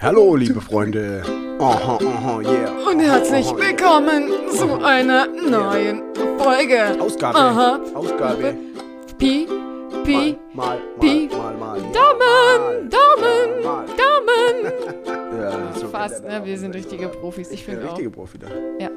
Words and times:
Hallo, 0.00 0.36
liebe 0.36 0.60
Freunde. 0.60 1.22
Aha, 1.58 1.98
aha, 2.04 2.40
yeah. 2.42 2.70
Und 2.88 3.00
herzlich 3.00 3.46
willkommen 3.46 4.28
zu 4.54 4.84
einer 4.84 5.26
neuen 5.26 6.02
Folge. 6.38 7.00
Ausgabe. 7.00 7.38
Aha. 7.38 7.80
Ausgabe. 7.94 8.54
Pi, 9.18 9.46
Pi, 10.04 10.36
Mal, 10.54 10.78
mal, 10.78 10.78
Pi. 11.00 11.28
mal, 11.32 11.54
mal. 11.56 11.80
Daumen, 11.80 12.90
Daumen. 12.90 13.62
Daumen. 13.96 14.72
Ja, 15.38 15.72
so 15.72 15.88
Fast, 15.88 16.24
ne? 16.24 16.44
Wir 16.44 16.58
sind 16.58 16.74
richtige 16.74 17.08
Profis. 17.08 17.50
Ich 17.50 17.64
finde 17.64 17.84
auch. 17.86 17.90
richtige 17.92 18.10
Profi 18.10 18.38
da. 18.38 18.48
Ja. 18.78 18.90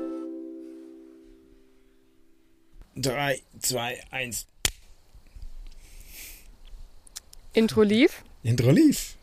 3, 2.96 3.40
2, 3.60 4.00
1. 4.12 4.48
Intro 7.54 7.84
lief. 7.84 8.24
Intro 8.44 8.72
lief. 8.72 9.16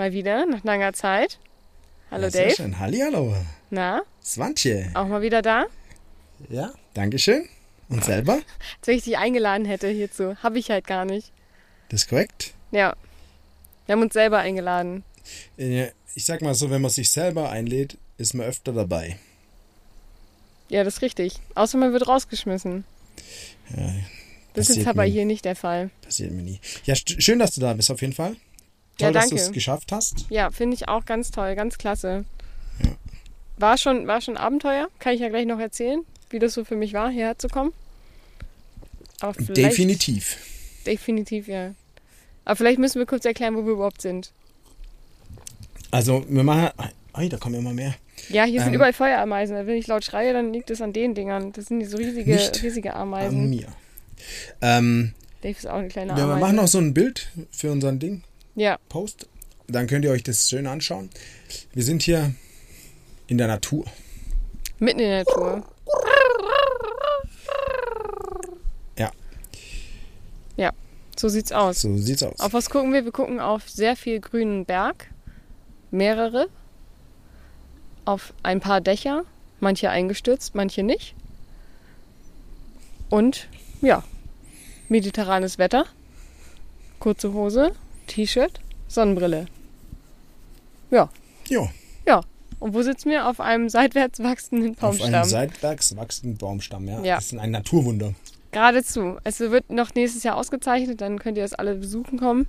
Mal 0.00 0.14
wieder, 0.14 0.46
nach 0.46 0.64
langer 0.64 0.94
Zeit. 0.94 1.38
Hallo 2.10 2.22
Ja, 2.24 2.30
sehr 2.30 2.44
Dave. 2.46 2.54
Schön. 2.56 2.78
Hallihallo. 2.78 3.36
Na, 3.68 4.00
Swantje. 4.24 4.90
auch 4.94 5.06
mal 5.06 5.20
wieder 5.20 5.42
da? 5.42 5.66
Ja, 6.48 6.72
Dankeschön. 6.94 7.46
Und 7.90 8.02
selber? 8.02 8.36
Als 8.78 8.86
wenn 8.86 8.96
ich 8.96 9.04
dich 9.04 9.18
eingeladen 9.18 9.66
hätte 9.66 9.88
hierzu. 9.88 10.36
Habe 10.42 10.58
ich 10.58 10.70
halt 10.70 10.86
gar 10.86 11.04
nicht. 11.04 11.32
Das 11.90 12.04
ist 12.04 12.08
korrekt. 12.08 12.54
Ja. 12.70 12.96
Wir 13.84 13.92
haben 13.92 14.00
uns 14.00 14.14
selber 14.14 14.38
eingeladen. 14.38 15.04
Ich 15.58 16.24
sag 16.24 16.40
mal 16.40 16.54
so, 16.54 16.70
wenn 16.70 16.80
man 16.80 16.90
sich 16.90 17.10
selber 17.10 17.50
einlädt, 17.50 17.98
ist 18.16 18.32
man 18.32 18.46
öfter 18.46 18.72
dabei. 18.72 19.18
Ja, 20.70 20.82
das 20.82 20.94
ist 20.94 21.02
richtig. 21.02 21.34
Außer 21.54 21.76
man 21.76 21.92
wird 21.92 22.08
rausgeschmissen. 22.08 22.84
Ja, 23.76 23.92
Das 24.54 24.70
ist 24.70 24.86
aber 24.86 25.02
mir, 25.02 25.10
hier 25.10 25.26
nicht 25.26 25.44
der 25.44 25.56
Fall. 25.56 25.90
Passiert 26.00 26.30
mir 26.32 26.40
nie. 26.42 26.58
Ja, 26.86 26.94
schön, 26.96 27.38
dass 27.38 27.54
du 27.54 27.60
da 27.60 27.74
bist 27.74 27.90
auf 27.90 28.00
jeden 28.00 28.14
Fall. 28.14 28.36
Ja, 29.00 29.06
Toll, 29.08 29.14
dass 29.14 29.24
danke. 29.28 29.36
du 29.36 29.40
es 29.42 29.52
geschafft 29.52 29.92
hast. 29.92 30.26
Ja, 30.30 30.50
finde 30.50 30.74
ich 30.74 30.88
auch 30.88 31.04
ganz 31.04 31.30
toll, 31.30 31.54
ganz 31.54 31.78
klasse. 31.78 32.24
Ja. 32.82 32.90
War 33.58 33.76
schon, 33.78 34.06
war 34.06 34.20
schon 34.20 34.36
Abenteuer, 34.36 34.88
kann 34.98 35.14
ich 35.14 35.20
ja 35.20 35.28
gleich 35.28 35.46
noch 35.46 35.58
erzählen, 35.58 36.00
wie 36.30 36.38
das 36.38 36.54
so 36.54 36.64
für 36.64 36.76
mich 36.76 36.92
war, 36.92 37.10
hierher 37.10 37.38
zu 37.38 37.48
kommen. 37.48 37.72
Aber 39.20 39.32
Definitiv. 39.42 40.36
Definitiv, 40.86 41.46
ja. 41.48 41.74
Aber 42.46 42.56
vielleicht 42.56 42.78
müssen 42.78 42.98
wir 42.98 43.06
kurz 43.06 43.24
erklären, 43.26 43.54
wo 43.56 43.64
wir 43.66 43.72
überhaupt 43.72 44.00
sind. 44.00 44.32
Also, 45.90 46.24
wir 46.28 46.42
machen. 46.42 46.70
Ei, 47.12 47.28
da 47.28 47.36
kommen 47.36 47.56
immer 47.56 47.72
mehr. 47.74 47.94
Ja, 48.28 48.44
hier 48.44 48.60
sind 48.60 48.68
Ähm, 48.68 48.74
überall 48.76 48.92
Feuerameisen. 48.92 49.56
Wenn 49.66 49.76
ich 49.76 49.86
laut 49.88 50.04
schreie, 50.04 50.32
dann 50.32 50.52
liegt 50.52 50.70
es 50.70 50.80
an 50.80 50.92
den 50.92 51.14
Dingern. 51.14 51.52
Das 51.52 51.66
sind 51.66 51.80
die 51.80 51.86
so 51.86 51.96
riesige, 51.96 52.38
riesige 52.62 52.94
An 52.94 53.02
Ameisen. 53.02 53.50
mir. 53.50 53.66
Ähm, 54.60 55.12
Dave 55.42 55.56
ist 55.56 55.66
auch 55.66 55.74
eine 55.74 55.88
kleine 55.88 56.12
ja, 56.12 56.16
wir 56.18 56.24
Ameise. 56.24 56.40
machen 56.40 56.56
noch 56.56 56.68
so 56.68 56.78
ein 56.78 56.94
Bild 56.94 57.28
für 57.50 57.72
unseren 57.72 57.98
Ding. 57.98 58.22
Ja, 58.60 58.78
Post. 58.90 59.26
Dann 59.68 59.86
könnt 59.86 60.04
ihr 60.04 60.10
euch 60.10 60.22
das 60.22 60.50
schön 60.50 60.66
anschauen. 60.66 61.08
Wir 61.72 61.82
sind 61.82 62.02
hier 62.02 62.34
in 63.26 63.38
der 63.38 63.46
Natur. 63.46 63.86
mitten 64.78 65.00
in 65.00 65.08
der 65.08 65.24
Natur. 65.24 65.64
Ja. 68.98 69.10
Ja, 70.56 70.72
so 71.16 71.30
sieht's 71.30 71.52
aus. 71.52 71.80
So 71.80 71.96
sieht's 71.96 72.22
aus. 72.22 72.38
Auf 72.38 72.52
was 72.52 72.68
gucken 72.68 72.92
wir? 72.92 73.04
Wir 73.06 73.12
gucken 73.12 73.40
auf 73.40 73.70
sehr 73.70 73.96
viel 73.96 74.20
grünen 74.20 74.66
Berg, 74.66 75.06
mehrere, 75.90 76.48
auf 78.04 78.34
ein 78.42 78.60
paar 78.60 78.82
Dächer, 78.82 79.24
manche 79.60 79.88
eingestürzt, 79.88 80.54
manche 80.54 80.82
nicht. 80.82 81.14
Und 83.08 83.48
ja, 83.80 84.04
mediterranes 84.90 85.56
Wetter, 85.56 85.86
kurze 86.98 87.32
Hose, 87.32 87.72
T-Shirt, 88.10 88.60
Sonnenbrille. 88.88 89.46
Ja, 90.90 91.08
ja, 91.48 91.68
ja. 92.06 92.20
Und 92.58 92.74
wo 92.74 92.82
sitzen 92.82 93.10
wir? 93.10 93.26
Auf 93.28 93.40
einem 93.40 93.68
seitwärts 93.68 94.22
wachsenden 94.22 94.76
auf 94.80 95.00
einem 95.00 95.12
Baumstamm. 95.12 95.24
seitwärts 95.24 95.96
wachsenden 95.96 96.36
Baumstamm. 96.36 96.88
Ja. 96.88 97.02
Ja. 97.04 97.14
Das 97.16 97.32
ist 97.32 97.38
ein 97.38 97.50
Naturwunder. 97.52 98.14
Geradezu. 98.52 99.16
Es 99.24 99.38
wird 99.40 99.70
noch 99.70 99.94
nächstes 99.94 100.24
Jahr 100.24 100.36
ausgezeichnet, 100.36 101.00
dann 101.00 101.18
könnt 101.20 101.36
ihr 101.38 101.44
das 101.44 101.54
alle 101.54 101.76
besuchen 101.76 102.18
kommen. 102.18 102.46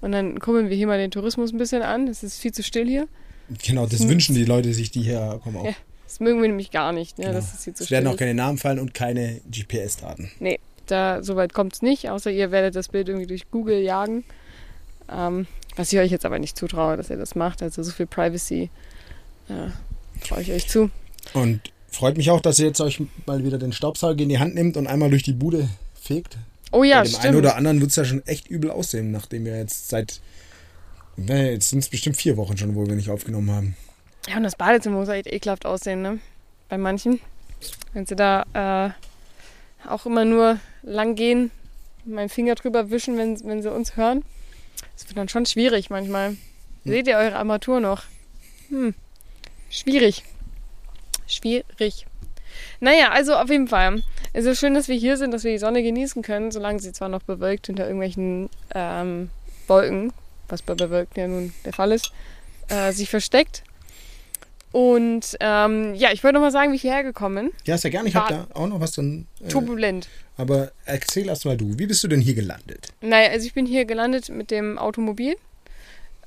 Und 0.00 0.12
dann 0.12 0.38
kurbeln 0.38 0.68
wir 0.68 0.76
hier 0.76 0.86
mal 0.86 0.98
den 0.98 1.10
Tourismus 1.10 1.52
ein 1.52 1.58
bisschen 1.58 1.82
an. 1.82 2.06
Es 2.06 2.22
ist 2.22 2.38
viel 2.38 2.52
zu 2.52 2.62
still 2.62 2.86
hier. 2.86 3.08
Genau, 3.66 3.86
das 3.86 4.00
Hm. 4.00 4.10
wünschen 4.10 4.34
die 4.34 4.44
Leute 4.44 4.72
sich, 4.74 4.90
die 4.90 5.00
hierher 5.02 5.40
kommen 5.42 5.56
auch. 5.56 5.64
Ja, 5.64 5.72
Das 6.04 6.20
mögen 6.20 6.40
wir 6.40 6.48
nämlich 6.48 6.70
gar 6.70 6.92
nicht, 6.92 7.18
ne? 7.18 7.24
Genau. 7.24 7.36
dass 7.36 7.54
es 7.54 7.64
hier 7.64 7.74
zu 7.74 7.82
es 7.82 7.86
still 7.88 7.96
werden 7.96 8.06
auch 8.08 8.12
ist. 8.12 8.18
keine 8.18 8.34
Namen 8.34 8.58
fallen 8.58 8.78
und 8.78 8.94
keine 8.94 9.40
GPS-Daten. 9.50 10.30
Nee, 10.38 10.60
da, 10.86 11.22
so 11.22 11.34
weit 11.34 11.52
kommt 11.54 11.72
es 11.74 11.82
nicht, 11.82 12.10
außer 12.10 12.30
ihr 12.30 12.50
werdet 12.52 12.76
das 12.76 12.88
Bild 12.88 13.08
irgendwie 13.08 13.26
durch 13.26 13.50
Google 13.50 13.80
jagen. 13.80 14.24
Ähm, 15.10 15.46
was 15.76 15.92
ich 15.92 15.98
euch 15.98 16.10
jetzt 16.10 16.24
aber 16.26 16.38
nicht 16.38 16.56
zutraue, 16.58 16.96
dass 16.96 17.10
ihr 17.10 17.16
das 17.16 17.34
macht. 17.34 17.62
Also 17.62 17.82
so 17.82 17.92
viel 17.92 18.06
Privacy 18.06 18.70
äh, 19.48 19.70
traue 20.26 20.42
ich 20.42 20.50
euch 20.50 20.68
zu. 20.68 20.90
Und 21.34 21.60
freut 21.90 22.16
mich 22.16 22.30
auch, 22.30 22.40
dass 22.40 22.58
ihr 22.58 22.66
jetzt 22.66 22.80
euch 22.80 23.00
mal 23.26 23.44
wieder 23.44 23.58
den 23.58 23.72
Staubsauger 23.72 24.22
in 24.22 24.28
die 24.28 24.38
Hand 24.38 24.54
nehmt 24.54 24.76
und 24.76 24.86
einmal 24.86 25.10
durch 25.10 25.22
die 25.22 25.32
Bude 25.32 25.68
fegt. 26.00 26.36
Oh 26.72 26.84
ja, 26.84 26.98
Bei 26.98 27.04
dem 27.04 27.14
einen 27.14 27.20
stimmt. 27.20 27.36
oder 27.36 27.56
anderen 27.56 27.80
wird 27.80 27.90
es 27.90 27.96
ja 27.96 28.04
schon 28.04 28.26
echt 28.26 28.48
übel 28.48 28.70
aussehen, 28.70 29.10
nachdem 29.10 29.44
wir 29.44 29.56
jetzt 29.56 29.88
seit. 29.88 30.20
Ne, 31.16 31.52
jetzt 31.52 31.70
sind 31.70 31.80
es 31.80 31.88
bestimmt 31.88 32.16
vier 32.16 32.36
Wochen 32.36 32.56
schon, 32.56 32.76
wo 32.76 32.86
wir 32.86 32.94
nicht 32.94 33.10
aufgenommen 33.10 33.50
haben. 33.50 33.76
Ja, 34.28 34.36
und 34.36 34.42
das 34.42 34.56
Badezimmer 34.56 34.98
muss 34.98 35.08
echt 35.08 35.26
ekelhaft 35.26 35.66
aussehen, 35.66 36.02
ne? 36.02 36.18
Bei 36.68 36.78
manchen. 36.78 37.20
Wenn 37.92 38.06
sie 38.06 38.14
da 38.14 38.44
äh, 39.84 39.88
auch 39.88 40.06
immer 40.06 40.24
nur 40.24 40.60
lang 40.82 41.16
gehen, 41.16 41.50
meinen 42.04 42.28
Finger 42.28 42.54
drüber 42.54 42.90
wischen, 42.90 43.16
wenn, 43.16 43.42
wenn 43.44 43.62
sie 43.62 43.72
uns 43.72 43.96
hören. 43.96 44.22
Das 44.94 45.08
wird 45.08 45.16
dann 45.16 45.28
schon 45.28 45.46
schwierig 45.46 45.90
manchmal. 45.90 46.36
Seht 46.84 47.06
ihr 47.06 47.16
eure 47.16 47.36
Armatur 47.36 47.80
noch? 47.80 48.04
Hm. 48.68 48.94
Schwierig. 49.70 50.24
Schwierig. 51.26 52.06
Naja, 52.80 53.10
also 53.10 53.34
auf 53.34 53.50
jeden 53.50 53.68
Fall. 53.68 54.02
Es 54.32 54.44
ist 54.44 54.60
schön, 54.60 54.74
dass 54.74 54.88
wir 54.88 54.96
hier 54.96 55.16
sind, 55.16 55.32
dass 55.32 55.44
wir 55.44 55.52
die 55.52 55.58
Sonne 55.58 55.82
genießen 55.82 56.22
können, 56.22 56.50
solange 56.50 56.80
sie 56.80 56.92
zwar 56.92 57.08
noch 57.08 57.22
bewölkt 57.22 57.66
hinter 57.66 57.84
irgendwelchen 57.84 58.48
ähm, 58.74 59.30
Wolken, 59.66 60.12
was 60.48 60.62
bei 60.62 60.74
bewölkt 60.74 61.16
ja 61.16 61.28
nun 61.28 61.52
der 61.64 61.72
Fall 61.72 61.92
ist, 61.92 62.12
äh, 62.68 62.92
sich 62.92 63.10
versteckt. 63.10 63.62
Und 64.72 65.36
ähm, 65.40 65.94
ja, 65.94 66.12
ich 66.12 66.22
wollte 66.22 66.34
noch 66.34 66.42
mal 66.42 66.50
sagen, 66.50 66.72
wie 66.72 66.76
ich 66.76 66.82
hierher 66.82 67.02
gekommen 67.02 67.50
Ja, 67.64 67.78
sehr 67.78 67.90
gerne. 67.90 68.08
Ich 68.08 68.14
habe 68.14 68.34
da 68.34 68.46
auch 68.54 68.66
noch 68.66 68.80
was 68.80 68.92
dann. 68.92 69.26
bin. 69.38 69.46
Äh, 69.46 69.50
Turbulent. 69.50 70.08
aber 70.36 70.72
erzähl 70.84 71.28
erst 71.28 71.44
mal 71.46 71.56
du. 71.56 71.78
Wie 71.78 71.86
bist 71.86 72.02
du 72.04 72.08
denn 72.08 72.20
hier 72.20 72.34
gelandet? 72.34 72.88
Naja, 73.00 73.30
also 73.30 73.46
ich 73.46 73.54
bin 73.54 73.64
hier 73.66 73.84
gelandet 73.86 74.28
mit 74.28 74.50
dem 74.50 74.78
Automobil. 74.78 75.36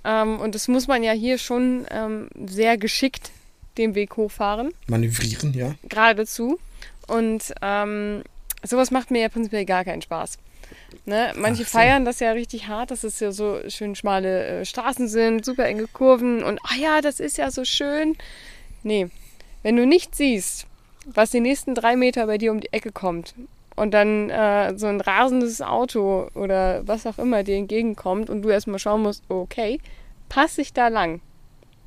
Ähm, 0.03 0.39
und 0.39 0.55
das 0.55 0.67
muss 0.67 0.87
man 0.87 1.03
ja 1.03 1.11
hier 1.11 1.37
schon 1.37 1.85
ähm, 1.91 2.29
sehr 2.47 2.77
geschickt 2.77 3.31
den 3.77 3.95
Weg 3.95 4.17
hochfahren. 4.17 4.73
Manövrieren, 4.87 5.53
ja. 5.53 5.75
Geradezu. 5.87 6.59
Und 7.07 7.53
ähm, 7.61 8.23
sowas 8.63 8.91
macht 8.91 9.11
mir 9.11 9.21
ja 9.21 9.29
prinzipiell 9.29 9.65
gar 9.65 9.85
keinen 9.85 10.01
Spaß. 10.01 10.39
Ne? 11.05 11.33
Manche 11.35 11.63
Ach 11.63 11.69
feiern 11.69 12.05
das 12.05 12.19
ja 12.19 12.31
richtig 12.31 12.67
hart, 12.67 12.91
dass 12.91 13.03
es 13.03 13.19
ja 13.19 13.31
so 13.31 13.59
schön 13.67 13.95
schmale 13.95 14.45
äh, 14.45 14.65
Straßen 14.65 15.07
sind, 15.07 15.45
super 15.45 15.65
enge 15.65 15.87
Kurven 15.87 16.43
und 16.43 16.59
ah 16.63 16.75
ja, 16.79 17.01
das 17.01 17.19
ist 17.19 17.37
ja 17.37 17.51
so 17.51 17.65
schön. 17.65 18.15
Nee, 18.83 19.07
wenn 19.63 19.75
du 19.75 19.85
nicht 19.85 20.15
siehst, 20.15 20.67
was 21.05 21.31
die 21.31 21.39
nächsten 21.39 21.75
drei 21.75 21.95
Meter 21.95 22.27
bei 22.27 22.37
dir 22.37 22.51
um 22.51 22.59
die 22.59 22.71
Ecke 22.71 22.91
kommt 22.91 23.33
und 23.75 23.91
dann 23.91 24.29
äh, 24.29 24.77
so 24.77 24.87
ein 24.87 25.01
rasendes 25.01 25.61
Auto 25.61 26.29
oder 26.35 26.87
was 26.87 27.05
auch 27.05 27.17
immer 27.17 27.43
dir 27.43 27.55
entgegenkommt 27.55 28.29
und 28.29 28.41
du 28.41 28.49
erstmal 28.49 28.79
schauen 28.79 29.01
musst, 29.01 29.23
okay, 29.29 29.79
passe 30.29 30.61
ich 30.61 30.73
da 30.73 30.87
lang 30.87 31.21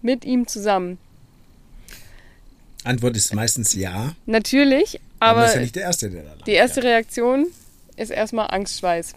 mit 0.03 0.25
ihm 0.25 0.47
zusammen? 0.47 0.99
Antwort 2.85 3.17
ist 3.17 3.35
meistens 3.35 3.75
ja. 3.75 4.13
Natürlich, 4.27 5.01
Aber 5.19 5.31
aber 5.31 5.41
das 5.43 5.51
ist 5.51 5.57
ja 5.57 5.63
nicht 5.63 5.77
der 5.77 5.83
Erste, 5.85 6.11
der 6.11 6.23
da 6.23 6.29
landet. 6.31 6.47
Die 6.47 6.53
erste 6.53 6.83
Reaktion 6.83 7.47
ist 7.97 8.11
erstmal 8.11 8.49
Angstschweiß. 8.51 9.15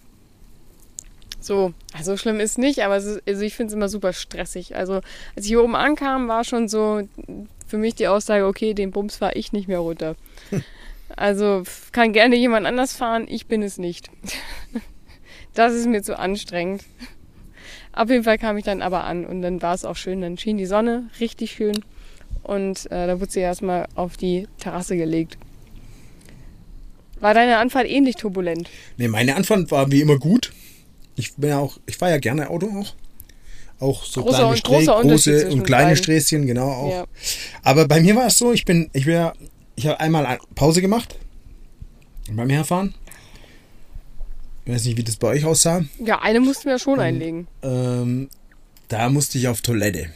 So, 1.39 1.73
also 1.93 2.17
schlimm 2.17 2.39
ist 2.39 2.57
nicht, 2.57 2.83
aber 2.83 2.97
ist, 2.97 3.21
also 3.27 3.41
ich 3.41 3.55
finde 3.55 3.71
es 3.71 3.75
immer 3.75 3.89
super 3.89 4.13
stressig. 4.13 4.75
Also 4.75 4.95
als 5.35 5.45
ich 5.45 5.47
hier 5.47 5.63
oben 5.63 5.75
ankam, 5.75 6.27
war 6.27 6.43
schon 6.43 6.67
so 6.67 7.07
für 7.67 7.77
mich 7.77 7.95
die 7.95 8.07
Aussage, 8.07 8.45
okay, 8.45 8.73
den 8.73 8.91
Bums 8.91 9.17
fahre 9.17 9.33
ich 9.35 9.53
nicht 9.53 9.67
mehr 9.67 9.79
runter. 9.79 10.15
Also 11.15 11.63
kann 11.93 12.11
gerne 12.11 12.35
jemand 12.35 12.67
anders 12.67 12.93
fahren, 12.93 13.27
ich 13.29 13.47
bin 13.47 13.63
es 13.63 13.77
nicht. 13.77 14.09
Das 15.53 15.73
ist 15.73 15.87
mir 15.87 16.03
zu 16.03 16.19
anstrengend. 16.19 16.83
Auf 17.91 18.11
jeden 18.11 18.23
Fall 18.23 18.37
kam 18.37 18.57
ich 18.57 18.65
dann 18.65 18.83
aber 18.83 19.05
an 19.05 19.25
und 19.25 19.41
dann 19.41 19.59
war 19.63 19.73
es 19.73 19.85
auch 19.85 19.95
schön. 19.95 20.21
Dann 20.21 20.37
schien 20.37 20.57
die 20.57 20.67
Sonne 20.67 21.09
richtig 21.19 21.53
schön 21.53 21.83
und 22.43 22.91
äh, 22.91 23.07
da 23.07 23.19
wurde 23.19 23.31
sie 23.31 23.39
erstmal 23.39 23.87
auf 23.95 24.17
die 24.17 24.47
Terrasse 24.59 24.95
gelegt. 24.97 25.39
War 27.19 27.33
deine 27.33 27.57
Anfahrt 27.57 27.87
ähnlich 27.87 28.15
turbulent? 28.15 28.69
Nee, 28.97 29.07
meine 29.07 29.35
Antwort 29.35 29.71
war 29.71 29.91
wie 29.91 30.01
immer 30.01 30.17
gut. 30.17 30.53
Ich 31.15 31.33
bin 31.35 31.49
ja 31.49 31.59
auch, 31.59 31.77
ich 31.87 31.97
fahre 31.97 32.11
ja 32.11 32.17
gerne 32.19 32.49
Auto 32.49 32.67
auch. 32.79 32.93
Auch 33.79 34.03
so 34.05 34.21
Großer 34.23 34.37
kleine 34.37 34.49
und- 34.49 34.57
Strä 35.19 35.31
große 35.33 35.49
und 35.49 35.63
kleine 35.63 35.83
beiden. 35.85 35.97
Sträßchen, 35.97 36.47
genau 36.47 36.69
auch. 36.71 36.91
Ja. 36.91 37.05
Aber 37.63 37.87
bei 37.87 38.01
mir 38.01 38.15
war 38.15 38.27
es 38.27 38.37
so, 38.37 38.51
ich 38.51 38.65
bin, 38.65 38.89
ich 38.93 39.05
ja, 39.05 39.33
ich 39.75 39.85
habe 39.87 39.99
einmal 39.99 40.25
ein- 40.25 40.39
Pause 40.55 40.81
gemacht 40.81 41.15
beim 42.31 42.49
Herfahren. 42.49 42.93
Ich 44.65 44.73
weiß 44.73 44.85
nicht, 44.85 44.97
wie 44.97 45.03
das 45.03 45.15
bei 45.15 45.27
euch 45.29 45.45
aussah. 45.45 45.85
Ja, 46.03 46.21
eine 46.21 46.39
mussten 46.39 46.67
wir 46.69 46.77
schon 46.79 46.99
einlegen. 46.99 47.47
Ähm, 47.61 48.29
da 48.89 49.09
musste 49.09 49.37
ich 49.37 49.47
auf 49.47 49.61
Toilette. 49.61 50.07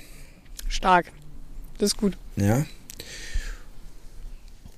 Stark. 0.68 1.12
Das 1.78 1.92
ist 1.92 1.98
gut. 1.98 2.18
Ja. 2.36 2.66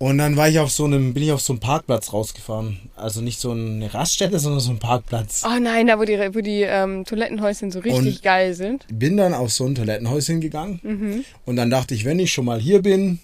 Und 0.03 0.17
dann 0.17 0.35
war 0.35 0.49
ich 0.49 0.59
auf 0.59 0.69
so 0.69 0.83
einem, 0.83 1.13
bin 1.13 1.23
ich 1.23 1.31
auf 1.31 1.39
so 1.39 1.53
einem 1.53 1.61
Parkplatz 1.61 2.11
rausgefahren. 2.11 2.77
Also 2.97 3.21
nicht 3.21 3.39
so 3.39 3.51
eine 3.51 3.93
Raststätte, 3.93 4.37
sondern 4.37 4.59
so 4.59 4.71
ein 4.71 4.79
Parkplatz. 4.79 5.43
Oh 5.45 5.57
nein, 5.61 5.87
da 5.87 5.97
wo 5.97 6.03
die, 6.03 6.17
wo 6.35 6.41
die 6.41 6.63
ähm, 6.63 7.05
Toilettenhäuschen 7.05 7.71
so 7.71 7.79
richtig 7.79 8.15
Und- 8.15 8.21
geil 8.21 8.53
sind. 8.53 8.85
Bin 8.91 9.15
dann 9.15 9.33
auf 9.33 9.53
so 9.53 9.65
ein 9.65 9.75
Toilettenhäuschen 9.75 10.41
gegangen. 10.41 11.23
Und 11.45 11.55
dann 11.55 11.69
dachte 11.69 11.95
ich, 11.95 12.03
wenn 12.03 12.19
ich 12.19 12.33
schon 12.33 12.43
mal 12.43 12.59
hier 12.59 12.81
bin, 12.81 13.19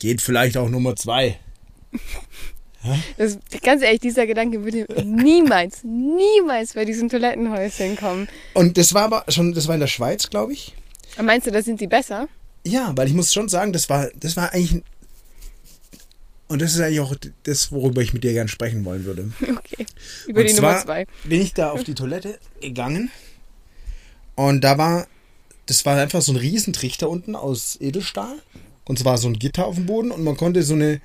geht 0.00 0.20
vielleicht 0.20 0.56
auch 0.56 0.68
Nummer 0.68 0.96
zwei. 0.96 1.38
Das, 3.16 3.38
ganz 3.62 3.82
ehrlich, 3.82 4.00
dieser 4.00 4.24
Gedanke 4.26 4.62
würde 4.62 4.86
niemals, 5.04 5.82
niemals 5.82 6.74
bei 6.74 6.84
diesen 6.84 7.08
Toilettenhäuschen 7.08 7.96
kommen. 7.96 8.28
Und 8.54 8.78
das 8.78 8.94
war 8.94 9.02
aber 9.02 9.24
schon, 9.28 9.52
das 9.52 9.66
war 9.66 9.74
in 9.74 9.80
der 9.80 9.88
Schweiz, 9.88 10.30
glaube 10.30 10.52
ich. 10.52 10.74
Meinst 11.20 11.48
du, 11.48 11.50
da 11.50 11.60
sind 11.60 11.80
die 11.80 11.88
besser? 11.88 12.28
Ja, 12.68 12.92
weil 12.96 13.08
ich 13.08 13.14
muss 13.14 13.32
schon 13.32 13.48
sagen, 13.48 13.72
das 13.72 13.88
war, 13.88 14.10
das 14.14 14.36
war 14.36 14.52
eigentlich. 14.52 14.82
Und 16.48 16.62
das 16.62 16.74
ist 16.74 16.80
eigentlich 16.80 17.00
auch 17.00 17.14
das, 17.42 17.72
worüber 17.72 18.00
ich 18.00 18.14
mit 18.14 18.24
dir 18.24 18.32
gerne 18.32 18.48
sprechen 18.48 18.84
wollen 18.84 19.04
würde. 19.04 19.30
Okay. 19.40 19.86
Über 20.26 20.40
Und 20.40 20.48
die 20.48 20.54
zwar 20.54 20.72
Nummer 20.72 20.84
zwei. 20.84 21.06
bin 21.24 21.40
ich 21.40 21.52
da 21.54 21.70
auf 21.70 21.84
die 21.84 21.94
Toilette 21.94 22.38
gegangen 22.60 23.10
und 24.34 24.62
da 24.62 24.78
war, 24.78 25.06
das 25.66 25.84
war 25.84 25.98
einfach 26.00 26.22
so 26.22 26.32
ein 26.32 26.36
Riesentrichter 26.36 27.08
unten 27.08 27.36
aus 27.36 27.76
Edelstahl 27.80 28.34
und 28.86 28.98
zwar 28.98 29.18
so 29.18 29.28
ein 29.28 29.38
Gitter 29.38 29.66
auf 29.66 29.74
dem 29.74 29.86
Boden 29.86 30.10
und 30.10 30.24
man 30.24 30.36
konnte 30.36 30.62
so 30.62 30.74
eine 30.74 31.00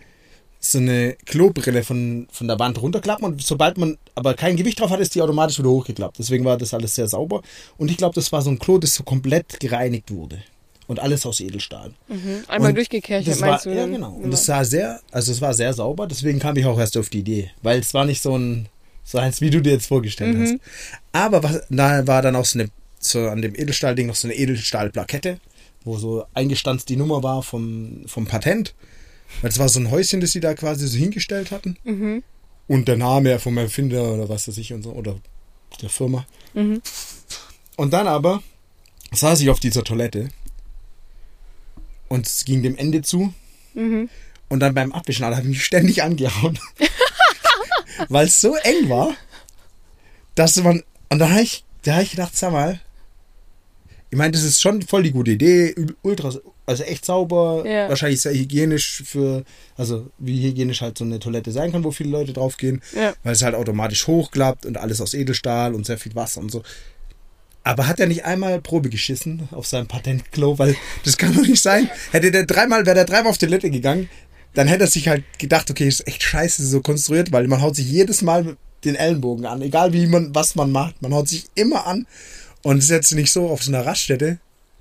so 0.60 0.78
eine 0.78 1.18
Klobrille 1.26 1.84
von, 1.84 2.28
von 2.32 2.48
der 2.48 2.58
Wand 2.58 2.82
runterklappen 2.82 3.26
und 3.26 3.42
sobald 3.44 3.78
man 3.78 3.98
aber 4.16 4.34
kein 4.34 4.56
Gewicht 4.56 4.80
drauf 4.80 4.92
hat, 4.92 5.02
ist 5.02 5.14
die 5.14 5.22
automatisch 5.22 5.60
wieder 5.60 5.70
hochgeklappt. 5.70 6.20
Deswegen 6.20 6.46
war 6.46 6.58
das 6.58 6.74
alles 6.74 6.96
sehr 6.96 7.10
sauber 7.10 7.42
und 7.78 7.92
ich 7.92 7.98
glaube, 7.98 8.16
das 8.16 8.32
war 8.32 8.42
so 8.42 8.50
ein 8.50 8.60
Klo, 8.60 8.78
das 8.78 8.96
so 8.96 9.04
komplett 9.04 9.60
gereinigt 9.60 10.10
wurde 10.10 10.42
und 10.88 11.00
alles 11.00 11.26
aus 11.26 11.40
Edelstahl. 11.40 11.94
Mhm. 12.08 12.44
Einmal 12.48 12.72
Und 12.72 12.78
meinst 13.40 13.66
war, 13.66 13.74
du? 13.74 13.78
Ja, 13.78 13.84
dann? 13.84 13.94
genau. 13.94 14.14
Und 14.14 14.34
es 14.34 14.46
sah 14.46 14.64
sehr, 14.64 15.02
also 15.12 15.32
es 15.32 15.42
war 15.42 15.54
sehr 15.54 15.74
sauber, 15.74 16.08
deswegen 16.08 16.40
kam 16.40 16.56
ich 16.58 16.66
auch 16.66 16.80
erst 16.80 16.98
auf 16.98 17.10
die 17.10 17.20
Idee. 17.20 17.52
Weil 17.62 17.80
es 17.80 17.94
war 17.94 18.06
nicht 18.06 18.22
so 18.22 18.38
ein, 18.38 18.68
so 19.04 19.18
eins, 19.18 19.42
wie 19.42 19.50
du 19.50 19.62
dir 19.62 19.74
jetzt 19.74 19.88
vorgestellt 19.88 20.38
hast. 20.40 20.56
Aber 21.12 21.44
was, 21.44 21.62
da 21.70 22.06
war 22.08 22.22
dann 22.22 22.36
auch 22.36 22.46
so 22.46 22.60
eine, 22.60 22.70
so 23.00 23.28
an 23.28 23.42
dem 23.42 23.56
Edelstahlding 23.56 24.08
noch 24.08 24.16
so 24.16 24.28
eine 24.28 24.36
Edelstahlplakette, 24.36 25.40
wo 25.84 25.98
so 25.98 26.26
eingestanzt 26.34 26.90
die 26.90 26.96
Nummer 26.96 27.24
war 27.24 27.44
vom, 27.44 28.04
vom 28.08 28.26
Patent. 28.26 28.74
Weil 29.42 29.50
es 29.50 29.60
war 29.60 29.70
so 29.70 29.80
ein 29.80 29.92
Häuschen, 29.92 30.22
das 30.22 30.32
sie 30.32 30.40
da 30.40 30.54
quasi 30.54 30.88
so 30.88 30.98
hingestellt 30.98 31.52
hatten. 31.52 31.78
Mhm. 31.84 32.24
Und 32.68 32.88
der 32.88 32.98
Name 32.98 33.40
vom 33.40 33.58
Erfinder 33.58 34.14
oder 34.14 34.30
was 34.30 34.48
weiß 34.48 34.58
ich 34.58 34.72
und 34.74 34.84
so, 34.84 34.92
oder 34.92 35.18
der 35.82 35.90
Firma. 35.90 36.26
Mhm. 36.54 36.82
Und 37.76 37.94
dann 37.94 38.08
aber 38.08 38.42
saß 39.12 39.42
ich 39.42 39.50
auf 39.50 39.60
dieser 39.60 39.84
Toilette 39.84 40.30
und 42.14 42.28
es 42.28 42.46
ging 42.46 42.62
dem 42.64 42.78
Ende 42.78 43.02
zu. 43.02 43.34
Mhm. 43.74 44.10
Und 44.50 44.60
dann 44.60 44.76
beim 44.76 44.92
Abwischen 44.92 45.26
hat 45.26 45.34
er 45.34 45.44
mich 45.44 45.64
ständig 45.66 46.04
angehauen. 46.04 46.60
Weil 48.10 48.28
es 48.28 48.40
so 48.40 48.56
eng 48.56 48.90
war, 48.90 49.16
dass 50.36 50.56
man. 50.58 50.84
Und 51.10 51.20
da 51.20 51.30
habe 51.30 51.42
ich, 51.42 51.64
da 51.84 51.96
hab 51.96 52.04
ich 52.04 52.12
gedacht, 52.12 52.36
sag 52.36 52.52
mal, 52.52 52.80
ich 54.10 54.18
meine, 54.18 54.32
das 54.32 54.44
ist 54.44 54.62
schon 54.62 54.82
voll 54.84 55.04
die 55.04 55.12
gute 55.12 55.32
Idee, 55.32 55.74
ultra, 56.04 56.32
also 56.68 56.84
echt 56.84 57.04
sauber, 57.06 57.64
Ja. 57.68 57.90
wahrscheinlich 57.90 58.22
sehr 58.22 58.34
hygienisch 58.34 59.02
für, 59.06 59.44
also 59.76 60.12
wie 60.20 60.44
hygienisch 60.44 60.82
halt 60.82 60.98
so 61.00 61.04
eine 61.04 61.18
Toilette 61.20 61.52
sein 61.52 61.72
kann, 61.72 61.84
wo 61.84 61.90
viele 61.92 62.12
Leute 62.12 62.32
drauf 62.34 62.58
gehen, 62.58 62.82
Ja. 62.96 63.14
weil 63.24 63.34
es 63.34 63.42
halt 63.42 63.56
automatisch 63.56 64.06
hochklappt 64.06 64.68
und 64.68 64.78
alles 64.78 65.02
aus 65.02 65.16
Edelstahl 65.16 65.74
und 65.74 65.86
sehr 65.88 65.98
viel 65.98 66.14
Wasser 66.14 66.42
und 66.42 66.52
so. 66.52 66.62
Aber 67.64 67.88
hat 67.88 68.00
er 68.00 68.08
nicht 68.08 68.26
einmal 68.26 68.60
Probe 68.62 68.90
geschissen 68.90 69.48
auf 69.52 69.66
seinem 69.68 69.88
Patentklo, 69.88 70.60
weil 70.60 70.76
das 71.06 71.18
kann 71.18 71.34
doch 71.34 71.48
nicht 71.48 71.62
sein. 71.62 71.90
Hätte 72.12 72.32
der 72.32 72.46
dreimal, 72.46 72.86
wäre 72.86 72.96
der 72.96 73.06
dreimal 73.06 73.32
auf 73.32 73.38
Toilette 73.38 73.70
gegangen, 73.70 74.10
dann 74.54 74.68
hätte 74.68 74.84
er 74.84 74.90
sich 74.90 75.08
halt 75.08 75.24
gedacht, 75.40 75.70
okay, 75.72 75.88
ist 75.88 76.06
echt 76.08 76.24
scheiße 76.24 76.66
so 76.66 76.82
konstruiert, 76.82 77.32
weil 77.32 77.48
man 77.48 77.62
haut 77.62 77.76
sich 77.76 77.90
jedes 77.90 78.22
Mal 78.22 78.58
den 78.84 78.96
Ellenbogen 78.96 79.46
an, 79.46 79.62
egal 79.62 79.94
wie 79.94 80.08
man, 80.08 80.36
was 80.36 80.56
man 80.56 80.72
macht, 80.72 81.02
man 81.02 81.14
haut 81.14 81.30
sich 81.30 81.46
immer 81.56 81.88
an. 81.88 82.06
Und 82.64 82.78
es 82.78 82.86
ist 82.86 82.92
jetzt 82.92 83.12
nicht 83.14 83.32
so 83.32 83.50
auf 83.50 83.64
so 83.64 83.72
einer 83.72 83.86
Raststätte, 83.86 84.40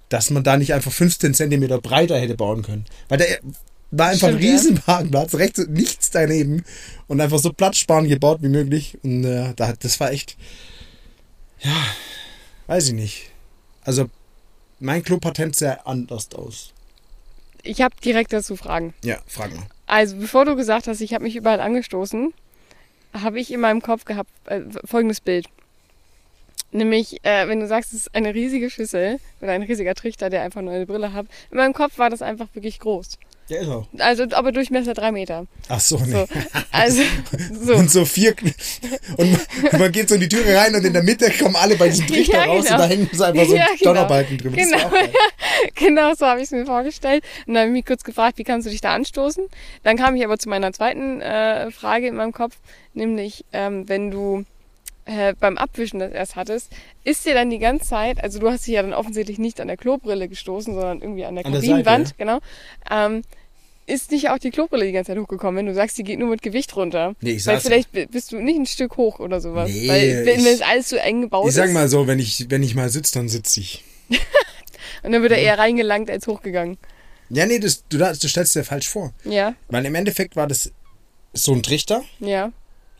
dass 0.08 0.31
man 0.31 0.44
da 0.44 0.56
nicht 0.56 0.75
einfach 0.75 0.93
15 0.93 1.35
Zentimeter 1.35 1.81
breiter 1.81 2.19
hätte 2.19 2.37
bauen 2.37 2.62
können. 2.62 2.85
Weil 3.08 3.19
der 3.19 3.38
war 3.90 4.08
einfach 4.08 4.28
ein 4.28 4.38
Stimmt, 4.38 4.44
ja. 4.44 4.50
Riesenparkplatz, 4.52 5.35
rechts 5.35 5.58
und 5.61 5.70
nichts 5.70 6.11
daneben 6.11 6.64
und 7.06 7.20
einfach 7.20 7.38
so 7.38 7.52
platzsparend 7.52 8.08
gebaut 8.08 8.38
wie 8.43 8.49
möglich. 8.49 8.99
Und 9.02 9.25
äh, 9.25 9.52
da, 9.55 9.73
das 9.78 10.00
war 10.00 10.12
echt, 10.12 10.37
ja, 11.61 11.76
weiß 12.73 12.89
ich 12.89 12.95
nicht. 12.95 13.31
Also 13.85 14.09
mein 14.81 15.03
Klopatent 15.03 15.55
sehr 15.55 15.87
anders 15.87 16.33
aus. 16.35 16.73
Ich 17.63 17.83
habe 17.83 17.95
direkt 18.03 18.33
dazu 18.33 18.57
Fragen. 18.57 18.95
Ja, 19.05 19.19
frag 19.27 19.55
mal. 19.55 19.67
Also, 19.87 20.17
bevor 20.17 20.47
du 20.47 20.57
gesagt 20.57 20.87
hast, 20.87 21.03
ich 21.03 21.13
habe 21.13 21.25
mich 21.25 21.37
überall 21.37 21.61
angestoßen, 21.61 22.33
habe 23.13 23.41
ich 23.41 23.53
in 23.53 23.61
meinem 23.61 23.83
Kopf 23.83 24.07
gehabt 24.07 24.31
äh, 24.47 24.63
folgendes 24.87 25.21
Bild. 25.21 25.47
Nämlich, 26.71 27.23
äh, 27.25 27.47
wenn 27.47 27.61
du 27.61 27.67
sagst, 27.69 27.93
es 27.93 28.07
ist 28.07 28.15
eine 28.15 28.33
riesige 28.35 28.71
Schüssel 28.71 29.21
oder 29.43 29.53
ein 29.53 29.63
riesiger 29.63 29.95
Trichter, 29.95 30.31
der 30.31 30.43
einfach 30.43 30.63
nur 30.63 30.73
eine 30.73 30.87
Brille 30.87 31.13
hat. 31.13 31.27
In 31.51 31.59
meinem 31.59 31.75
Kopf 31.75 31.99
war 31.99 32.09
das 32.09 32.23
einfach 32.23 32.49
wirklich 32.55 32.81
groß. 32.81 33.19
Ja, 33.52 33.60
ist 33.60 33.69
auch. 33.69 33.87
Also, 33.99 34.25
aber 34.32 34.52
Durchmesser 34.52 34.94
drei 34.94 35.12
Meter. 35.12 35.46
Ach 35.69 35.81
so, 35.81 35.99
nee. 35.99 36.10
So. 36.10 36.26
Also, 36.70 37.02
so. 37.62 37.75
Und 37.75 37.90
so 37.90 38.04
vier. 38.04 38.34
Und 39.16 39.38
man- 39.78 39.93
geht 39.93 40.08
so 40.08 40.14
in 40.14 40.22
die 40.22 40.28
Türe 40.28 40.56
rein 40.56 40.75
und 40.75 40.84
in 40.84 40.93
der 40.93 41.02
Mitte 41.02 41.31
kommen 41.31 41.56
alle 41.56 41.76
bei 41.76 41.88
diesem 41.88 42.06
Trichter 42.08 42.38
Ja, 42.38 42.44
raus 42.44 42.64
genau. 42.64 42.76
und 42.76 42.81
da 42.82 42.88
hängen 42.88 43.10
so 43.12 43.25
einfach 43.25 43.44
so 43.44 43.54
Ja, 43.56 43.66
genau. 43.66 43.84
Donnerbalken 43.93 44.38
drüber. 44.38 44.56
Genau. 44.56 44.90
Genau 45.75 46.14
so 46.14 46.26
habe 46.26 46.40
ich 46.40 46.44
es 46.44 46.50
mir 46.52 46.64
vorgestellt. 46.66 47.25
Und 47.46 47.54
dann 47.54 47.62
habe 47.62 47.69
ich 47.69 47.72
mich 47.75 47.84
kurz 47.87 48.04
gefragt, 48.04 48.38
wie 48.38 48.44
kannst 48.44 48.66
du 48.66 48.70
dich 48.70 48.81
da 48.81 48.94
anstoßen? 48.94 49.44
Dann 49.82 49.96
kam 49.96 50.16
ich 50.16 50.25
aber 50.25 50.38
zu 50.38 50.49
meiner 50.49 50.72
zweiten 50.72 51.20
äh, 51.20 51.70
Frage 51.70 52.06
in 52.08 52.16
meinem 52.16 52.32
Kopf, 52.32 52.56
nämlich 52.94 53.44
ähm, 53.52 53.88
wenn 53.88 54.10
du 54.10 54.44
äh, 55.04 55.34
beim 55.38 55.58
Abwischen 55.58 55.99
das 55.99 56.12
erst 56.12 56.37
hattest, 56.37 56.70
ist 57.04 57.26
dir 57.26 57.34
dann 57.34 57.50
die 57.50 57.58
ganze 57.58 57.87
Zeit, 57.88 58.22
also 58.22 58.38
du 58.38 58.50
hast 58.50 58.66
dich 58.66 58.75
ja 58.75 58.82
dann 58.82 58.94
offensichtlich 58.94 59.38
nicht 59.38 59.60
an 59.60 59.66
der 59.69 59.76
Klobrille 59.76 60.28
gestoßen, 60.28 60.72
sondern 60.75 61.00
irgendwie 61.00 61.25
an 61.25 61.34
der 61.34 61.44
An 61.46 61.52
der 61.52 61.60
Kabinenwand, 61.60 62.08
Seite, 62.08 62.19
genau. 62.19 62.38
Ähm, 62.90 63.22
ist 63.87 64.11
nicht 64.11 64.29
auch 64.31 64.38
die 64.38 64.50
Klobrille 64.50 64.87
die 64.87 64.93
ganze 64.93 65.12
Zeit 65.12 65.19
hochgekommen, 65.23 65.56
wenn 65.58 65.67
du 65.67 65.75
sagst, 65.75 65.99
die 65.99 66.05
geht 66.05 66.19
nur 66.19 66.29
mit 66.31 66.43
Gewicht 66.43 66.75
runter? 66.76 67.14
Nee, 67.20 67.31
ich 67.32 67.46
Weil 67.46 67.55
sag's- 67.56 67.67
vielleicht 67.67 67.93
bi- 67.93 68.06
bist 68.06 68.32
du 68.32 68.40
nicht 68.40 68.56
ein 68.58 68.67
Stück 68.67 68.96
hoch 68.96 69.19
oder 69.19 69.40
sowas. 69.40 69.70
Nee, 69.70 69.88
Weil 69.88 70.26
wenn 70.26 70.40
ich- 70.40 70.46
es 70.46 70.61
alles 70.62 70.88
so 70.88 70.96
eng 70.96 71.23
gebaut 71.23 71.49
Ich 71.49 71.55
sag 71.55 71.67
ist 71.67 71.73
mal 71.75 71.88
so, 71.88 72.06
wenn 72.06 72.19
ich, 72.19 72.46
wenn 72.49 72.62
ich 72.62 72.75
mal 72.75 72.88
sitze, 72.90 73.14
dann 73.14 73.29
sitze 73.29 73.61
ich. 73.61 73.82
und 75.02 75.12
dann 75.12 75.23
wird 75.23 75.32
er 75.32 75.38
eher 75.38 75.58
reingelangt 75.58 76.11
als 76.11 76.26
hochgegangen. 76.26 76.78
Ja, 77.30 77.47
nee, 77.47 77.59
das, 77.59 77.85
du, 77.88 77.99
du 77.99 78.28
stellst 78.28 78.54
dir 78.54 78.64
falsch 78.64 78.88
vor. 78.88 79.12
Ja, 79.25 79.54
Weil 79.68 79.85
im 79.87 79.95
Endeffekt 79.95 80.37
war 80.37 80.47
das 80.47 80.71
so 81.33 81.52
ein 81.52 81.62
Trichter. 81.62 82.02
ja. 82.21 82.52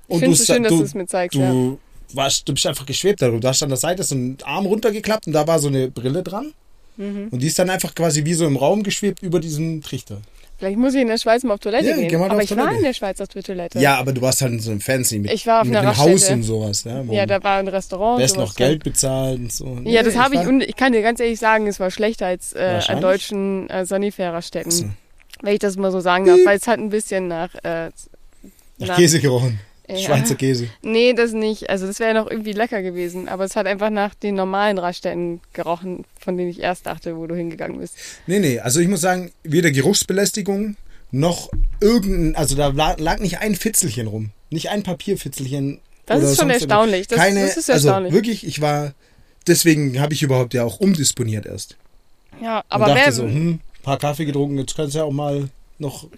Ich 0.09 0.15
Und 0.15 0.21
finde 0.21 0.33
es 0.35 0.39
du 0.41 0.45
so 0.47 0.53
schön, 0.55 0.63
sa- 0.65 0.69
dass 0.69 0.73
du 0.73 0.79
du- 0.79 0.85
es 0.85 0.95
mir 0.95 1.07
zeigst. 1.07 1.35
Du, 1.37 1.41
ja. 1.41 2.17
warst, 2.17 2.47
du 2.49 2.53
bist 2.53 2.67
einfach 2.67 2.85
geschwebt 2.85 3.23
darüber. 3.23 3.39
Du 3.41 3.49
hast 3.49 3.63
an 3.63 3.69
der 3.71 3.79
Seite 3.79 4.03
so 4.03 4.15
einen 4.15 4.37
Arm 4.43 4.67
runtergeklappt 4.67 5.27
und 5.29 5.33
da 5.33 5.47
war 5.47 5.59
so 5.59 5.69
eine 5.69 5.89
Brille 5.91 6.23
dran. 6.23 6.53
Mhm. 6.97 7.29
Und 7.31 7.39
die 7.41 7.47
ist 7.47 7.59
dann 7.59 7.71
einfach 7.71 7.95
quasi 7.95 8.25
wie 8.25 8.35
so 8.35 8.47
im 8.47 8.57
Raum 8.57 8.83
geschwebt 8.83 9.23
über 9.23 9.39
diesen 9.41 9.81
Trichter. 9.81 10.21
Vielleicht 10.63 10.79
muss 10.79 10.95
ich 10.95 11.01
in 11.03 11.09
der 11.09 11.19
Schweiz 11.19 11.43
mal 11.43 11.55
auf 11.55 11.59
Toilette 11.59 11.89
Ja, 11.89 11.97
gehen. 11.97 12.07
geh 12.07 12.17
mal 12.17 12.27
aber 12.31 12.37
auf 12.37 12.43
ich 12.45 12.51
war 12.51 12.59
Toilette. 12.59 12.77
in 12.77 12.83
der 12.85 12.93
Schweiz 12.93 13.21
auf 13.21 13.27
der 13.27 13.43
Toilette. 13.43 13.81
Ja, 13.81 13.97
aber 13.97 14.13
du 14.13 14.21
warst 14.23 14.43
halt 14.43 14.53
in 14.53 14.61
so 14.61 14.71
einem 14.71 14.81
Fancy 14.81 15.19
mit, 15.19 15.33
Ich 15.33 15.45
war 15.49 15.63
auf 15.63 15.67
mit 15.67 15.77
einer 15.77 15.89
einem 15.89 15.99
Haus 15.99 16.31
und 16.31 16.45
sowas. 16.45 16.85
Ja, 16.85 17.03
Ja, 17.03 17.27
da 17.27 17.43
war 17.43 17.59
ein 17.59 17.67
Restaurant. 17.67 18.21
du 18.21 18.23
hast 18.23 18.37
noch 18.37 18.55
Geld 18.55 18.85
bezahlt 18.85 19.41
und 19.41 19.53
so. 19.53 19.79
Ja, 19.83 20.05
das 20.05 20.15
Nee, 20.15 20.21
habe 20.21 20.35
ich 20.37 20.41
war- 20.43 20.49
und 20.49 20.61
ich 20.63 20.77
kann 20.77 20.93
dir 20.93 21.03
ganz 21.03 21.19
ehrlich 21.19 21.41
sagen, 21.41 21.67
es 21.67 21.81
war 21.81 21.91
schlechter 21.91 22.27
als 22.27 22.53
äh, 22.53 22.79
an 22.87 23.01
deutschen 23.01 23.69
äh, 23.71 23.85
Sanifarer-Städten. 23.85 24.71
So. 24.71 24.85
Wenn 25.43 25.55
ich 25.55 25.59
das 25.59 25.77
mal 25.77 25.91
so 25.91 25.99
sagen 25.99 26.27
darf, 26.27 26.39
weil 26.45 26.59
es 26.59 26.69
hat 26.69 26.79
ein 26.79 26.91
bisschen 26.91 27.27
nach, 27.27 27.53
äh, 27.65 27.91
Nach 28.79 28.95
Käse 28.97 29.19
gerochen. 29.19 29.59
Ja. 29.89 29.97
Schweizer 29.97 30.35
Käse. 30.37 30.69
Nee, 30.83 31.13
das 31.13 31.33
nicht. 31.33 31.69
Also 31.71 31.87
das 31.87 31.99
wäre 31.99 32.15
noch 32.15 32.31
irgendwie 32.31 32.53
lecker 32.53 32.83
gewesen. 32.83 33.29
Aber 33.29 33.45
es 33.45 33.57
hat 33.57 33.67
einfach 33.67 33.91
nach 33.91 34.15
den 34.15 34.35
normalen 34.35 34.79
Raststätten 34.79 35.41
gerochen, 35.53 36.05
von 36.19 36.37
denen 36.37 36.51
ich 36.51 36.61
erst 36.61 36.87
dachte, 36.87 37.17
wo 37.17 37.27
du 37.27 37.35
hingegangen 37.35 37.79
bist. 37.79 37.97
Nee, 38.27 38.39
nee, 38.39 38.59
also 38.61 38.81
ich 38.81 38.89
muss 38.89 39.01
sagen, 39.01 39.33
weder 39.43 39.71
Geruchsbelästigung 39.71 40.77
noch 41.11 41.51
irgendein, 41.81 42.37
also 42.37 42.57
da 42.57 42.69
lag, 42.69 43.19
nicht 43.21 43.39
ein 43.39 43.55
Fitzelchen 43.55 44.07
rum. 44.07 44.31
Nicht 44.51 44.71
ein 44.71 44.83
Papierfitzelchen. 44.83 45.81
Das 46.07 46.23
ist 46.23 46.39
schon 46.39 46.51
erstaunlich. 46.51 47.07
Das, 47.07 47.19
Keine, 47.19 47.43
das 47.43 47.57
ist 47.57 47.71
also 47.71 47.89
erstaunlich. 47.89 48.13
wirklich, 48.15 48.47
ich 48.47 48.61
war, 48.61 48.93
deswegen 49.47 50.01
habe 50.01 50.15
ich 50.15 50.23
überhaupt 50.23 50.55
ja 50.55 50.65
auch 50.65 50.81
umdisponiert 50.81 51.47
erst. 51.47 51.77
ja, 52.41 52.59
Und 52.59 52.65
aber 52.69 52.87
dachte 52.87 53.01
wer, 53.05 53.13
so, 53.13 53.23
hm, 53.25 53.61
paar 53.83 53.99
Kaffee 53.99 54.25
getrunken, 54.25 54.59
jetzt 54.59 54.75
kannst 54.77 54.95
du 54.95 54.99
ja 54.99 55.05
auch 55.05 55.13
mal 55.13 55.49
noch 55.79 56.09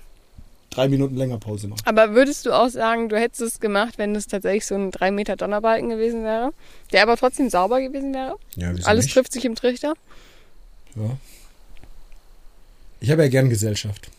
drei 0.74 0.88
Minuten 0.88 1.16
länger 1.16 1.38
Pause 1.38 1.68
machen. 1.68 1.82
Aber 1.84 2.14
würdest 2.14 2.46
du 2.46 2.52
auch 2.52 2.68
sagen, 2.68 3.08
du 3.08 3.18
hättest 3.18 3.40
es 3.42 3.60
gemacht, 3.60 3.94
wenn 3.98 4.14
es 4.16 4.26
tatsächlich 4.26 4.66
so 4.66 4.74
ein 4.74 4.90
3 4.90 5.10
Meter 5.10 5.36
Donnerbalken 5.36 5.88
gewesen 5.90 6.24
wäre, 6.24 6.52
der 6.92 7.02
aber 7.02 7.16
trotzdem 7.16 7.48
sauber 7.50 7.80
gewesen 7.80 8.12
wäre? 8.12 8.36
Ja, 8.56 8.74
wieso 8.74 8.86
Alles 8.88 9.04
nicht? 9.06 9.14
trifft 9.14 9.32
sich 9.32 9.44
im 9.44 9.54
Trichter? 9.54 9.94
Ja. 10.96 11.16
Ich 13.00 13.10
habe 13.10 13.22
ja 13.22 13.28
gern 13.28 13.50
Gesellschaft. 13.50 14.10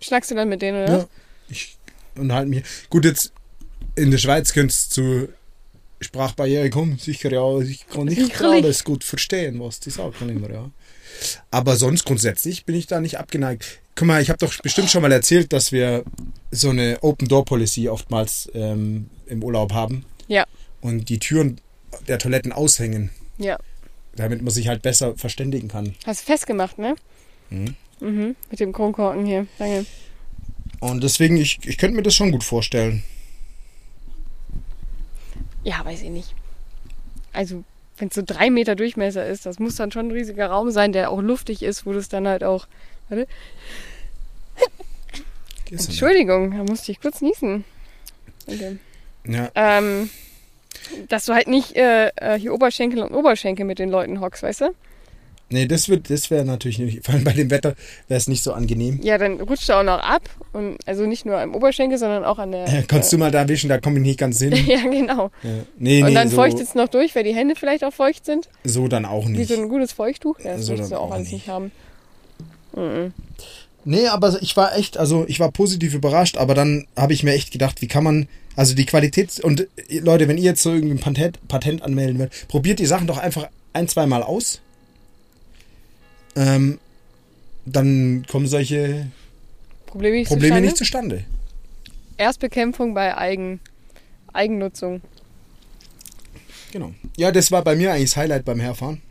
Schnackst 0.00 0.30
du 0.30 0.34
dann 0.34 0.48
mit 0.48 0.62
denen, 0.62 0.86
Ja. 0.86 0.94
oder? 0.96 1.08
Ich 1.48 1.76
unterhalte 2.16 2.50
mich. 2.50 2.64
Gut, 2.90 3.04
jetzt 3.04 3.32
in 3.96 4.10
der 4.10 4.18
Schweiz 4.18 4.52
könntest 4.52 4.96
du 4.96 5.28
Sprachbarriere 6.00 6.70
kommen, 6.70 6.98
sicher 6.98 7.32
ja, 7.32 7.58
ich 7.60 7.88
kann 7.88 8.04
nicht 8.06 8.40
alles 8.40 8.84
gut 8.84 9.02
verstehen, 9.02 9.58
was 9.60 9.80
die 9.80 9.90
sagen 9.90 10.28
immer, 10.28 10.50
ja. 10.50 10.70
Aber 11.50 11.76
sonst 11.76 12.04
grundsätzlich 12.04 12.64
bin 12.64 12.74
ich 12.74 12.86
da 12.86 13.00
nicht 13.00 13.18
abgeneigt. 13.18 13.80
Guck 13.94 14.06
mal, 14.06 14.22
ich 14.22 14.28
habe 14.28 14.38
doch 14.38 14.56
bestimmt 14.60 14.90
schon 14.90 15.02
mal 15.02 15.10
erzählt, 15.12 15.52
dass 15.52 15.72
wir 15.72 16.04
so 16.50 16.70
eine 16.70 16.98
Open-Door-Policy 17.02 17.88
oftmals 17.88 18.48
ähm, 18.54 19.10
im 19.26 19.42
Urlaub 19.42 19.72
haben 19.72 20.04
Ja, 20.28 20.44
und 20.80 21.08
die 21.08 21.18
Türen 21.18 21.60
der 22.06 22.18
Toiletten 22.18 22.52
aushängen, 22.52 23.10
ja. 23.38 23.58
damit 24.14 24.42
man 24.42 24.52
sich 24.52 24.68
halt 24.68 24.82
besser 24.82 25.16
verständigen 25.16 25.68
kann. 25.68 25.94
Hast 26.06 26.22
du 26.22 26.26
festgemacht, 26.26 26.78
ne? 26.78 26.94
Mhm. 27.50 27.74
Mhm. 28.00 28.36
Mit 28.50 28.60
dem 28.60 28.72
Kronkorken 28.72 29.26
hier. 29.26 29.46
Danke. 29.58 29.86
Und 30.80 31.02
deswegen, 31.02 31.36
ich, 31.36 31.58
ich 31.64 31.76
könnte 31.76 31.96
mir 31.96 32.02
das 32.02 32.14
schon 32.14 32.30
gut 32.30 32.44
vorstellen. 32.44 33.02
Ja, 35.64 35.84
weiß 35.84 36.02
ich 36.02 36.10
nicht. 36.10 36.34
Also, 37.32 37.64
wenn 37.98 38.08
es 38.08 38.14
so 38.14 38.22
drei 38.24 38.50
Meter 38.50 38.76
Durchmesser 38.76 39.26
ist, 39.26 39.46
das 39.46 39.58
muss 39.58 39.76
dann 39.76 39.92
schon 39.92 40.08
ein 40.08 40.12
riesiger 40.12 40.46
Raum 40.46 40.70
sein, 40.70 40.92
der 40.92 41.10
auch 41.10 41.20
luftig 41.20 41.62
ist, 41.62 41.86
wo 41.86 41.92
das 41.92 42.08
dann 42.08 42.26
halt 42.28 42.44
auch. 42.44 42.66
Warte. 43.08 43.26
Entschuldigung, 45.70 46.56
da 46.56 46.64
musste 46.64 46.92
ich 46.92 47.00
kurz 47.00 47.20
niesen. 47.20 47.64
Danke. 48.46 48.78
Ja, 49.26 49.50
Ähm, 49.54 50.08
dass 51.08 51.26
du 51.26 51.34
halt 51.34 51.48
nicht 51.48 51.76
äh, 51.76 52.08
äh, 52.16 52.38
hier 52.38 52.54
Oberschenkel 52.54 53.02
und 53.02 53.12
Oberschenkel 53.12 53.66
mit 53.66 53.78
den 53.78 53.90
Leuten 53.90 54.20
hockst, 54.20 54.42
weißt 54.42 54.62
du? 54.62 54.74
Nee, 55.50 55.66
das, 55.66 55.88
wird- 55.88 56.10
das 56.10 56.30
wäre 56.30 56.44
natürlich 56.44 56.78
nicht, 56.78 57.04
vor 57.04 57.14
allem 57.14 57.24
bei 57.24 57.32
dem 57.32 57.50
Wetter 57.50 57.74
wäre 58.08 58.18
es 58.18 58.28
nicht 58.28 58.42
so 58.42 58.52
angenehm. 58.52 59.00
Ja, 59.02 59.18
dann 59.18 59.40
rutscht 59.40 59.68
er 59.68 59.80
auch 59.80 59.84
noch 59.84 59.98
ab. 60.00 60.22
Und 60.52 60.78
also 60.86 61.06
nicht 61.06 61.26
nur 61.26 61.38
am 61.38 61.54
Oberschenkel, 61.54 61.98
sondern 61.98 62.24
auch 62.24 62.38
an 62.38 62.52
der. 62.52 62.66
Äh, 62.66 62.82
kannst 62.86 63.12
du 63.12 63.18
mal 63.18 63.30
da 63.30 63.46
wischen, 63.48 63.68
da 63.68 63.78
komme 63.78 63.98
ich 63.98 64.04
nicht 64.04 64.18
ganz 64.18 64.38
hin. 64.38 64.52
ja, 64.66 64.80
genau. 64.82 65.30
Ja. 65.42 65.50
Nee, 65.78 66.02
und 66.02 66.08
nee, 66.08 66.14
dann 66.14 66.28
so, 66.28 66.36
feuchtet 66.36 66.62
es 66.68 66.74
noch 66.74 66.88
durch, 66.88 67.14
weil 67.14 67.24
die 67.24 67.34
Hände 67.34 67.54
vielleicht 67.56 67.84
auch 67.84 67.92
feucht 67.92 68.24
sind. 68.24 68.48
so 68.64 68.88
dann 68.88 69.04
auch 69.04 69.26
Wie 69.26 69.32
nicht. 69.32 69.48
so 69.48 69.54
ein 69.60 69.68
gutes 69.68 69.92
Feuchttuch. 69.92 70.38
Ja, 70.40 70.56
das 70.56 70.66
So 70.66 70.72
möchtest 70.72 70.92
du 70.92 70.96
auch 70.96 71.08
auch 71.08 71.10
alles 71.12 71.24
nicht. 71.30 71.46
nicht 71.46 71.48
haben. 71.48 71.70
Mhm. 72.74 73.12
Nee, 73.84 74.06
aber 74.08 74.36
ich 74.42 74.56
war 74.56 74.76
echt, 74.76 74.98
also 74.98 75.24
ich 75.28 75.40
war 75.40 75.50
positiv 75.50 75.94
überrascht, 75.94 76.36
aber 76.36 76.54
dann 76.54 76.86
habe 76.96 77.12
ich 77.14 77.22
mir 77.22 77.32
echt 77.32 77.52
gedacht, 77.52 77.80
wie 77.80 77.86
kann 77.88 78.04
man, 78.04 78.28
also 78.56 78.74
die 78.74 78.84
Qualität, 78.84 79.40
und 79.40 79.60
äh, 79.88 80.00
Leute, 80.00 80.28
wenn 80.28 80.36
ihr 80.36 80.44
jetzt 80.44 80.62
so 80.62 80.72
irgendwie 80.72 80.94
ein 80.94 81.00
Patent, 81.00 81.38
Patent 81.48 81.82
anmelden 81.82 82.18
wollt, 82.18 82.32
probiert 82.48 82.80
die 82.80 82.86
Sachen 82.86 83.06
doch 83.06 83.16
einfach 83.18 83.48
ein, 83.72 83.88
zweimal 83.88 84.22
aus. 84.22 84.60
Ähm, 86.38 86.78
dann 87.66 88.24
kommen 88.30 88.46
solche 88.46 89.08
Probleme 89.86 90.16
nicht 90.18 90.28
Probleme 90.28 90.48
zustande. 90.54 90.66
nicht 90.66 90.76
zustande. 90.76 91.24
Erstbekämpfung 92.16 92.94
bei 92.94 93.16
Eigen, 93.16 93.60
Eigennutzung. 94.32 95.00
Genau. 96.72 96.92
Ja, 97.16 97.32
das 97.32 97.50
war 97.50 97.62
bei 97.64 97.74
mir 97.76 97.92
eigentlich 97.92 98.10
das 98.10 98.16
Highlight 98.16 98.44
beim 98.44 98.60
Herfahren. 98.60 99.02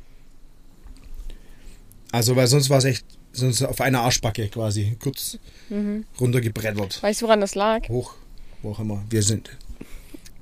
Also, 2.12 2.36
weil 2.36 2.48
sonst 2.48 2.70
war 2.70 2.78
es 2.78 2.86
echt, 2.86 3.06
sonst 3.34 3.62
auf 3.64 3.82
einer 3.82 4.02
Arschbacke 4.02 4.48
quasi, 4.48 4.96
kurz 5.02 5.38
Mhm. 5.70 6.06
runtergebrettert. 6.20 7.04
Weißt 7.04 7.22
du, 7.22 7.26
woran 7.26 7.42
das 7.42 7.56
lag? 7.56 7.88
Hoch, 7.90 8.14
wo 8.62 8.72
auch 8.72 8.80
immer 8.80 9.04
wir 9.10 9.22
sind. 9.24 9.58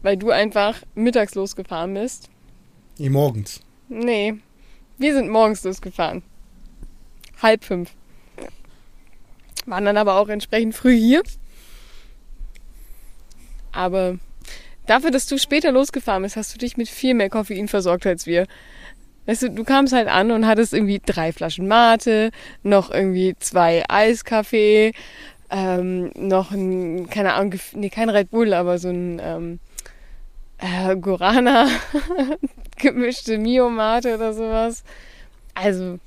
Weil 0.03 0.17
du 0.17 0.29
einfach 0.29 0.83
mittags 0.93 1.33
losgefahren 1.33 1.95
bist. 1.95 2.29
Nee, 2.99 3.09
morgens. 3.09 3.61
Nee, 3.89 4.35
wir 4.99 5.13
sind 5.15 5.29
morgens 5.29 5.63
losgefahren. 5.63 6.21
Halb 7.41 7.63
fünf. 7.63 7.91
Waren 9.65 9.85
dann 9.85 9.97
aber 9.97 10.15
auch 10.15 10.29
entsprechend 10.29 10.75
früh 10.75 10.97
hier. 10.97 11.23
Aber 13.71 14.17
dafür, 14.85 15.11
dass 15.11 15.25
du 15.25 15.37
später 15.37 15.71
losgefahren 15.71 16.23
bist, 16.23 16.35
hast 16.35 16.53
du 16.53 16.57
dich 16.57 16.77
mit 16.77 16.87
viel 16.87 17.13
mehr 17.13 17.29
Koffein 17.29 17.67
versorgt 17.67 18.05
als 18.05 18.25
wir. 18.25 18.47
Weißt 19.25 19.41
du, 19.43 19.49
du 19.49 19.63
kamst 19.63 19.93
halt 19.93 20.07
an 20.07 20.31
und 20.31 20.45
hattest 20.45 20.73
irgendwie 20.73 21.01
drei 21.03 21.33
Flaschen 21.33 21.67
Mate, 21.67 22.29
noch 22.61 22.91
irgendwie 22.91 23.35
zwei 23.39 23.83
Eiskaffee, 23.89 24.93
ähm, 25.49 26.11
noch 26.15 26.51
ein, 26.51 27.09
keine 27.09 27.33
Ahnung, 27.33 27.55
nee, 27.73 27.89
kein 27.89 28.09
Red 28.09 28.29
Bull, 28.29 28.53
aber 28.53 28.77
so 28.77 28.89
ein 28.89 29.19
ähm, 29.23 29.59
äh, 30.59 30.95
Guarana, 30.95 31.67
gemischte 32.77 33.39
Mio-Mate 33.39 34.15
oder 34.15 34.33
sowas. 34.33 34.83
Also, 35.55 35.99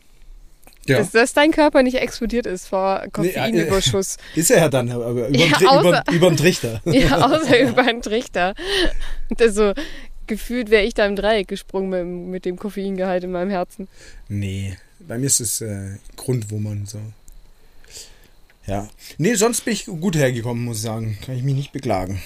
Ja. 0.88 0.98
dass, 0.98 1.10
dass 1.12 1.32
dein 1.34 1.50
Körper 1.52 1.82
nicht 1.82 1.96
explodiert 1.96 2.46
ist 2.46 2.66
vor 2.66 3.04
Koffeinüberschuss. 3.12 4.16
Ist 4.34 4.50
er 4.50 4.58
ja 4.58 4.68
dann, 4.68 4.90
aber 4.90 5.10
über, 5.10 5.30
Ja, 5.36 5.46
außer- 5.46 5.80
über, 6.12 6.12
über 6.12 6.36
Trichter. 6.36 6.80
ja, 6.84 7.18
außer 7.26 7.60
über 7.70 7.82
einen 7.82 8.02
Trichter. 8.02 8.54
Das 9.36 9.54
so, 9.54 9.74
gefühlt 10.26 10.70
wäre 10.70 10.84
ich 10.84 10.94
da 10.94 11.06
im 11.06 11.14
Dreieck 11.16 11.46
gesprungen 11.48 11.90
mit, 11.90 12.30
mit 12.30 12.44
dem 12.44 12.56
Koffeingehalt 12.56 13.24
in 13.24 13.32
meinem 13.32 13.50
Herzen. 13.50 13.86
Nee, 14.28 14.76
bei 15.00 15.18
mir 15.18 15.26
ist 15.26 15.40
es 15.40 15.60
äh, 15.60 15.96
Grundwummern 16.16 16.86
so. 16.86 16.98
Ja. 18.66 18.88
Nee, 19.16 19.34
sonst 19.34 19.62
bin 19.64 19.72
ich 19.74 19.86
gut 19.86 20.16
hergekommen, 20.16 20.64
muss 20.64 20.78
ich 20.78 20.82
sagen. 20.82 21.18
Kann 21.24 21.36
ich 21.36 21.42
mich 21.42 21.54
nicht 21.54 21.72
beklagen. 21.72 22.20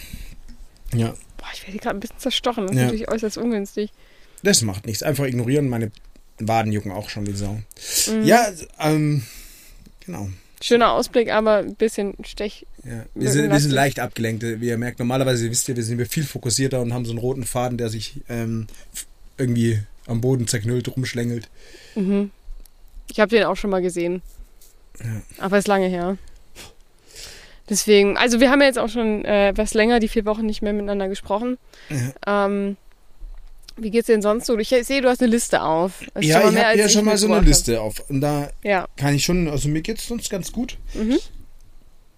Ja, 0.95 1.15
Boah, 1.37 1.47
ich 1.55 1.67
werde 1.67 1.79
gerade 1.79 1.97
ein 1.97 2.01
bisschen 2.01 2.19
zerstochen. 2.19 2.65
Das 2.67 2.73
ist 2.73 2.79
Ja. 2.79 2.85
natürlich 2.85 3.11
äußerst 3.11 3.39
ungünstig. 3.39 3.91
das 4.43 4.63
macht 4.63 4.87
nichts. 4.87 5.03
Einfach 5.03 5.25
ignorieren. 5.25 5.69
Meine 5.69 5.91
Waden 6.49 6.73
jucken 6.73 6.93
auch 6.93 7.09
schon 7.09 7.27
wie 7.27 7.33
Sau. 7.33 7.61
Mhm. 8.11 8.25
Ja, 8.25 8.47
ähm, 8.79 9.23
genau. 10.05 10.29
Schöner 10.61 10.93
Ausblick, 10.93 11.31
aber 11.31 11.59
ein 11.59 11.75
bisschen 11.75 12.15
stech. 12.25 12.67
Ja. 12.85 13.05
Wir, 13.15 13.31
sind, 13.31 13.51
wir 13.51 13.59
sind 13.59 13.73
leicht 13.73 13.99
abgelenkt. 13.99 14.45
Wie 14.45 14.69
ihr 14.69 14.79
merkt, 14.79 15.01
normalerweise 15.01 15.51
wisst 15.51 15.69
ihr, 15.69 15.77
wir 15.77 15.83
sind 15.83 15.99
wir 15.99 16.07
viel 16.07 16.25
fokussierter 16.25 16.81
und 16.81 16.95
haben 16.95 17.05
so 17.05 17.11
einen 17.11 17.19
roten 17.19 17.45
Faden, 17.45 17.79
der 17.79 17.89
sich 17.89 18.21
ähm, 18.29 18.69
irgendwie 19.39 19.81
am 20.07 20.21
Boden 20.21 20.47
zerknüllt 20.47 20.89
rumschlängelt. 20.89 21.49
Mhm. 21.97 22.31
Ich 23.11 23.19
habe 23.19 23.31
den 23.31 23.45
auch 23.45 23.57
schon 23.57 23.71
mal 23.71 23.83
gesehen. 23.83 24.23
Ja. 25.01 25.23
Aber 25.39 25.59
ist 25.59 25.69
lange 25.69 25.89
her. 25.89 26.17
Deswegen, 27.69 28.17
also 28.17 28.41
wir 28.41 28.51
haben 28.51 28.61
ja 28.61 28.67
jetzt 28.67 28.79
auch 28.79 28.89
schon 28.89 29.25
äh, 29.25 29.53
was 29.57 29.75
länger, 29.75 30.01
die 30.01 30.09
vier 30.09 30.25
Wochen 30.27 30.47
nicht 30.47 30.63
mehr 30.63 30.73
miteinander 30.73 31.09
gesprochen. 31.09 31.59
Ja. 31.89 32.47
Ähm, 32.47 32.77
wie 33.77 33.91
geht's 33.91 34.07
denn 34.07 34.23
sonst 34.23 34.47
so? 34.47 34.59
Ich 34.59 34.69
sehe, 34.69 35.01
du 35.01 35.09
hast 35.09 35.23
eine 35.23 35.31
Liste 35.31 35.63
auf. 35.63 36.05
Das 36.15 36.25
Ja, 36.25 36.49
ich 36.49 36.57
habe 36.57 36.79
ja 36.79 36.89
schon 36.89 37.05
mal 37.05 37.17
so 37.17 37.33
eine 37.33 37.45
Liste 37.45 37.81
auf. 37.81 38.09
Und 38.09 38.21
da. 38.21 38.51
Ja. 38.63 38.87
kann 38.97 39.15
ich 39.15 39.25
schon, 39.25 39.49
also 39.49 39.69
mir 39.69 39.83
geht's 39.83 40.07
sonst 40.07 40.31
ganz 40.31 40.53
gut. 40.53 40.79
Mhm. 40.95 41.19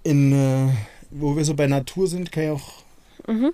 In, 0.02 0.32
äh, 0.32 0.72
wo 1.10 1.36
wir 1.36 1.44
so 1.44 1.54
bei 1.54 1.66
Natur 1.66 2.08
sind, 2.08 2.32
kann 2.32 2.44
ich 2.44 2.50
auch. 2.50 2.84
Mhm. 3.26 3.52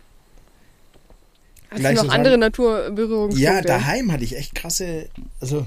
Hast 1.71 1.85
du 1.85 1.93
noch 1.93 2.05
so 2.05 2.09
andere 2.11 2.37
Naturberührungspunkte? 2.37 3.41
Ja, 3.41 3.63
daheim 3.63 4.11
hatte 4.11 4.25
ich 4.25 4.37
echt 4.37 4.55
krasse. 4.55 5.09
Also, 5.41 5.67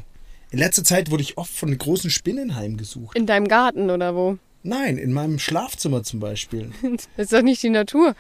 in 0.52 0.60
letzter 0.60 0.84
Zeit 0.84 1.10
wurde 1.10 1.24
ich 1.24 1.38
oft 1.38 1.54
von 1.54 1.76
großen 1.76 2.10
Spinnen 2.10 2.56
heimgesucht. 2.56 3.18
In 3.18 3.26
deinem 3.26 3.48
Garten 3.48 3.90
oder 3.90 4.14
wo? 4.16 4.38
Nein, 4.64 4.98
in 4.98 5.14
meinem 5.14 5.40
Schlafzimmer 5.40 6.04
zum 6.04 6.20
Beispiel. 6.20 6.72
Das 7.18 7.26
ist 7.26 7.34
doch 7.34 7.42
nicht 7.42 7.64
die 7.64 7.70
Natur. 7.70 8.16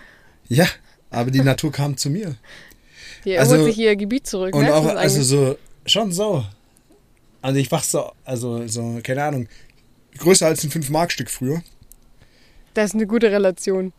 Ja, 0.48 0.68
aber 1.10 1.32
die 1.32 1.42
Natur 1.42 1.72
kam 1.72 1.98
zu 1.98 2.10
mir. 2.10 2.36
Die 3.26 3.38
Also- 3.38 3.56
erholt 3.56 3.74
sich 3.74 3.84
ihr 3.84 3.96
Gebiet 3.96 4.28
zurück. 4.28 4.56
Und 4.56 4.62
Merkst 4.64 4.78
auch, 4.78 4.86
also 4.96 5.22
so, 5.24 5.58
schon 5.86 6.12
so. 6.12 6.44
Also 7.42 7.60
ich 7.60 7.72
wach 7.72 7.84
so, 7.84 8.12
also 8.24 8.68
so, 8.68 9.00
keine 9.04 9.24
Ahnung, 9.24 9.48
größer 10.18 10.46
als 10.48 10.64
ein 10.64 10.70
5-Mark-Stück 10.72 11.30
früher. 11.30 11.62
das 12.74 12.92
ist 12.92 12.96
eine 12.96 13.06
gute 13.08 13.32
Relation. 13.32 13.92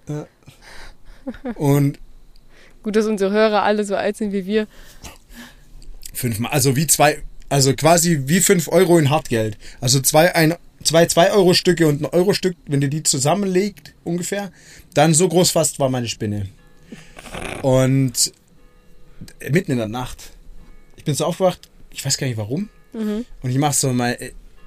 Und 1.57 1.99
Gut, 2.83 2.97
dass 2.97 3.07
unsere 3.07 3.31
Hörer 3.33 3.63
alle 3.63 3.85
so 3.85 3.97
alt 3.97 4.17
sind 4.19 4.33
wie 4.33 4.45
wir. 4.45 4.67
fünf, 6.13 6.39
also 6.51 6.77
wie 6.77 6.87
zwei, 6.87 7.23
also 7.49 7.75
quasi 7.75 8.23
wie 8.27 8.41
5 8.41 8.69
Euro 8.69 8.99
in 8.99 9.09
Hartgeld. 9.11 9.57
Also 9.81 10.01
zwei, 10.01 10.35
ein, 10.35 10.55
zwei 10.83 11.05
2-Euro-Stücke 11.05 11.87
und 11.87 12.03
ein 12.03 12.07
Euro-Stück, 12.07 12.57
wenn 12.67 12.83
ihr 12.83 12.89
die 12.89 13.03
zusammenlegt, 13.03 13.95
ungefähr, 14.05 14.53
dann 14.93 15.15
so 15.15 15.29
groß 15.29 15.51
fast 15.51 15.79
war 15.79 15.89
meine 15.89 16.09
Spinne. 16.09 16.49
Und 17.63 18.33
mitten 19.51 19.73
in 19.73 19.79
der 19.79 19.89
Nacht, 19.89 20.31
ich 20.97 21.05
bin 21.05 21.15
so 21.15 21.25
aufgewacht, 21.25 21.71
ich 21.91 22.05
weiß 22.05 22.17
gar 22.19 22.27
nicht 22.27 22.37
warum, 22.37 22.69
Mhm. 22.93 23.25
und 23.43 23.51
ich 23.51 23.59
mache 23.59 23.75
so 23.75 23.93
mein 23.93 24.17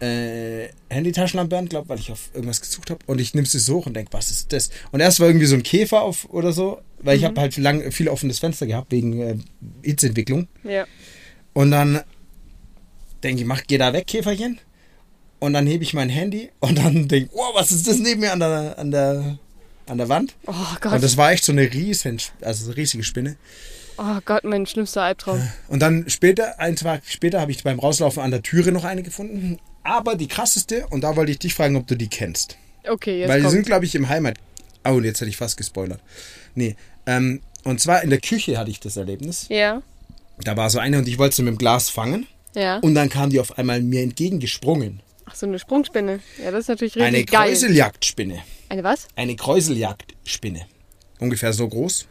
äh, 0.01 0.67
Handytaschenlampe 0.89 1.57
an, 1.57 1.69
glaube 1.69 1.89
weil 1.89 1.97
ich 1.99 2.11
auf 2.11 2.29
irgendwas 2.33 2.61
gesucht 2.61 2.89
habe. 2.91 2.99
Und 3.07 3.19
ich 3.19 3.33
nehme 3.33 3.47
sie 3.47 3.57
so 3.57 3.75
hoch 3.77 3.85
und 3.87 3.93
denke, 3.95 4.11
was 4.13 4.29
ist 4.29 4.53
das? 4.53 4.69
Und 4.91 4.99
erst 4.99 5.19
war 5.19 5.27
irgendwie 5.27 5.45
so 5.47 5.55
ein 5.55 5.63
Käfer 5.63 6.01
auf 6.01 6.29
oder 6.29 6.51
so, 6.53 6.81
weil 6.99 7.17
ich 7.17 7.23
habe 7.23 7.39
halt 7.39 7.57
lang, 7.57 7.91
viel 7.91 8.07
offenes 8.09 8.39
Fenster 8.39 8.67
gehabt 8.67 8.91
wegen 8.91 9.19
äh, 9.21 9.37
Hitzeentwicklung. 9.83 10.47
Ja. 10.63 10.85
Und 11.53 11.71
dann 11.71 12.01
denke 13.23 13.41
ich, 13.41 13.47
mach, 13.47 13.63
geh 13.65 13.77
da 13.79 13.91
weg, 13.93 14.05
Käferchen. 14.07 14.59
Und 15.39 15.53
dann 15.53 15.65
hebe 15.65 15.83
ich 15.83 15.93
mein 15.93 16.09
Handy 16.09 16.49
und 16.59 16.77
dann 16.77 17.07
denke 17.07 17.29
ich, 17.31 17.39
oh, 17.39 17.55
was 17.55 17.71
ist 17.71 17.87
das 17.87 17.97
neben 17.97 18.21
mir 18.21 18.33
an 18.33 18.39
der, 18.39 18.77
an 18.77 18.91
der, 18.91 19.39
an 19.87 19.97
der 19.97 20.09
Wand? 20.09 20.35
Oh 20.47 20.53
Gott. 20.81 20.93
Und 20.93 21.03
das 21.03 21.15
war 21.17 21.31
echt 21.31 21.43
so 21.45 21.51
eine 21.53 21.73
riesen, 21.73 22.19
also 22.41 22.65
so 22.65 22.71
eine 22.71 22.77
riesige 22.77 23.03
Spinne. 23.03 23.37
Oh 23.97 24.19
Gott, 24.25 24.43
mein 24.43 24.65
schlimmster 24.65 25.03
Albtraum. 25.03 25.41
Und 25.67 25.79
dann 25.81 26.09
später, 26.09 26.59
ein 26.59 26.75
Tag 26.75 27.03
später, 27.05 27.41
habe 27.41 27.51
ich 27.51 27.63
beim 27.63 27.79
Rauslaufen 27.79 28.21
an 28.21 28.31
der 28.31 28.41
Türe 28.43 28.71
noch 28.71 28.83
eine 28.83 29.03
gefunden. 29.03 29.59
Aber 29.83 30.15
die 30.15 30.27
krasseste, 30.27 30.85
und 30.87 31.01
da 31.01 31.15
wollte 31.15 31.31
ich 31.31 31.39
dich 31.39 31.53
fragen, 31.53 31.75
ob 31.75 31.87
du 31.87 31.95
die 31.95 32.09
kennst. 32.09 32.57
Okay, 32.87 33.19
jetzt 33.19 33.29
Weil 33.29 33.41
die 33.41 33.49
sind, 33.49 33.65
glaube 33.65 33.85
ich, 33.85 33.95
im 33.95 34.09
Heimat. 34.09 34.37
Oh, 34.85 34.91
und 34.91 35.03
jetzt 35.03 35.19
hätte 35.21 35.29
ich 35.29 35.37
fast 35.37 35.57
gespoilert. 35.57 35.99
Nee. 36.55 36.75
Ähm, 37.05 37.41
Und 37.63 37.81
zwar 37.81 38.03
in 38.03 38.09
der 38.09 38.19
Küche 38.19 38.57
hatte 38.57 38.69
ich 38.71 38.79
das 38.79 38.97
Erlebnis. 38.97 39.47
Ja. 39.49 39.81
Da 40.43 40.55
war 40.55 40.69
so 40.69 40.79
eine 40.79 40.99
und 40.99 41.07
ich 41.07 41.17
wollte 41.17 41.35
sie 41.35 41.41
mit 41.41 41.53
dem 41.53 41.57
Glas 41.57 41.89
fangen. 41.89 42.27
Ja. 42.55 42.77
Und 42.77 42.95
dann 42.95 43.09
kam 43.09 43.29
die 43.29 43.39
auf 43.39 43.57
einmal 43.57 43.81
mir 43.81 44.01
entgegengesprungen. 44.03 45.01
Ach, 45.25 45.35
so 45.35 45.45
eine 45.45 45.59
Sprungspinne. 45.59 46.19
Ja, 46.41 46.51
das 46.51 46.61
ist 46.61 46.67
natürlich 46.69 46.95
richtig 46.95 47.07
Eine 47.07 47.25
geil. 47.25 47.49
Kräuseljagdspinne. 47.49 48.39
Eine 48.69 48.83
was? 48.83 49.07
Eine 49.15 49.35
Kräuseljagdspinne. 49.35 50.65
Ungefähr 51.19 51.51
so 51.53 51.67
groß. 51.67 52.05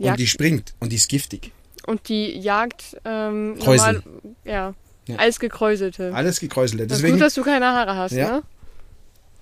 Und 0.00 0.06
Jagd- 0.06 0.18
die 0.20 0.26
springt 0.26 0.74
und 0.80 0.90
die 0.92 0.96
ist 0.96 1.08
giftig. 1.08 1.52
Und 1.86 2.08
die 2.08 2.38
jagt 2.38 2.96
ähm, 3.04 3.54
normal, 3.58 4.02
ja, 4.44 4.74
Ja. 5.06 5.16
alles 5.16 5.40
gekräuselte. 5.40 6.14
Alles 6.14 6.40
gekräuselte. 6.40 6.86
Das 6.86 6.98
ist 6.98 7.02
Deswegen 7.02 7.18
gut, 7.18 7.26
dass 7.26 7.34
du 7.34 7.42
keine 7.42 7.66
Haare 7.66 7.96
hast, 7.96 8.12
Ja. 8.12 8.30
ne? 8.38 8.42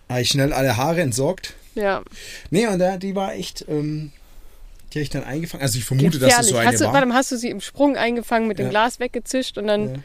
habe 0.08 0.20
ich 0.22 0.28
schnell 0.28 0.52
alle 0.52 0.76
Haare 0.76 1.00
entsorgt. 1.02 1.54
Ja. 1.74 2.02
Nee, 2.50 2.66
und 2.66 2.78
da, 2.78 2.96
die 2.96 3.14
war 3.14 3.34
echt, 3.34 3.64
ähm, 3.68 4.10
die 4.92 4.98
habe 4.98 5.02
ich 5.02 5.10
dann 5.10 5.24
eingefangen. 5.24 5.62
Also 5.62 5.78
ich 5.78 5.84
vermute, 5.84 6.18
dass 6.18 6.34
das 6.36 6.48
so 6.48 6.56
eine 6.56 6.70
hast 6.72 6.80
du, 6.80 6.86
war. 6.86 6.94
warte 6.94 7.12
hast 7.12 7.30
du 7.32 7.36
sie 7.36 7.50
im 7.50 7.60
Sprung 7.60 7.96
eingefangen, 7.96 8.48
mit 8.48 8.58
dem 8.58 8.66
Ja. 8.66 8.70
Glas 8.70 9.00
weggezischt 9.00 9.58
und 9.58 9.66
dann 9.66 9.94
Ja. 9.96 10.00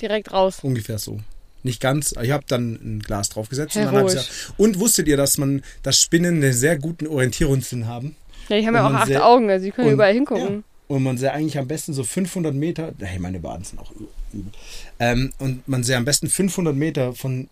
direkt 0.00 0.32
raus? 0.32 0.58
Ungefähr 0.62 0.98
so. 0.98 1.18
Nicht 1.64 1.80
ganz. 1.80 2.14
Ich 2.22 2.30
habe 2.30 2.44
dann 2.46 2.74
ein 2.74 3.00
Glas 3.00 3.30
draufgesetzt. 3.30 3.76
Und, 3.76 3.82
ja- 3.92 4.22
und 4.58 4.78
wusstet 4.78 5.08
ihr, 5.08 5.16
dass 5.16 5.38
man, 5.38 5.62
dass 5.82 6.00
Spinnen 6.00 6.36
einen 6.42 6.52
sehr 6.52 6.78
guten 6.78 7.08
Orientierungssinn 7.08 7.86
haben? 7.88 8.14
Ja, 8.48 8.58
die 8.58 8.66
haben 8.66 8.74
ja 8.74 8.86
auch 8.86 8.92
acht 8.94 9.14
Augen, 9.16 9.50
also 9.50 9.64
die 9.64 9.70
können 9.72 9.88
und- 9.88 9.94
überall 9.94 10.12
hingucken. 10.14 10.54
Ja. 10.56 10.62
Und 10.88 11.02
man 11.02 11.18
sehr 11.18 11.34
eigentlich 11.34 11.58
am 11.58 11.68
besten 11.68 11.92
so 11.92 12.02
500 12.02 12.54
Meter, 12.54 12.92
hey, 13.00 13.18
meine 13.18 13.42
Waden 13.42 13.62
sind 13.64 13.78
auch 13.78 13.90
übel. 13.92 14.08
Ähm, 14.98 15.32
und 15.38 15.68
man 15.68 15.82
sehr 15.84 15.98
am 15.98 16.04
besten 16.06 16.28
500 16.28 16.74
Meter 16.74 17.12
von 17.12 17.48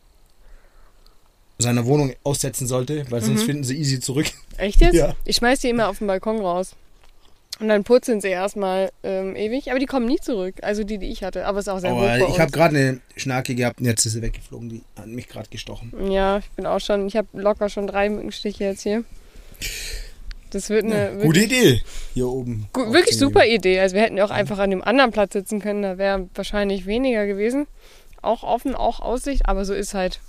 seiner 1.58 1.84
Wohnung 1.86 2.12
aussetzen 2.22 2.66
sollte, 2.66 3.04
weil 3.10 3.22
sonst 3.22 3.42
Mhm. 3.42 3.46
finden 3.46 3.64
sie 3.64 3.76
easy 3.76 4.00
zurück. 4.00 4.26
Echt 4.56 4.80
jetzt? 4.80 4.94
Ja. 4.94 5.14
Ich 5.24 5.36
schmeiß 5.36 5.60
die 5.60 5.68
immer 5.68 5.88
auf 5.88 5.98
den 5.98 6.06
Balkon 6.06 6.40
raus. 6.40 6.74
Und 7.58 7.68
dann 7.68 7.84
purzeln 7.84 8.20
sie 8.20 8.28
erstmal 8.28 8.90
ähm, 9.02 9.34
ewig, 9.34 9.70
aber 9.70 9.78
die 9.78 9.86
kommen 9.86 10.04
nie 10.06 10.18
zurück. 10.20 10.56
Also 10.60 10.84
die, 10.84 10.98
die 10.98 11.06
ich 11.06 11.22
hatte. 11.22 11.46
Aber 11.46 11.58
es 11.58 11.66
ist 11.66 11.72
auch 11.72 11.78
sehr 11.78 11.90
Aber 11.92 12.28
ich 12.28 12.38
habe 12.38 12.50
gerade 12.52 12.76
eine 12.76 13.00
Schnarke 13.16 13.54
gehabt 13.54 13.80
und 13.80 13.86
jetzt 13.86 14.04
ist 14.04 14.12
sie 14.12 14.20
weggeflogen. 14.20 14.68
Die 14.68 14.82
hat 14.98 15.06
mich 15.06 15.26
gerade 15.28 15.48
gestochen. 15.48 15.90
Ja, 16.10 16.38
ich 16.38 16.50
bin 16.50 16.66
auch 16.66 16.80
schon, 16.80 17.06
ich 17.06 17.16
habe 17.16 17.28
locker 17.32 17.70
schon 17.70 17.86
drei 17.86 18.10
Mückenstiche 18.10 18.64
jetzt 18.64 18.82
hier. 18.82 19.04
Das 20.56 20.70
wird 20.70 20.84
eine 20.84 21.12
wirklich, 21.12 21.22
Gute 21.22 21.40
Idee. 21.40 21.82
Hier 22.14 22.28
oben. 22.28 22.68
gu- 22.72 22.92
wirklich 22.92 23.18
super 23.18 23.44
Idee. 23.46 23.78
Also 23.80 23.94
wir 23.94 24.02
hätten 24.02 24.16
ja 24.16 24.24
auch 24.24 24.30
einfach 24.30 24.58
an 24.58 24.70
dem 24.70 24.82
anderen 24.82 25.10
Platz 25.12 25.32
sitzen 25.34 25.60
können, 25.60 25.82
da 25.82 25.98
wäre 25.98 26.28
wahrscheinlich 26.34 26.86
weniger 26.86 27.26
gewesen. 27.26 27.66
Auch 28.22 28.42
offen, 28.42 28.74
auch 28.74 29.00
Aussicht, 29.00 29.42
aber 29.46 29.64
so 29.64 29.74
ist 29.74 29.94
halt 29.94 30.20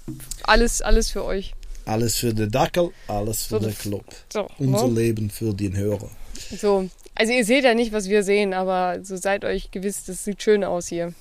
alles, 0.44 0.82
alles 0.82 1.10
für 1.10 1.24
euch. 1.24 1.54
Alles 1.86 2.18
für 2.18 2.34
den 2.34 2.52
Dackel, 2.52 2.90
alles 3.08 3.44
für 3.44 3.60
So, 3.60 3.60
den 3.60 3.78
Club. 3.78 4.04
So, 4.32 4.48
Unser 4.60 4.88
ne? 4.90 5.00
Leben 5.02 5.30
für 5.30 5.54
den 5.54 5.76
Hörer. 5.78 6.10
so. 6.60 6.90
Also 7.16 7.34
ihr 7.34 7.46
seht 7.46 7.64
ja 7.64 7.74
nicht, 7.74 7.94
was 7.94 8.10
wir 8.10 8.22
sehen, 8.24 8.54
aber 8.54 9.00
so 9.04 9.16
seid 9.16 9.44
euch 9.46 9.72
gewiss, 9.72 10.04
das 10.06 10.24
sieht 10.24 10.44
schön 10.44 10.64
aus 10.64 10.88
hier. 10.88 11.14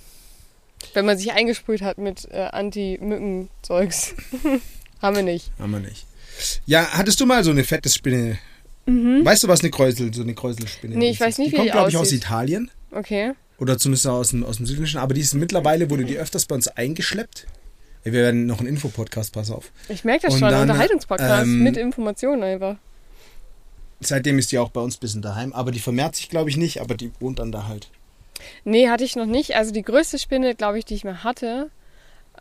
Wenn 0.93 1.07
man 1.07 1.17
sich 1.17 1.33
eingesprüht 1.33 1.81
hat 1.81 1.97
mit 1.97 2.29
äh, 2.31 2.49
Anti-Mücken-Zeugs. 2.53 4.15
Haben 5.03 5.17
wir 5.17 5.23
nicht. 5.23 5.51
Haben 5.59 5.73
wir 5.73 5.81
nicht. 5.81 6.07
Ja, 6.67 6.87
hattest 6.93 7.21
du 7.21 7.27
mal 7.27 7.43
so 7.45 7.51
eine 7.51 7.65
fette 7.65 7.89
Spinne? 7.89 8.39
Weißt 8.87 9.43
du, 9.43 9.49
was 9.49 9.61
eine 9.61 9.71
Kräusel, 9.71 10.15
so 10.15 10.23
eine 10.23 10.35
Kräuselspinne 10.35 10.95
Mhm. 10.95 11.01
Nee, 11.01 11.11
ich 11.11 11.21
ist? 11.21 11.21
weiß 11.21 11.39
nicht, 11.39 11.49
die 11.49 11.53
wie 11.53 11.57
kommt, 11.57 11.69
die 11.69 11.73
glaube 11.73 11.91
ich, 11.91 11.97
aus. 11.97 12.13
Italien. 12.13 12.71
Okay. 12.93 13.33
Oder 13.59 13.79
zumindest 13.79 14.07
aus 14.07 14.29
dem, 14.31 14.45
aus 14.45 14.59
dem 14.59 14.67
Südlichen. 14.67 14.99
Aber 14.99 15.13
die 15.15 15.21
ist 15.23 15.35
mittlerweile, 15.35 15.91
wurde 15.91 16.05
die 16.05 16.17
öfters 16.19 16.47
bei 16.47 16.55
uns 16.55 16.69
eingeschleppt. 16.69 17.47
Wir 18.05 18.13
werden 18.13 18.47
noch 18.47 18.61
einen 18.61 18.69
Infopodcast, 18.69 19.33
pass 19.33 19.51
auf. 19.51 19.73
Ich 19.89 20.05
merke 20.05 20.27
das 20.27 20.35
Und 20.35 20.41
schon, 20.41 20.51
dann, 20.51 20.63
Unterhaltungspodcast 20.63 21.43
ähm, 21.45 21.63
mit 21.65 21.77
Informationen 21.77 22.43
einfach. 22.45 22.77
Seitdem 24.01 24.39
ist 24.39 24.53
die 24.53 24.59
auch 24.59 24.71
bei 24.71 24.81
uns 24.81 24.97
ein 24.97 25.01
bisschen 25.01 25.23
daheim. 25.23 25.53
Aber 25.53 25.73
die 25.73 25.81
vermehrt 25.81 26.15
sich, 26.15 26.29
glaube 26.29 26.51
ich, 26.51 26.57
nicht. 26.57 26.81
Aber 26.81 26.95
die 26.95 27.11
wohnt 27.19 27.39
dann 27.41 27.51
da 27.51 27.67
halt. 27.67 27.89
Nee, 28.65 28.89
hatte 28.89 29.03
ich 29.05 29.17
noch 29.17 29.27
nicht. 29.27 29.57
Also 29.57 29.73
die 29.73 29.83
größte 29.83 30.19
Spinne, 30.19 30.55
glaube 30.55 30.79
ich, 30.79 30.85
die 30.85 30.95
ich 30.95 31.05
mal 31.05 31.25
hatte, 31.25 31.71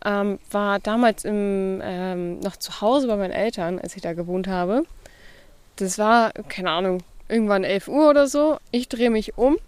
ähm, 0.04 0.38
war 0.50 0.78
damals 0.78 1.24
im, 1.24 1.80
ähm, 1.82 2.38
noch 2.40 2.56
zu 2.56 2.80
Hause 2.82 3.08
bei 3.08 3.16
meinen 3.16 3.32
Eltern, 3.32 3.78
als 3.78 3.96
ich 3.96 4.02
da 4.02 4.12
gewohnt 4.12 4.46
habe. 4.46 4.84
Das 5.76 5.98
war, 5.98 6.32
keine 6.32 6.70
Ahnung, 6.70 7.02
irgendwann 7.28 7.64
11 7.64 7.88
Uhr 7.88 8.10
oder 8.10 8.26
so. 8.26 8.58
Ich 8.70 8.88
drehe 8.88 9.10
mich 9.10 9.36
um. 9.36 9.58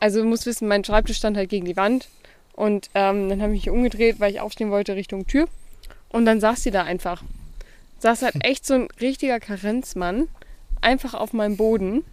Also 0.00 0.20
du 0.20 0.26
musst 0.26 0.46
wissen, 0.46 0.68
mein 0.68 0.84
Schreibtisch 0.84 1.16
stand 1.16 1.36
halt 1.36 1.50
gegen 1.50 1.66
die 1.66 1.76
Wand. 1.76 2.08
Und 2.54 2.90
ähm, 2.94 3.28
dann 3.28 3.42
habe 3.42 3.54
ich 3.54 3.66
mich 3.66 3.70
umgedreht, 3.70 4.20
weil 4.20 4.32
ich 4.32 4.40
aufstehen 4.40 4.70
wollte 4.70 4.96
Richtung 4.96 5.26
Tür. 5.26 5.46
Und 6.08 6.24
dann 6.24 6.40
saß 6.40 6.62
sie 6.62 6.70
da 6.70 6.84
einfach. 6.84 7.22
Saß 7.98 8.22
halt 8.22 8.44
echt 8.44 8.66
so 8.66 8.74
ein 8.74 8.88
richtiger 9.00 9.40
Karenzmann. 9.40 10.28
Einfach 10.80 11.14
auf 11.14 11.32
meinem 11.32 11.56
Boden. 11.56 12.04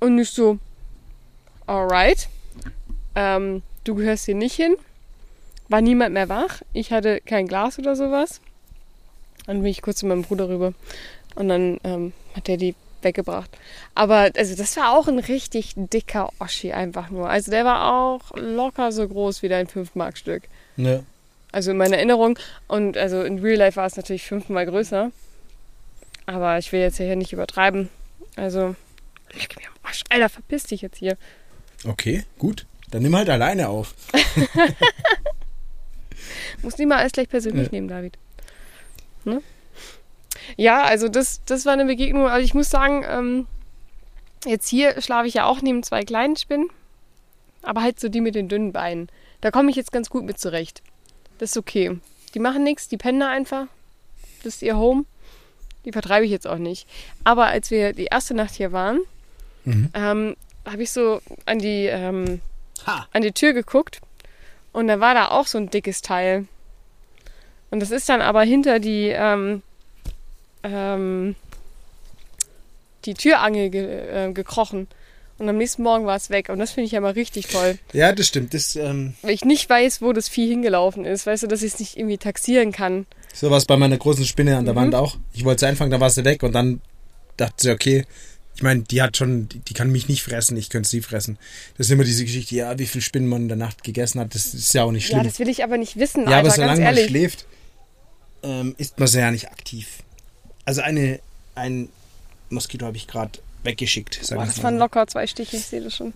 Und 0.00 0.18
ich 0.18 0.30
so, 0.30 0.58
alright. 1.66 2.28
Ähm, 3.14 3.62
du 3.84 3.94
gehörst 3.94 4.24
hier 4.24 4.34
nicht 4.34 4.54
hin. 4.54 4.76
War 5.68 5.80
niemand 5.80 6.14
mehr 6.14 6.28
wach. 6.28 6.62
Ich 6.72 6.92
hatte 6.92 7.20
kein 7.20 7.48
Glas 7.48 7.78
oder 7.78 7.96
sowas. 7.96 8.40
Dann 9.46 9.62
bin 9.62 9.70
ich 9.70 9.82
kurz 9.82 9.98
zu 9.98 10.06
meinem 10.06 10.22
Bruder 10.22 10.48
rüber. 10.48 10.72
Und 11.34 11.48
dann 11.48 11.78
ähm, 11.84 12.12
hat 12.34 12.48
er 12.48 12.56
die 12.56 12.74
weggebracht. 13.02 13.50
Aber 13.94 14.30
also 14.36 14.56
das 14.56 14.76
war 14.76 14.96
auch 14.96 15.06
ein 15.06 15.18
richtig 15.18 15.74
dicker 15.76 16.30
Oschi 16.40 16.72
einfach 16.72 17.10
nur. 17.10 17.28
Also 17.28 17.50
der 17.50 17.64
war 17.64 17.92
auch 17.94 18.32
locker 18.36 18.90
so 18.90 19.06
groß 19.06 19.42
wie 19.42 19.48
dein 19.48 19.68
5-Mark-Stück. 19.68 20.44
Ne. 20.76 21.04
Also 21.52 21.70
in 21.70 21.76
meiner 21.76 21.96
Erinnerung. 21.96 22.38
Und 22.68 22.96
also 22.96 23.22
in 23.22 23.38
Real 23.38 23.58
Life 23.58 23.76
war 23.76 23.86
es 23.86 23.96
natürlich 23.96 24.24
fünfmal 24.26 24.66
größer. 24.66 25.12
Aber 26.26 26.58
ich 26.58 26.72
will 26.72 26.80
jetzt 26.80 26.96
hier 26.96 27.14
nicht 27.16 27.32
übertreiben. 27.32 27.88
Also, 28.34 28.74
leck 29.32 29.56
mir 29.56 29.68
am 29.68 29.74
Arsch. 29.84 30.02
Alter, 30.10 30.28
verpiss 30.28 30.64
dich 30.64 30.82
jetzt 30.82 30.98
hier. 30.98 31.16
Okay, 31.86 32.24
gut. 32.38 32.66
Dann 32.90 33.02
nimm 33.02 33.16
halt 33.16 33.30
alleine 33.30 33.68
auf. 33.68 33.94
Muss 36.62 36.78
nie 36.78 36.86
mal 36.86 36.98
alles 36.98 37.12
gleich 37.12 37.28
persönlich 37.28 37.66
Ja. 37.66 37.72
nehmen, 37.72 37.88
David. 37.88 38.16
Ne? 39.26 39.42
Ja, 40.56 40.82
also 40.84 41.08
das, 41.08 41.40
das 41.44 41.66
war 41.66 41.72
eine 41.74 41.84
Begegnung. 41.84 42.28
Also 42.28 42.44
ich 42.44 42.54
muss 42.54 42.70
sagen, 42.70 43.04
ähm, 43.08 43.46
jetzt 44.44 44.68
hier 44.68 45.00
schlafe 45.02 45.26
ich 45.28 45.34
ja 45.34 45.44
auch 45.46 45.60
neben 45.60 45.82
zwei 45.82 46.02
kleinen 46.04 46.36
Spinnen. 46.36 46.70
Aber 47.62 47.82
halt 47.82 47.98
so 47.98 48.08
die 48.08 48.20
mit 48.20 48.34
den 48.34 48.48
dünnen 48.48 48.72
Beinen. 48.72 49.08
Da 49.40 49.50
komme 49.50 49.70
ich 49.70 49.76
jetzt 49.76 49.92
ganz 49.92 50.08
gut 50.08 50.24
mit 50.24 50.38
zurecht. 50.38 50.82
Das 51.38 51.50
ist 51.50 51.56
okay. 51.56 51.98
Die 52.34 52.38
machen 52.38 52.62
nichts, 52.62 52.88
die 52.88 52.96
pennen 52.96 53.22
einfach. 53.22 53.66
Das 54.44 54.54
ist 54.54 54.62
ihr 54.62 54.76
Home. 54.76 55.04
Die 55.84 55.92
vertreibe 55.92 56.24
ich 56.24 56.30
jetzt 56.30 56.46
auch 56.46 56.58
nicht. 56.58 56.86
Aber 57.24 57.46
als 57.46 57.70
wir 57.70 57.92
die 57.92 58.06
erste 58.06 58.34
Nacht 58.34 58.54
hier 58.54 58.72
waren, 58.72 59.00
Mhm. 59.64 59.90
ähm, 59.94 60.36
habe 60.64 60.82
ich 60.84 60.92
so 60.92 61.20
an 61.44 61.58
die, 61.58 61.86
ähm, 61.86 62.40
an 63.12 63.22
die 63.22 63.32
Tür 63.32 63.52
geguckt 63.52 64.00
und 64.72 64.86
da 64.86 65.00
war 65.00 65.12
da 65.14 65.28
auch 65.30 65.48
so 65.48 65.58
ein 65.58 65.70
dickes 65.70 66.02
Teil. 66.02 66.46
Und 67.70 67.80
das 67.80 67.90
ist 67.90 68.08
dann 68.08 68.20
aber 68.22 68.42
hinter 68.42 68.78
die, 68.78 69.08
ähm, 69.08 69.62
ähm, 70.62 71.34
die 73.04 73.14
Türangel 73.14 73.70
ge 73.70 74.26
äh, 74.28 74.32
gekrochen. 74.32 74.88
Und 75.38 75.48
am 75.50 75.58
nächsten 75.58 75.82
Morgen 75.82 76.06
war 76.06 76.16
es 76.16 76.30
weg. 76.30 76.48
Und 76.48 76.58
das 76.58 76.70
finde 76.72 76.86
ich 76.86 76.92
ja 76.92 77.00
mal 77.00 77.12
richtig 77.12 77.48
toll. 77.48 77.78
Ja, 77.92 78.12
das 78.12 78.26
stimmt. 78.26 78.54
Das, 78.54 78.74
ähm, 78.74 79.14
Weil 79.20 79.32
ich 79.32 79.44
nicht 79.44 79.68
weiß, 79.68 80.00
wo 80.00 80.12
das 80.14 80.28
Vieh 80.28 80.48
hingelaufen 80.48 81.04
ist. 81.04 81.26
Weißt 81.26 81.42
du, 81.42 81.46
dass 81.46 81.62
ich 81.62 81.74
es 81.74 81.78
nicht 81.78 81.96
irgendwie 81.98 82.16
taxieren 82.18 82.72
kann. 82.72 83.06
so 83.34 83.50
war 83.50 83.58
es 83.58 83.66
bei 83.66 83.76
meiner 83.76 83.98
großen 83.98 84.24
Spinne 84.24 84.56
an 84.56 84.64
der 84.64 84.72
Mhm. 84.72 84.78
Wand 84.78 84.94
auch. 84.94 85.16
Ich 85.34 85.44
wollte 85.44 85.60
sie 85.60 85.66
einfangen, 85.66 85.90
da 85.90 86.00
war 86.00 86.08
sie 86.08 86.24
weg 86.24 86.42
und 86.42 86.52
dann 86.54 86.80
dachte 87.36 87.54
sie, 87.58 87.70
okay, 87.70 88.06
ich 88.56 88.62
meine, 88.62 88.82
die 88.82 89.02
hat 89.02 89.18
schon, 89.18 89.50
die, 89.50 89.58
die 89.58 89.74
kann 89.74 89.92
mich 89.92 90.08
nicht 90.08 90.22
fressen, 90.22 90.56
ich 90.56 90.70
könnte 90.70 90.88
sie 90.88 91.02
fressen. 91.02 91.38
Das 91.76 91.88
ist 91.88 91.90
immer 91.92 92.04
diese 92.04 92.24
Geschichte, 92.24 92.54
ja, 92.56 92.78
wie 92.78 92.86
viel 92.86 93.02
Spinnen 93.02 93.28
man 93.28 93.42
in 93.42 93.48
der 93.48 93.58
Nacht 93.58 93.84
gegessen 93.84 94.18
hat, 94.18 94.34
das 94.34 94.54
ist 94.54 94.72
ja 94.72 94.82
auch 94.82 94.92
nicht 94.92 95.06
schlimm. 95.06 95.18
Ja, 95.18 95.24
das 95.24 95.38
will 95.38 95.48
ich 95.50 95.62
aber 95.62 95.76
nicht 95.76 95.96
wissen, 95.98 96.22
Ja, 96.22 96.38
aber 96.38 96.48
Alter, 96.48 96.62
solange 96.62 96.82
ganz 96.82 96.98
man 96.98 97.06
schläft, 97.06 97.46
ähm, 98.42 98.74
ist 98.78 98.98
man 98.98 99.08
ja 99.08 99.30
nicht 99.30 99.50
aktiv. 99.50 99.88
Also 100.64 100.80
eine, 100.80 101.20
ein 101.54 101.90
Moskito 102.48 102.86
habe 102.86 102.96
ich 102.96 103.06
gerade 103.06 103.38
weggeschickt. 103.62 104.20
Sag 104.22 104.38
Boah, 104.38 104.46
das 104.46 104.62
waren 104.62 104.78
locker 104.78 105.06
zwei 105.06 105.26
Stiche, 105.26 105.58
ich 105.58 105.66
sehe 105.66 105.82
das 105.82 105.94
schon. 105.94 106.14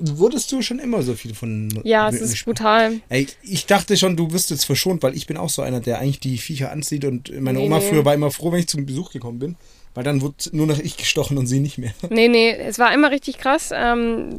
Wurdest 0.00 0.50
du 0.52 0.62
schon 0.62 0.78
immer 0.78 1.02
so 1.02 1.14
viel 1.14 1.34
von 1.34 1.82
Ja, 1.84 2.08
es 2.08 2.20
ist 2.22 2.44
brutal. 2.46 3.00
Ey, 3.10 3.26
ich 3.42 3.66
dachte 3.66 3.98
schon, 3.98 4.16
du 4.16 4.32
wirst 4.32 4.48
jetzt 4.50 4.64
verschont, 4.64 5.02
weil 5.02 5.14
ich 5.14 5.26
bin 5.26 5.36
auch 5.36 5.50
so 5.50 5.60
einer, 5.60 5.80
der 5.80 5.98
eigentlich 5.98 6.20
die 6.20 6.38
Viecher 6.38 6.72
anzieht 6.72 7.04
und 7.04 7.30
meine 7.42 7.58
Nee, 7.58 7.66
Oma 7.66 7.80
nee. 7.80 7.88
früher 7.90 8.04
war 8.06 8.14
immer 8.14 8.30
froh, 8.30 8.52
wenn 8.52 8.60
ich 8.60 8.68
zum 8.68 8.86
Besuch 8.86 9.10
gekommen 9.10 9.38
bin, 9.40 9.56
weil 9.94 10.04
dann 10.04 10.20
wurde 10.22 10.34
nur 10.52 10.66
noch 10.66 10.78
ich 10.78 10.96
gestochen 10.96 11.36
und 11.38 11.46
sie 11.46 11.60
nicht 11.60 11.78
mehr. 11.78 11.92
Nee, 12.10 12.28
nee, 12.28 12.50
es 12.52 12.78
war 12.78 12.92
immer 12.94 13.10
richtig 13.10 13.38
krass. 13.38 13.70
Ähm, 13.74 14.38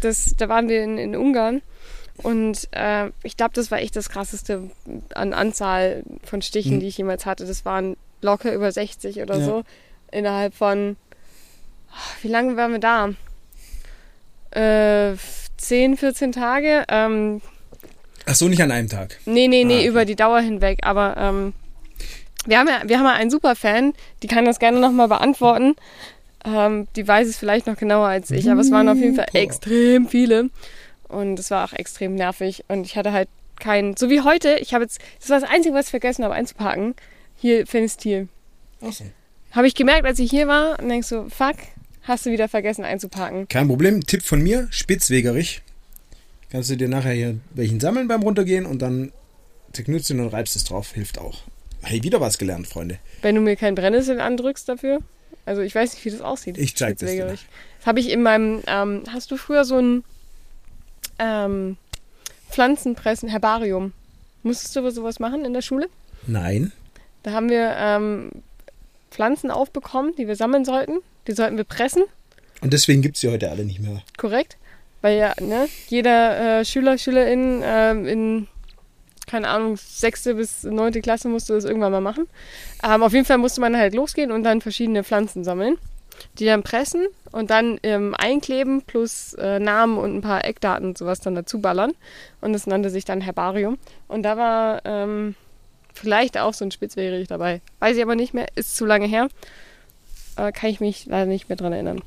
das, 0.00 0.34
da 0.36 0.48
waren 0.48 0.68
wir 0.68 0.82
in, 0.82 0.98
in 0.98 1.16
Ungarn 1.16 1.62
und 2.18 2.68
äh, 2.72 3.10
ich 3.22 3.36
glaube, 3.36 3.54
das 3.54 3.70
war 3.70 3.78
echt 3.78 3.96
das 3.96 4.08
krasseste 4.10 4.70
an 5.14 5.32
Anzahl 5.32 6.02
von 6.24 6.42
Stichen, 6.42 6.76
Mhm. 6.76 6.80
die 6.80 6.86
ich 6.88 6.98
jemals 6.98 7.26
hatte. 7.26 7.46
Das 7.46 7.64
waren 7.64 7.96
locker 8.22 8.52
über 8.52 8.70
60 8.72 9.20
oder 9.22 9.38
Ja. 9.38 9.44
so. 9.44 9.62
Innerhalb 10.10 10.54
von, 10.54 10.96
wie 12.22 12.28
lange 12.28 12.56
waren 12.56 12.72
wir 12.72 12.78
da? 12.80 13.10
Äh, 14.50 15.16
10, 15.58 15.96
14 15.96 16.32
Tage. 16.32 16.84
Ähm, 16.88 17.40
Ach 18.26 18.34
so, 18.34 18.48
nicht 18.48 18.62
an 18.62 18.70
einem 18.72 18.88
Tag. 18.88 19.18
Nee, 19.26 19.48
nee, 19.48 19.64
nee, 19.64 19.74
Ah, 19.74 19.78
okay. 19.78 19.86
über 19.86 20.04
die 20.04 20.16
Dauer 20.16 20.40
hinweg. 20.40 20.80
Aber 20.82 21.16
ähm, 21.18 21.52
Wir 22.48 22.58
haben 22.58 22.68
ja, 22.68 22.80
wir 22.86 22.98
haben 22.98 23.04
ja 23.04 23.12
einen 23.12 23.30
Superfan, 23.30 23.92
die 24.22 24.26
kann 24.26 24.46
das 24.46 24.58
gerne 24.58 24.80
nochmal 24.80 25.06
beantworten. 25.06 25.76
Ähm, 26.46 26.88
die 26.96 27.06
weiß 27.06 27.28
es 27.28 27.36
vielleicht 27.36 27.66
noch 27.66 27.76
genauer 27.76 28.08
als 28.08 28.30
ich, 28.30 28.50
aber 28.50 28.62
es 28.62 28.70
waren 28.70 28.88
auf 28.88 28.96
jeden 28.96 29.16
Fall 29.16 29.26
extrem 29.34 30.08
viele. 30.08 30.48
Und 31.08 31.38
es 31.38 31.50
war 31.50 31.68
auch 31.68 31.74
extrem 31.74 32.14
nervig. 32.14 32.64
Und 32.68 32.86
ich 32.86 32.96
hatte 32.96 33.12
halt 33.12 33.28
keinen, 33.60 33.98
so 33.98 34.08
wie 34.08 34.22
heute, 34.22 34.56
ich 34.60 34.72
habe 34.72 34.84
jetzt, 34.84 34.98
das 35.20 35.28
war 35.28 35.40
das 35.40 35.50
Einzige, 35.50 35.74
was 35.74 35.86
ich 35.86 35.90
vergessen 35.90 36.24
habe 36.24 36.32
einzupacken. 36.32 36.94
Hier 37.36 37.66
Fenestil. 37.66 38.28
Achso. 38.80 39.04
Habe 39.50 39.66
ich 39.66 39.74
gemerkt, 39.74 40.06
als 40.06 40.18
ich 40.18 40.30
hier 40.30 40.48
war 40.48 40.78
und 40.78 40.88
denkst 40.88 41.08
so, 41.08 41.26
fuck, 41.28 41.56
hast 42.04 42.24
du 42.24 42.30
wieder 42.30 42.48
vergessen 42.48 42.84
einzupacken. 42.84 43.46
Kein 43.48 43.68
Problem. 43.68 44.06
Tipp 44.06 44.22
von 44.22 44.40
mir, 44.40 44.68
Spitzwegerich. 44.70 45.60
Kannst 46.50 46.70
du 46.70 46.76
dir 46.76 46.88
nachher 46.88 47.12
hier 47.12 47.36
welchen 47.50 47.78
sammeln 47.78 48.08
beim 48.08 48.22
Runtergehen 48.22 48.64
und 48.64 48.80
dann 48.80 49.12
zerknüllst 49.74 50.08
du 50.08 50.14
und 50.14 50.28
reibst 50.28 50.56
es 50.56 50.64
drauf. 50.64 50.92
Hilft 50.92 51.18
auch. 51.18 51.42
Hey, 51.82 52.02
wieder 52.02 52.20
was 52.20 52.38
gelernt, 52.38 52.66
Freunde. 52.66 52.98
Wenn 53.22 53.34
du 53.34 53.40
mir 53.40 53.56
kein 53.56 53.74
Brennnessel 53.74 54.20
andrückst 54.20 54.68
dafür. 54.68 54.98
Also 55.46 55.62
ich 55.62 55.74
weiß 55.74 55.94
nicht, 55.94 56.04
wie 56.04 56.10
das 56.10 56.20
aussieht. 56.20 56.58
Ich 56.58 56.76
zeig 56.76 56.98
das 56.98 57.08
dir 57.08 57.16
Spitzwegerich. 57.16 57.46
Das 57.78 57.86
habe 57.86 58.00
ich 58.00 58.10
in 58.10 58.22
meinem, 58.22 58.62
ähm, 58.66 59.02
hast 59.12 59.30
du 59.30 59.36
früher 59.36 59.64
so 59.64 59.78
ein 59.78 60.04
ähm, 61.18 61.76
Pflanzenpressen, 62.50 63.28
Herbarium. 63.28 63.92
Musstest 64.42 64.76
du 64.76 64.90
sowas 64.90 65.18
machen 65.20 65.44
in 65.44 65.54
der 65.54 65.62
Schule? 65.62 65.88
Nein. 66.26 66.72
Da 67.22 67.32
haben 67.32 67.48
wir 67.48 67.74
ähm, 67.78 68.30
Pflanzen 69.10 69.50
aufbekommen, 69.50 70.14
die 70.16 70.28
wir 70.28 70.36
sammeln 70.36 70.64
sollten. 70.64 70.98
Die 71.26 71.32
sollten 71.32 71.56
wir 71.56 71.64
pressen, 71.64 72.04
Und 72.60 72.72
deswegen 72.72 73.02
gibt 73.02 73.16
es 73.16 73.20
sie 73.20 73.30
heute 73.30 73.50
alle 73.50 73.64
nicht 73.64 73.80
mehr. 73.80 74.02
korrekt? 74.16 74.56
Weil 75.00 75.18
ja, 75.18 75.34
ne, 75.40 75.68
jeder 75.88 76.60
äh, 76.60 76.64
Schüler, 76.64 76.98
Schülerin 76.98 77.60
ähm, 77.64 78.06
in, 78.06 78.48
keine 79.28 79.48
Ahnung, 79.48 79.76
sechste 79.76 80.34
bis 80.34 80.64
neunte 80.64 81.00
Klasse 81.00 81.28
musste 81.28 81.54
das 81.54 81.64
irgendwann 81.64 81.92
mal 81.92 82.00
machen. 82.00 82.26
Ähm, 82.82 83.02
auf 83.02 83.12
jeden 83.12 83.24
Fall 83.24 83.38
musste 83.38 83.60
man 83.60 83.76
halt 83.76 83.94
losgehen 83.94 84.32
und 84.32 84.42
dann 84.42 84.60
verschiedene 84.60 85.04
Pflanzen 85.04 85.44
sammeln, 85.44 85.78
die 86.38 86.46
dann 86.46 86.62
pressen 86.62 87.06
und 87.30 87.50
dann 87.50 87.78
ähm, 87.82 88.14
einkleben 88.16 88.82
plus 88.82 89.34
äh, 89.34 89.60
Namen 89.60 89.98
und 89.98 90.16
ein 90.16 90.20
paar 90.22 90.44
Eckdaten 90.44 90.88
und 90.88 90.98
sowas 90.98 91.20
dann 91.20 91.34
dazu 91.34 91.60
ballern. 91.60 91.92
Und 92.40 92.52
das 92.52 92.66
nannte 92.66 92.90
sich 92.90 93.04
dann 93.04 93.20
Herbarium. 93.20 93.78
Und 94.08 94.22
da 94.22 94.36
war 94.36 94.80
ähm, 94.84 95.34
vielleicht 95.94 96.38
auch 96.38 96.54
so 96.54 96.64
ein 96.64 96.70
Spitzwegerich 96.70 97.28
dabei. 97.28 97.60
Weiß 97.80 97.96
ich 97.96 98.02
aber 98.02 98.14
nicht 98.14 98.34
mehr, 98.34 98.46
ist 98.54 98.76
zu 98.76 98.86
lange 98.86 99.06
her. 99.06 99.28
Äh, 100.36 100.52
kann 100.52 100.70
ich 100.70 100.80
mich 100.80 101.06
leider 101.06 101.26
nicht 101.26 101.48
mehr 101.48 101.56
dran 101.56 101.72
erinnern. 101.72 102.02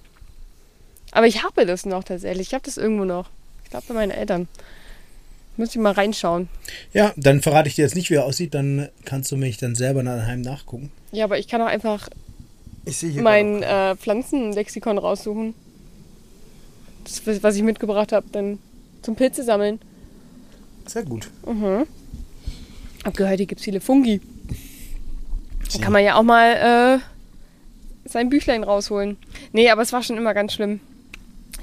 Aber 1.12 1.28
ich 1.28 1.44
habe 1.44 1.66
das 1.66 1.86
noch 1.86 2.04
tatsächlich. 2.04 2.48
Ich 2.48 2.54
habe 2.54 2.64
das 2.64 2.78
irgendwo 2.78 3.06
noch. 3.06 3.30
Ich 3.64 3.70
glaube 3.70 3.86
bei 3.88 3.94
meinen 3.94 4.12
Eltern. 4.12 4.48
Müsste 5.62 5.78
ich 5.78 5.84
mal 5.84 5.92
reinschauen. 5.92 6.48
Ja, 6.92 7.14
dann 7.18 7.40
verrate 7.44 7.70
ich 7.70 7.76
dir 7.76 7.84
jetzt 7.84 7.94
nicht, 7.96 8.10
wie 8.10 8.16
er 8.16 8.26
aussieht. 8.26 8.56
Dann 8.56 8.90
kannst 9.06 9.32
du 9.32 9.38
mich 9.38 9.58
dann 9.58 9.76
selber 9.76 10.02
daheim 10.02 10.42
nachgucken. 10.42 10.92
Ja, 11.12 11.26
aber 11.26 11.38
ich 11.38 11.48
kann 11.48 11.62
auch 11.62 11.68
einfach 11.68 12.10
Ich 12.86 12.98
sehe 12.98 13.12
hier 13.12 13.22
mein 13.22 13.62
äh, 13.62 13.96
Pflanzenlexikon 13.96 14.98
raussuchen. 14.98 15.54
Das, 17.04 17.44
was- 17.44 17.56
ich 17.56 17.62
mitgebracht 17.62 18.12
habe, 18.12 18.26
dann 18.32 18.58
zum 19.04 19.16
Pilze 19.16 19.44
sammeln. 19.44 19.80
Sehr 20.88 21.04
gut. 21.04 21.30
Hab 23.06 23.16
gehört, 23.16 23.38
hier 23.38 23.46
gibt 23.46 23.60
es 23.62 23.66
viele 23.66 23.82
Fungi. 23.82 24.20
Da 25.74 25.80
kann 25.80 25.94
man 25.94 26.04
ja 26.04 26.16
auch 26.16 26.24
mal 26.24 27.00
äh, 28.06 28.10
sein 28.10 28.30
Büchlein 28.30 28.64
rausholen. 28.64 29.16
Nee, 29.54 29.70
aber 29.70 29.84
es 29.84 29.94
war 29.94 30.02
schon 30.02 30.18
immer 30.18 30.34
ganz 30.34 30.54
schlimm. 30.54 30.80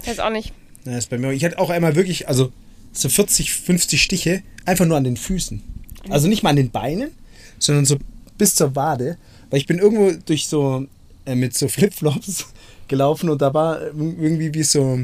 Ich 0.01 0.07
weiß 0.09 0.21
auch 0.21 0.31
nicht. 0.31 0.53
Ja, 0.85 0.97
ist 0.97 1.11
bei 1.11 1.19
mir. 1.19 1.33
Ich 1.33 1.45
hatte 1.45 1.59
auch 1.59 1.71
einmal 1.71 1.97
wirklich, 1.97 2.29
also 2.29 2.53
so 2.93 3.09
40, 3.09 3.53
50 3.53 4.03
Stiche, 4.03 4.43
einfach 4.65 4.87
nur 4.87 4.97
an 4.97 5.05
den 5.05 5.17
Füßen. 5.17 5.63
Also 6.11 6.29
nicht 6.29 6.43
mal 6.43 6.51
an 6.51 6.57
den 6.57 6.71
Beinen, 6.71 7.11
sondern 7.59 7.85
so 7.85 7.97
bis 8.37 8.55
zur 8.55 8.75
Wade. 8.77 9.19
Weil 9.51 9.59
ich 9.59 9.67
bin 9.67 9.79
irgendwo 9.79 10.13
durch 10.27 10.47
so, 10.47 10.87
äh, 11.27 11.35
mit 11.35 11.57
so 11.57 11.69
Flipflops 11.69 12.47
gelaufen 12.89 13.31
und 13.31 13.43
da 13.43 13.53
war 13.53 13.81
irgendwie 13.83 14.55
wie 14.55 14.63
so, 14.63 15.01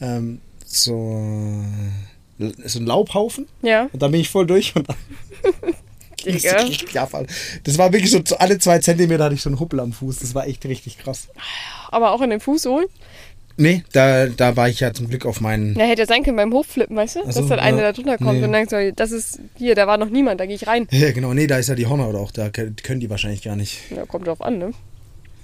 ähm, 0.00 0.40
so, 0.64 1.64
so 2.38 2.78
ein 2.78 2.86
Laubhaufen. 2.86 3.46
Ja, 3.62 3.88
Und 3.92 4.02
da 4.02 4.08
bin 4.08 4.20
ich 4.20 4.28
voll 4.28 4.46
durch 4.46 4.74
und 4.76 4.88
dann 4.88 4.96
Digga. 6.24 7.08
Das 7.64 7.78
war 7.78 7.92
wirklich 7.92 8.10
so, 8.10 8.20
alle 8.36 8.58
zwei 8.58 8.78
Zentimeter 8.80 9.24
hatte 9.24 9.34
ich 9.34 9.42
so 9.42 9.50
einen 9.50 9.60
Huppel 9.60 9.80
am 9.80 9.92
Fuß. 9.92 10.18
Das 10.18 10.34
war 10.34 10.46
echt 10.46 10.64
richtig 10.66 10.98
krass. 10.98 11.28
Aber 11.90 12.12
auch 12.12 12.20
in 12.20 12.30
den 12.30 12.40
Fußsohlen. 12.40 12.86
Nee, 13.58 13.82
da, 13.92 14.26
da 14.26 14.56
war 14.56 14.68
ich 14.68 14.78
ja 14.80 14.92
zum 14.94 15.08
Glück 15.08 15.26
auf 15.26 15.40
meinen. 15.40 15.74
Na, 15.76 15.84
hätte 15.84 16.02
ja 16.02 16.06
sein 16.06 16.22
können 16.22 16.36
beim 16.36 16.52
Hochflippen, 16.52 16.96
weißt 16.96 17.16
du? 17.16 17.20
So, 17.20 17.40
dass 17.40 17.48
dann 17.48 17.58
einer 17.58 17.78
ja. 17.78 17.82
da 17.82 17.92
drunter 17.92 18.16
kommt 18.16 18.38
Nee. 18.38 18.44
und 18.44 18.52
denkt 18.52 18.70
so, 18.70 18.76
das 18.94 19.10
ist 19.10 19.40
hier, 19.56 19.74
da 19.74 19.86
war 19.88 19.98
noch 19.98 20.10
niemand, 20.10 20.40
da 20.40 20.46
gehe 20.46 20.54
ich 20.54 20.66
rein. 20.66 20.86
Ja, 20.92 21.10
genau, 21.10 21.34
nee, 21.34 21.46
da 21.48 21.58
ist 21.58 21.68
ja 21.68 21.74
die 21.74 21.86
Hornhaut 21.86 22.14
auch, 22.14 22.30
da 22.30 22.50
können 22.50 23.00
die 23.00 23.10
wahrscheinlich 23.10 23.42
gar 23.42 23.56
nicht. 23.56 23.80
Ja, 23.90 24.06
kommt 24.06 24.26
drauf 24.26 24.40
an, 24.40 24.58
ne? 24.58 24.70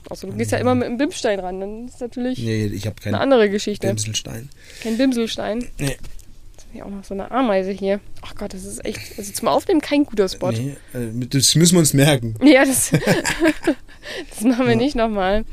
Also 0.09 0.27
du 0.29 0.35
gehst 0.37 0.53
ja 0.53 0.59
immer 0.59 0.75
mit 0.75 0.87
einem 0.87 0.99
Bimstein 0.99 1.41
ran, 1.41 1.61
dann 1.61 1.89
ist 1.89 2.01
natürlich 2.01 2.39
Nee, 2.39 2.67
ich 2.67 2.87
habe 2.87 2.97
eine 3.03 3.13
keinen 3.13 3.21
andere 3.21 3.49
Geschichte. 3.51 3.87
Dämselstein. 3.87 4.51
Kein 4.83 4.97
Bimselstein. 4.99 5.67
Nee. 5.79 5.87
Jetzt 5.87 6.67
habe 6.67 6.75
ich 6.75 6.83
auch 6.83 6.91
noch 6.91 7.05
so 7.05 7.15
eine 7.15 7.31
Ameise 7.31 7.71
hier. 7.73 8.01
Ach 8.23 8.35
Gott, 8.37 8.53
das 8.55 8.65
ist 8.65 8.85
echt, 8.85 9.01
also 9.19 9.33
zum 9.33 9.49
Aufnehmen 9.49 9.81
kein 9.81 10.05
guter 10.05 10.29
Spot. 10.29 10.53
Nee, 10.53 10.77
äh, 10.93 11.27
das 11.31 11.55
müssen 11.55 11.75
wir 11.75 11.81
uns 11.81 11.95
merken. 11.95 12.37
Ja, 12.45 12.65
das, 12.65 12.91
das 14.31 14.41
machen 14.43 14.69
wir 14.69 14.77
nicht 14.77 14.95
nochmal. 14.95 15.45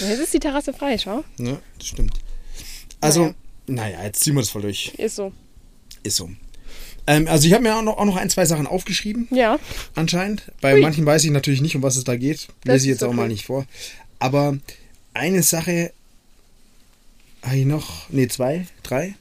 Jetzt 0.00 0.20
ist 0.20 0.34
die 0.34 0.38
Terrasse 0.40 0.72
frei, 0.72 0.98
schau. 0.98 1.24
Ja, 1.38 1.58
das 1.78 1.88
stimmt. 1.88 2.18
Also, 3.00 3.20
Naja. 3.22 3.34
naja, 3.66 4.04
jetzt 4.04 4.22
ziehen 4.22 4.34
wir 4.34 4.40
das 4.40 4.50
voll 4.50 4.62
durch. 4.62 4.92
Ist 4.96 5.16
so. 5.16 5.32
Ist 6.02 6.16
so. 6.16 6.30
Ähm, 7.06 7.28
also 7.28 7.46
ich 7.46 7.52
habe 7.54 7.62
mir 7.62 7.76
auch 7.76 7.82
noch, 7.82 7.98
auch 7.98 8.04
noch 8.04 8.16
ein, 8.16 8.30
zwei 8.30 8.46
Sachen 8.46 8.66
aufgeschrieben, 8.66 9.28
Ja, 9.30 9.58
anscheinend. 9.94 10.50
Bei 10.60 10.74
Ui. 10.74 10.80
manchen 10.80 11.06
weiß 11.06 11.22
ich 11.24 11.30
natürlich 11.30 11.60
nicht, 11.60 11.76
um 11.76 11.82
was 11.82 11.96
es 11.96 12.04
da 12.04 12.16
geht. 12.16 12.48
Das 12.64 12.74
Lese 12.74 12.86
ich 12.86 12.90
jetzt 12.90 13.04
auch 13.04 13.12
mal 13.12 13.22
okay. 13.22 13.32
nicht 13.32 13.46
vor. 13.46 13.64
Aber 14.18 14.58
eine 15.14 15.42
Sache 15.42 15.92
habe 17.42 17.56
ich 17.58 17.64
noch, 17.66 18.10
nee, 18.10 18.26
zwei, 18.28 18.66
drei. 18.82 19.14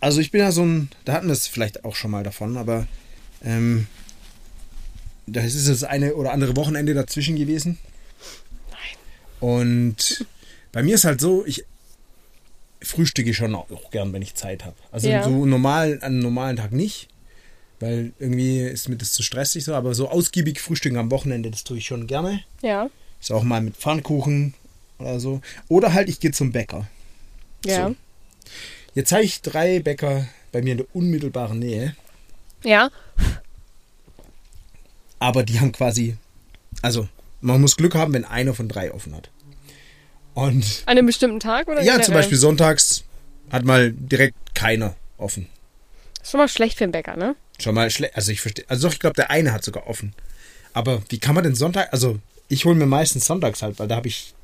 Also 0.00 0.20
ich 0.20 0.30
bin 0.30 0.40
ja 0.40 0.50
so 0.52 0.64
ein, 0.64 0.88
da 1.04 1.12
hatten 1.14 1.26
wir 1.26 1.32
es 1.32 1.46
vielleicht 1.46 1.84
auch 1.84 1.94
schon 1.94 2.10
mal 2.10 2.24
davon, 2.24 2.56
aber 2.56 2.86
ähm, 3.44 3.86
da 5.26 5.40
ist 5.42 5.68
das 5.68 5.84
eine 5.84 6.14
oder 6.14 6.32
andere 6.32 6.56
Wochenende 6.56 6.94
dazwischen 6.94 7.36
gewesen. 7.36 7.78
Und 9.40 10.24
bei 10.72 10.82
mir 10.82 10.94
ist 10.94 11.04
halt 11.04 11.20
so, 11.20 11.44
ich 11.46 11.64
frühstücke 12.82 13.34
schon 13.34 13.54
auch 13.54 13.90
gern, 13.90 14.12
wenn 14.12 14.22
ich 14.22 14.34
Zeit 14.34 14.64
habe. 14.64 14.76
Also 14.92 15.08
Ja. 15.08 15.22
so 15.22 15.44
normal, 15.46 15.94
an 15.94 16.02
einem 16.02 16.18
normalen 16.20 16.56
Tag 16.56 16.72
nicht, 16.72 17.08
weil 17.80 18.12
irgendwie 18.18 18.60
ist 18.60 18.88
mir 18.88 18.96
das 18.96 19.12
zu 19.12 19.22
stressig 19.22 19.64
so, 19.64 19.74
aber 19.74 19.94
so 19.94 20.08
ausgiebig 20.08 20.60
frühstücken 20.60 20.96
am 20.98 21.10
Wochenende, 21.10 21.50
das 21.50 21.64
tue 21.64 21.78
ich 21.78 21.86
schon 21.86 22.06
gerne. 22.06 22.42
ja, 22.62 22.88
Ist 23.20 23.32
auch 23.32 23.42
mal 23.42 23.60
mit 23.60 23.76
Pfannkuchen 23.76 24.54
oder 24.98 25.20
so. 25.20 25.40
Oder 25.68 25.92
halt, 25.94 26.08
ich 26.08 26.20
gehe 26.20 26.32
zum 26.32 26.52
Bäcker. 26.52 26.86
ja. 27.64 27.88
So. 27.88 27.96
Jetzt 28.94 29.12
habe 29.12 29.24
ich 29.24 29.42
drei 29.42 29.80
Bäcker 29.80 30.26
bei 30.52 30.62
mir 30.62 30.72
in 30.72 30.78
der 30.78 30.86
unmittelbaren 30.94 31.58
Nähe, 31.58 31.94
Ja, 32.64 32.90
aber 35.18 35.42
die 35.42 35.60
haben 35.60 35.72
quasi, 35.72 36.16
also 36.82 37.08
man 37.40 37.60
muss 37.60 37.76
Glück 37.76 37.94
haben, 37.94 38.12
wenn 38.12 38.24
einer 38.24 38.54
von 38.54 38.68
drei 38.68 38.92
offen 38.92 39.14
hat. 39.14 39.30
Und 40.34 40.82
an 40.86 40.98
einem 40.98 41.06
bestimmten 41.06 41.40
Tag 41.40 41.68
oder 41.68 41.82
ja, 41.82 41.94
zum 41.94 42.02
generell? 42.02 42.18
Beispiel 42.18 42.38
sonntags 42.38 43.04
hat 43.50 43.64
mal 43.64 43.92
direkt 43.92 44.54
keiner 44.54 44.94
offen. 45.16 45.48
Ist 46.22 46.30
schon 46.32 46.38
mal 46.38 46.48
schlecht 46.48 46.78
für 46.78 46.84
den 46.84 46.92
Bäcker, 46.92 47.16
ne? 47.16 47.36
Schon 47.58 47.74
mal 47.74 47.90
schlecht. 47.90 48.16
Also 48.16 48.32
ich 48.32 48.40
verstehe. 48.40 48.64
Also 48.68 48.86
doch, 48.86 48.94
ich 48.94 49.00
glaube, 49.00 49.14
der 49.14 49.30
eine 49.30 49.52
hat 49.52 49.64
sogar 49.64 49.86
offen. 49.86 50.12
Aber 50.72 51.02
wie 51.08 51.18
kann 51.18 51.34
man 51.34 51.44
denn 51.44 51.54
Sonntag? 51.54 51.92
Also 51.92 52.18
ich 52.48 52.64
hole 52.64 52.74
mir 52.74 52.86
meistens 52.86 53.24
sonntags 53.24 53.62
halt, 53.62 53.78
weil 53.78 53.88
da 53.88 53.96
habe 53.96 54.08
ich 54.08 54.34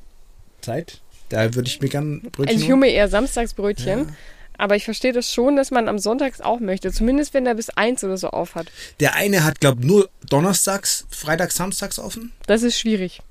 Zeit. 0.61 0.99
Da 1.29 1.53
würde 1.53 1.67
ich 1.67 1.79
mir 1.81 1.89
gern 1.89 2.21
Brötchen 2.31 2.57
ich 2.57 2.67
hole 2.67 2.77
mir 2.77 2.89
eher 2.89 3.07
Samstagsbrötchen. 3.07 4.15
Aber 4.57 4.75
ich 4.75 4.85
verstehe 4.85 5.13
das 5.13 5.31
schon, 5.33 5.55
dass 5.55 5.71
man 5.71 5.87
am 5.89 5.97
Sonntags 5.99 6.39
auch 6.41 6.59
möchte. 6.59 6.91
Zumindest 6.91 7.33
wenn 7.33 7.45
er 7.45 7.55
bis 7.55 7.69
eins 7.71 8.03
oder 8.03 8.17
so 8.17 8.29
auf 8.29 8.55
hat. 8.55 8.67
Der 8.99 9.15
eine 9.15 9.43
hat, 9.43 9.59
glaube 9.59 9.81
ich, 9.81 9.87
nur 9.87 10.09
donnerstags, 10.29 11.05
freitags, 11.09 11.55
samstags 11.55 11.97
offen. 11.99 12.31
Das 12.47 12.61
ist 12.63 12.79
schwierig. 12.79 13.21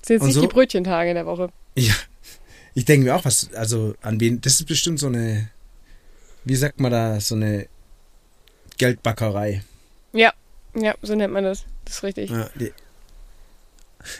Das 0.00 0.08
sind 0.08 0.14
jetzt 0.16 0.22
Und 0.22 0.26
nicht 0.28 0.34
so? 0.34 0.40
die 0.42 0.46
Brötchentage 0.48 1.10
in 1.10 1.14
der 1.14 1.26
Woche. 1.26 1.50
Ja. 1.76 1.94
Ich 2.74 2.84
denke 2.84 3.04
mir 3.06 3.14
auch, 3.16 3.24
was, 3.24 3.52
also 3.54 3.94
an 4.00 4.20
wen, 4.20 4.40
das 4.40 4.54
ist 4.54 4.66
bestimmt 4.66 4.98
so 4.98 5.06
eine, 5.08 5.48
wie 6.44 6.56
sagt 6.56 6.80
man 6.80 6.90
da, 6.90 7.20
so 7.20 7.34
eine 7.34 7.66
Geldbackerei. 8.78 9.62
Ja, 10.12 10.32
ja, 10.74 10.94
so 11.02 11.14
nennt 11.14 11.32
man 11.32 11.44
das. 11.44 11.64
Das 11.84 11.96
ist 11.96 12.02
richtig. 12.02 12.30
Ja, 12.30 12.48
die. 12.54 12.72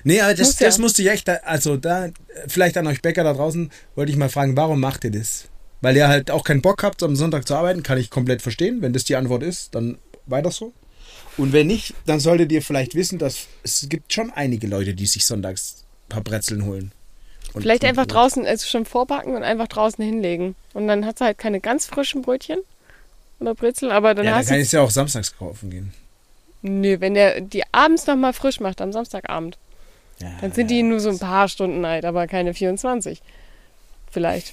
Nee, 0.04 0.20
aber 0.20 0.34
das, 0.34 0.48
Muss 0.48 0.58
ja. 0.60 0.66
das 0.66 0.78
musste 0.78 1.02
ich 1.02 1.08
echt, 1.08 1.26
da- 1.28 1.40
also 1.44 1.76
da, 1.76 2.10
vielleicht 2.48 2.76
an 2.76 2.86
euch 2.86 3.00
Bäcker 3.00 3.24
da 3.24 3.32
draußen, 3.32 3.70
wollte 3.94 4.12
ich 4.12 4.18
mal 4.18 4.28
fragen, 4.28 4.56
warum 4.56 4.78
macht 4.80 5.04
ihr 5.04 5.10
das? 5.10 5.44
Weil 5.80 5.96
ihr 5.96 6.08
halt 6.08 6.30
auch 6.30 6.44
keinen 6.44 6.60
Bock 6.62 6.82
habt, 6.82 7.02
am 7.02 7.16
Sonntag 7.16 7.46
zu 7.46 7.54
arbeiten, 7.54 7.82
kann 7.82 7.98
ich 7.98 8.10
komplett 8.10 8.42
verstehen. 8.42 8.82
Wenn 8.82 8.92
das 8.92 9.04
die 9.04 9.16
Antwort 9.16 9.42
ist, 9.42 9.74
dann 9.74 9.98
weiter 10.26 10.50
so. 10.50 10.72
Und 11.36 11.52
wenn 11.52 11.68
nicht, 11.68 11.94
dann 12.06 12.20
solltet 12.20 12.52
ihr 12.52 12.60
vielleicht 12.62 12.94
wissen, 12.94 13.18
dass 13.18 13.46
es 13.62 13.86
gibt 13.88 14.12
schon 14.12 14.30
einige 14.30 14.66
Leute, 14.66 14.94
die 14.94 15.06
sich 15.06 15.24
sonntags 15.24 15.84
ein 16.06 16.08
paar 16.10 16.22
Brezeln 16.22 16.64
holen. 16.66 16.92
Und- 17.54 17.62
Vielleicht 17.62 17.84
einfach 17.84 18.02
und- 18.02 18.12
draußen, 18.12 18.46
also 18.46 18.66
schon 18.66 18.84
vorbacken 18.84 19.34
und 19.34 19.42
einfach 19.42 19.68
draußen 19.68 20.04
hinlegen. 20.04 20.54
Und 20.74 20.86
dann 20.86 21.06
hat 21.06 21.18
sie 21.18 21.24
halt 21.24 21.38
keine 21.38 21.60
ganz 21.60 21.86
frischen 21.86 22.20
Brötchen 22.22 22.58
oder 23.40 23.54
Brezel, 23.54 23.90
aber 23.90 24.14
dann 24.14 24.24
Ja, 24.26 24.32
dann 24.32 24.40
hast 24.40 24.46
kann 24.48 24.56
du. 24.56 24.60
ich 24.60 24.66
es 24.66 24.72
ja 24.72 24.82
auch 24.82 24.90
samstags 24.90 25.34
kaufen 25.36 25.70
gehen. 25.70 25.94
Nö, 26.62 27.00
wenn 27.00 27.14
der 27.14 27.40
die 27.40 27.62
abends 27.72 28.06
noch 28.06 28.16
mal 28.16 28.34
frisch 28.34 28.60
macht, 28.60 28.82
am 28.82 28.92
Samstagabend, 28.92 29.56
Ja, 30.18 30.28
dann 30.42 30.52
sind 30.52 30.70
die 30.70 30.82
nur 30.82 31.00
so 31.00 31.08
ein 31.08 31.18
paar 31.18 31.48
Stunden 31.48 31.82
alt, 31.86 32.04
aber 32.04 32.26
keine 32.26 32.52
24. 32.52 33.22
Vielleicht. 34.10 34.52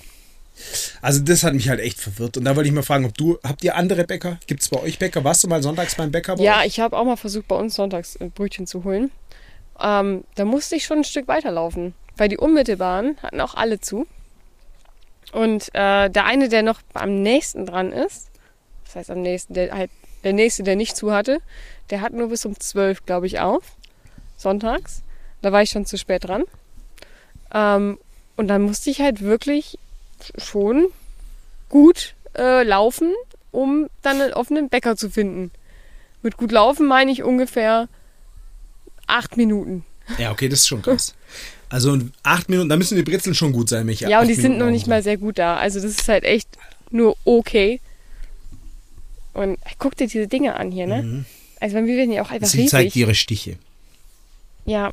Also 1.01 1.21
das 1.21 1.43
hat 1.43 1.53
mich 1.53 1.69
halt 1.69 1.79
echt 1.79 1.99
verwirrt. 1.99 2.37
Und 2.37 2.45
da 2.45 2.55
wollte 2.55 2.67
ich 2.67 2.73
mal 2.73 2.83
fragen, 2.83 3.05
ob 3.05 3.15
du, 3.17 3.37
habt 3.43 3.63
ihr 3.63 3.75
andere 3.75 4.03
Bäcker? 4.05 4.39
Gibt 4.47 4.61
es 4.61 4.69
bei 4.69 4.79
euch 4.81 4.99
Bäcker? 4.99 5.23
Warst 5.23 5.43
du 5.43 5.47
mal 5.47 5.61
sonntags 5.61 5.95
beim 5.95 6.11
Bäcker? 6.11 6.35
Bei 6.35 6.43
Ja, 6.43 6.59
euch? 6.61 6.67
ich 6.67 6.79
habe 6.79 6.97
auch 6.97 7.05
mal 7.05 7.15
versucht, 7.17 7.47
bei 7.47 7.55
uns 7.55 7.75
sonntags 7.75 8.15
äh, 8.17 8.29
Brötchen 8.33 8.67
zu 8.67 8.83
holen. 8.83 9.11
Ähm, 9.79 10.23
da 10.35 10.45
musste 10.45 10.75
ich 10.75 10.85
schon 10.85 10.99
ein 10.99 11.03
Stück 11.03 11.27
weiterlaufen, 11.27 11.93
weil 12.17 12.29
die 12.29 12.37
unmittelbaren 12.37 13.17
hatten 13.21 13.39
auch 13.41 13.55
alle 13.55 13.79
zu. 13.79 14.07
Und 15.31 15.69
äh, 15.75 16.09
der 16.09 16.25
eine, 16.25 16.49
der 16.49 16.63
noch 16.63 16.81
am 16.93 17.21
nächsten 17.21 17.65
dran 17.65 17.91
ist, 17.91 18.29
das 18.85 18.95
heißt 18.95 19.11
am 19.11 19.21
nächsten, 19.21 19.53
der 19.53 19.73
halt 19.73 19.91
der 20.23 20.33
nächste, 20.33 20.63
der 20.63 20.75
nicht 20.75 20.95
zu 20.97 21.13
hatte, 21.13 21.39
der 21.89 22.01
hat 22.01 22.13
nur 22.13 22.29
bis 22.29 22.45
um 22.45 22.59
12, 22.59 23.05
glaube 23.05 23.27
ich, 23.27 23.39
auf. 23.39 23.63
Sonntags. 24.35 25.03
Da 25.41 25.51
war 25.51 25.61
ich 25.61 25.69
schon 25.69 25.85
zu 25.85 25.97
spät 25.97 26.23
dran. 26.23 26.43
Ähm, 27.53 27.99
und 28.35 28.47
dann 28.47 28.63
musste 28.63 28.89
ich 28.89 29.01
halt 29.01 29.21
wirklich 29.21 29.77
schon 30.37 30.87
gut 31.69 32.15
äh, 32.37 32.63
laufen, 32.63 33.13
um 33.51 33.87
dann 34.01 34.21
einen 34.21 34.33
offenen 34.33 34.69
Bäcker 34.69 34.95
zu 34.95 35.09
finden. 35.09 35.51
Mit 36.21 36.37
gut 36.37 36.51
laufen 36.51 36.87
meine 36.87 37.11
ich 37.11 37.23
ungefähr 37.23 37.87
acht 39.07 39.37
Minuten. 39.37 39.85
ja, 40.17 40.31
okay, 40.31 40.49
das 40.49 40.59
ist 40.59 40.67
schon 40.67 40.81
krass. 40.81 41.15
Also 41.69 41.97
acht 42.23 42.49
Minuten, 42.49 42.69
da 42.69 42.77
müssen 42.77 42.95
die 42.95 43.03
Brezeln 43.03 43.35
schon 43.35 43.51
gut 43.51 43.69
sein, 43.69 43.85
Micha. 43.85 44.07
Ja, 44.07 44.21
und 44.21 44.27
die 44.27 44.33
sind 44.35 44.43
Minuten 44.43 44.59
noch 44.59 44.67
auch 44.67 44.71
nicht 44.71 44.87
mal 44.87 45.03
sehr 45.03 45.17
gut 45.17 45.37
da. 45.37 45.57
Also 45.57 45.81
das 45.81 45.91
ist 45.91 46.07
halt 46.07 46.23
echt 46.23 46.47
nur 46.91 47.17
okay. 47.25 47.81
Und 49.33 49.59
guck 49.77 49.95
dir 49.97 50.07
diese 50.07 50.27
Dinge 50.27 50.55
an 50.55 50.71
hier, 50.71 50.87
ne? 50.87 51.25
Also 51.59 51.75
bei 51.75 51.81
mir 51.81 51.97
werden 51.97 52.11
die 52.11 52.21
auch 52.21 52.31
einfach 52.31 52.47
Sie 52.47 52.65
zeigt 52.67 52.87
riesig. 52.87 53.01
ihre 53.01 53.15
Stiche. 53.15 53.57
Ja, 54.65 54.91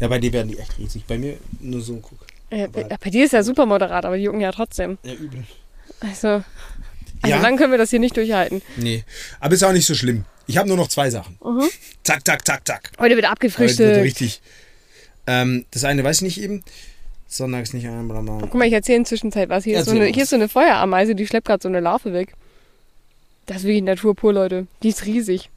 Ja, 0.00 0.08
bei 0.08 0.18
dir 0.18 0.32
werden 0.32 0.48
die 0.48 0.58
echt 0.58 0.78
riesig. 0.78 1.04
Bei 1.06 1.18
mir 1.18 1.36
nur 1.60 1.80
so, 1.80 1.96
guck. 1.96 2.23
Äh, 2.50 2.68
bei 2.68 3.10
dir 3.10 3.24
ist 3.24 3.32
ja 3.32 3.42
super 3.42 3.66
moderat, 3.66 4.04
aber 4.04 4.16
die 4.16 4.24
jucken 4.24 4.40
ja 4.40 4.52
trotzdem. 4.52 4.98
Ja, 5.02 5.14
übel. 5.14 5.44
Also, 6.00 6.28
also 6.28 6.44
Ja. 7.26 7.40
dann 7.40 7.56
können 7.56 7.70
wir 7.72 7.78
das 7.78 7.90
hier 7.90 8.00
nicht 8.00 8.16
durchhalten. 8.16 8.62
Nee, 8.76 9.04
aber 9.40 9.54
ist 9.54 9.62
auch 9.64 9.72
nicht 9.72 9.86
so 9.86 9.94
schlimm. 9.94 10.24
Ich 10.46 10.58
habe 10.58 10.68
nur 10.68 10.76
noch 10.76 10.88
zwei 10.88 11.08
Sachen. 11.10 11.38
Zack, 12.02 12.26
zack, 12.26 12.46
zack, 12.46 12.66
zack. 12.66 12.90
Heute 12.98 13.16
wird 13.16 13.24
Heute 13.24 13.28
abgefrischt. 13.32 13.78
wird 13.78 14.02
richtig. 14.02 14.42
Ähm, 15.26 15.64
das 15.70 15.84
eine 15.84 16.04
weiß 16.04 16.16
ich 16.16 16.22
nicht 16.22 16.40
eben. 16.42 16.62
Sonntags 17.26 17.72
nicht 17.72 17.86
ein, 17.86 18.06
bla, 18.06 18.20
bla. 18.20 18.38
Guck 18.42 18.54
mal, 18.54 18.66
ich 18.66 18.74
erzähle 18.74 18.96
in 18.98 19.02
der 19.04 19.08
Zwischenzeit 19.08 19.48
was. 19.48 19.64
Hier, 19.64 19.78
ist 19.80 19.86
so, 19.86 19.92
eine, 19.92 20.04
hier 20.06 20.22
ist 20.22 20.28
so 20.30 20.36
eine 20.36 20.48
Feuerameise, 20.48 21.14
die 21.14 21.26
schleppt 21.26 21.46
gerade 21.46 21.62
so 21.62 21.68
eine 21.68 21.80
Larve 21.80 22.12
weg. 22.12 22.34
Das 23.46 23.58
ist 23.58 23.64
wirklich 23.64 23.82
Natur 23.82 24.14
pur, 24.14 24.32
Leute. 24.32 24.66
Die 24.82 24.90
ist 24.90 25.04
riesig. 25.06 25.50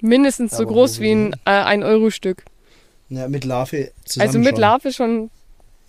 Mindestens 0.00 0.52
so 0.52 0.62
Aber 0.62 0.72
groß 0.72 1.00
wie 1.00 1.12
ein, 1.12 1.32
äh, 1.44 1.50
ein 1.50 1.82
Euro-Stück. 1.82 2.44
Ja, 3.08 3.28
mit 3.28 3.44
Larve 3.44 3.90
zusammen 4.04 4.28
Also 4.28 4.38
mit 4.38 4.48
schon. 4.50 4.60
Larve 4.60 4.92
schon, 4.92 5.30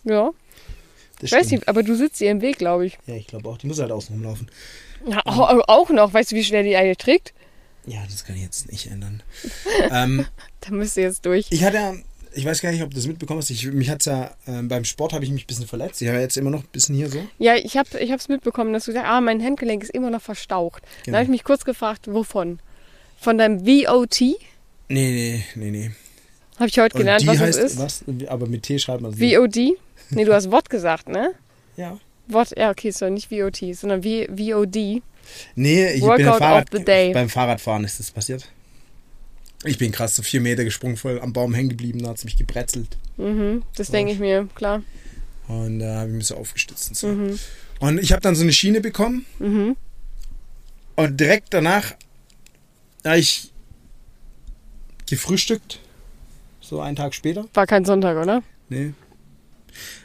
ja. 0.03 0.31
Das 1.19 1.29
Ich 1.29 1.31
weiß 1.31 1.45
stimmt. 1.47 1.51
nicht, 1.61 1.69
aber 1.69 1.83
du 1.83 1.95
sitzt 1.95 2.19
ihr 2.21 2.31
im 2.31 2.41
Weg, 2.41 2.57
glaube 2.57 2.85
ich. 2.85 2.97
Ja, 3.07 3.15
ich 3.15 3.27
glaube 3.27 3.47
auch. 3.49 3.57
Die 3.57 3.67
muss 3.67 3.79
halt 3.79 3.91
außen 3.91 4.13
rumlaufen. 4.15 4.49
Ja, 5.07 5.21
auch, 5.25 5.67
auch 5.67 5.89
noch. 5.89 6.13
Weißt 6.13 6.31
du, 6.31 6.35
wie 6.35 6.43
schwer 6.43 6.63
die 6.63 6.75
eigentlich 6.75 6.97
trägt? 6.97 7.33
Ja, 7.85 7.99
das 8.09 8.23
kann 8.25 8.35
ich 8.35 8.41
jetzt 8.41 8.71
nicht 8.71 8.87
ändern. 8.89 9.21
ähm, 9.91 10.25
Da 10.61 10.71
müsst 10.71 10.95
ihr 10.97 11.03
jetzt 11.03 11.25
durch. 11.25 11.47
ich 11.49 11.63
hatte 11.63 12.01
ich 12.35 12.45
weiß 12.45 12.61
gar 12.61 12.71
nicht, 12.71 12.81
ob 12.81 12.89
du 12.89 12.95
das 12.95 13.05
mitbekommen 13.05 13.39
hast. 13.41 13.51
Ich, 13.51 13.63
mich 13.67 13.91
hat's 13.91 14.05
ja, 14.05 14.31
ähm, 14.47 14.67
beim 14.67 14.85
Sport 14.85 15.13
habe 15.13 15.23
ich 15.23 15.29
mich 15.29 15.43
ein 15.43 15.47
bisschen 15.47 15.67
verletzt. 15.67 16.01
Ich 16.01 16.07
habe 16.07 16.19
jetzt 16.19 16.35
immer 16.35 16.49
noch 16.49 16.61
ein 16.63 16.67
bisschen 16.71 16.95
hier 16.95 17.07
so. 17.07 17.19
Ja, 17.37 17.55
ich 17.55 17.77
habe 17.77 17.99
ich 17.99 18.11
hab's 18.11 18.27
mitbekommen, 18.27 18.73
dass 18.73 18.85
du 18.85 18.91
sagst, 18.91 19.07
ah, 19.07 19.21
mein 19.21 19.39
Handgelenk 19.43 19.83
ist 19.83 19.91
immer 19.93 20.09
noch 20.09 20.21
verstaucht. 20.21 20.81
Dann 20.81 20.89
Genau. 21.05 21.17
habe 21.17 21.23
ich 21.25 21.29
mich 21.29 21.43
kurz 21.43 21.63
gefragt, 21.63 22.07
wovon? 22.11 22.59
Von 23.19 23.37
deinem 23.37 23.59
VOT? 23.67 24.19
Nee, 24.21 24.35
nee, 24.89 25.43
nee, 25.55 25.69
nee. 25.71 25.91
Habe 26.57 26.69
ich 26.69 26.79
heute 26.79 26.97
gelernt, 26.97 27.25
was 27.27 27.37
heißt, 27.39 27.59
das 27.59 27.73
ist. 27.73 27.79
was? 27.79 28.03
Aber 28.29 28.47
mit 28.47 28.63
T 28.63 28.79
schreibt 28.79 29.01
man 29.01 29.11
es 29.13 29.19
VOD? 29.19 29.77
Nee, 30.15 30.25
du 30.25 30.33
hast 30.33 30.51
Wort 30.51 30.69
gesagt, 30.69 31.07
ne? 31.07 31.33
Ja. 31.77 31.99
Wort, 32.27 32.53
ja, 32.57 32.71
okay, 32.71 32.91
so 32.91 33.09
nicht 33.09 33.29
VOT, 33.29 33.75
sondern 33.75 34.03
v, 34.03 34.27
VOD. 34.29 35.01
Nee, 35.55 35.89
ich 35.91 36.01
bin 36.01 36.09
Workout 36.09 36.19
ja 36.19 36.33
Fahrrad, 36.33 36.69
beim 36.71 37.29
Fahrradfahren 37.29 37.83
ist 37.83 37.99
das 37.99 38.11
passiert. 38.11 38.47
Ich 39.65 39.77
bin 39.77 39.91
krass, 39.91 40.15
so 40.15 40.23
vier 40.23 40.41
Meter 40.41 40.63
gesprungen, 40.63 40.97
voll 40.97 41.19
am 41.21 41.31
Baum 41.31 41.53
hängen 41.53 41.69
geblieben, 41.69 41.99
da 42.03 42.09
hat 42.09 42.17
es 42.17 42.25
mich 42.25 42.37
gebrezelt. 42.37 42.97
Mhm, 43.17 43.63
das 43.75 43.89
denke 43.89 44.11
ich 44.11 44.19
mir, 44.19 44.47
klar. 44.55 44.83
Und 45.47 45.79
da 45.79 45.99
habe 45.99 46.09
ich 46.09 46.15
mich 46.15 46.27
so 46.27 46.35
aufgestützt 46.35 46.89
und 46.89 46.95
so. 46.95 47.07
Mhm. 47.07 47.39
Und 47.79 47.99
ich 47.99 48.11
habe 48.11 48.21
dann 48.21 48.35
so 48.35 48.43
eine 48.43 48.53
Schiene 48.53 48.81
bekommen. 48.81 49.25
Mhm. 49.39 49.75
Und 50.95 51.19
direkt 51.19 51.53
danach 51.53 51.95
habe 53.05 53.19
ich 53.19 53.51
gefrühstückt. 55.09 55.79
So 56.61 56.79
einen 56.79 56.95
Tag 56.95 57.13
später. 57.13 57.45
War 57.53 57.67
kein 57.67 57.83
Sonntag, 57.83 58.17
oder? 58.17 58.41
Nee. 58.69 58.93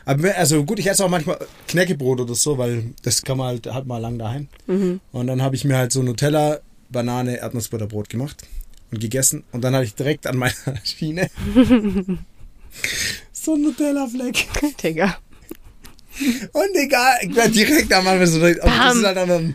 Aber 0.04 0.34
also 0.36 0.64
gut, 0.64 0.78
ich 0.78 0.86
esse 0.86 1.04
auch 1.04 1.08
manchmal 1.08 1.38
Knäckebrot 1.66 2.20
oder 2.20 2.34
so, 2.34 2.58
weil 2.58 2.92
das 3.02 3.22
kann 3.22 3.38
man 3.38 3.48
halt, 3.48 3.66
hat 3.66 3.86
man 3.86 4.02
lang 4.02 4.18
daheim. 4.18 4.48
Mhm. 4.66 5.00
Und 5.12 5.26
dann 5.26 5.42
habe 5.42 5.56
ich 5.56 5.64
mir 5.64 5.76
halt 5.76 5.92
so 5.92 6.02
Nutella, 6.02 6.60
Banane, 6.90 7.38
Erdnussbutterbrot 7.38 8.08
gemacht 8.08 8.42
und 8.90 9.00
gegessen. 9.00 9.44
Und 9.52 9.62
dann 9.62 9.74
hatte 9.74 9.84
ich 9.84 9.94
direkt 9.94 10.26
an 10.26 10.36
meiner 10.36 10.54
Schiene 10.84 11.30
so 13.32 13.54
ein 13.54 13.62
Nutella-Fleck. 13.62 14.48
Digga. 14.82 15.18
Und 16.52 16.74
egal, 16.74 17.18
direkt 17.50 17.92
am 17.92 18.06
Anfang 18.08 18.26
so, 18.26 18.38
aber 18.38 18.50
das 18.50 18.96
ist 18.96 19.04
halt 19.04 19.16
dann 19.16 19.54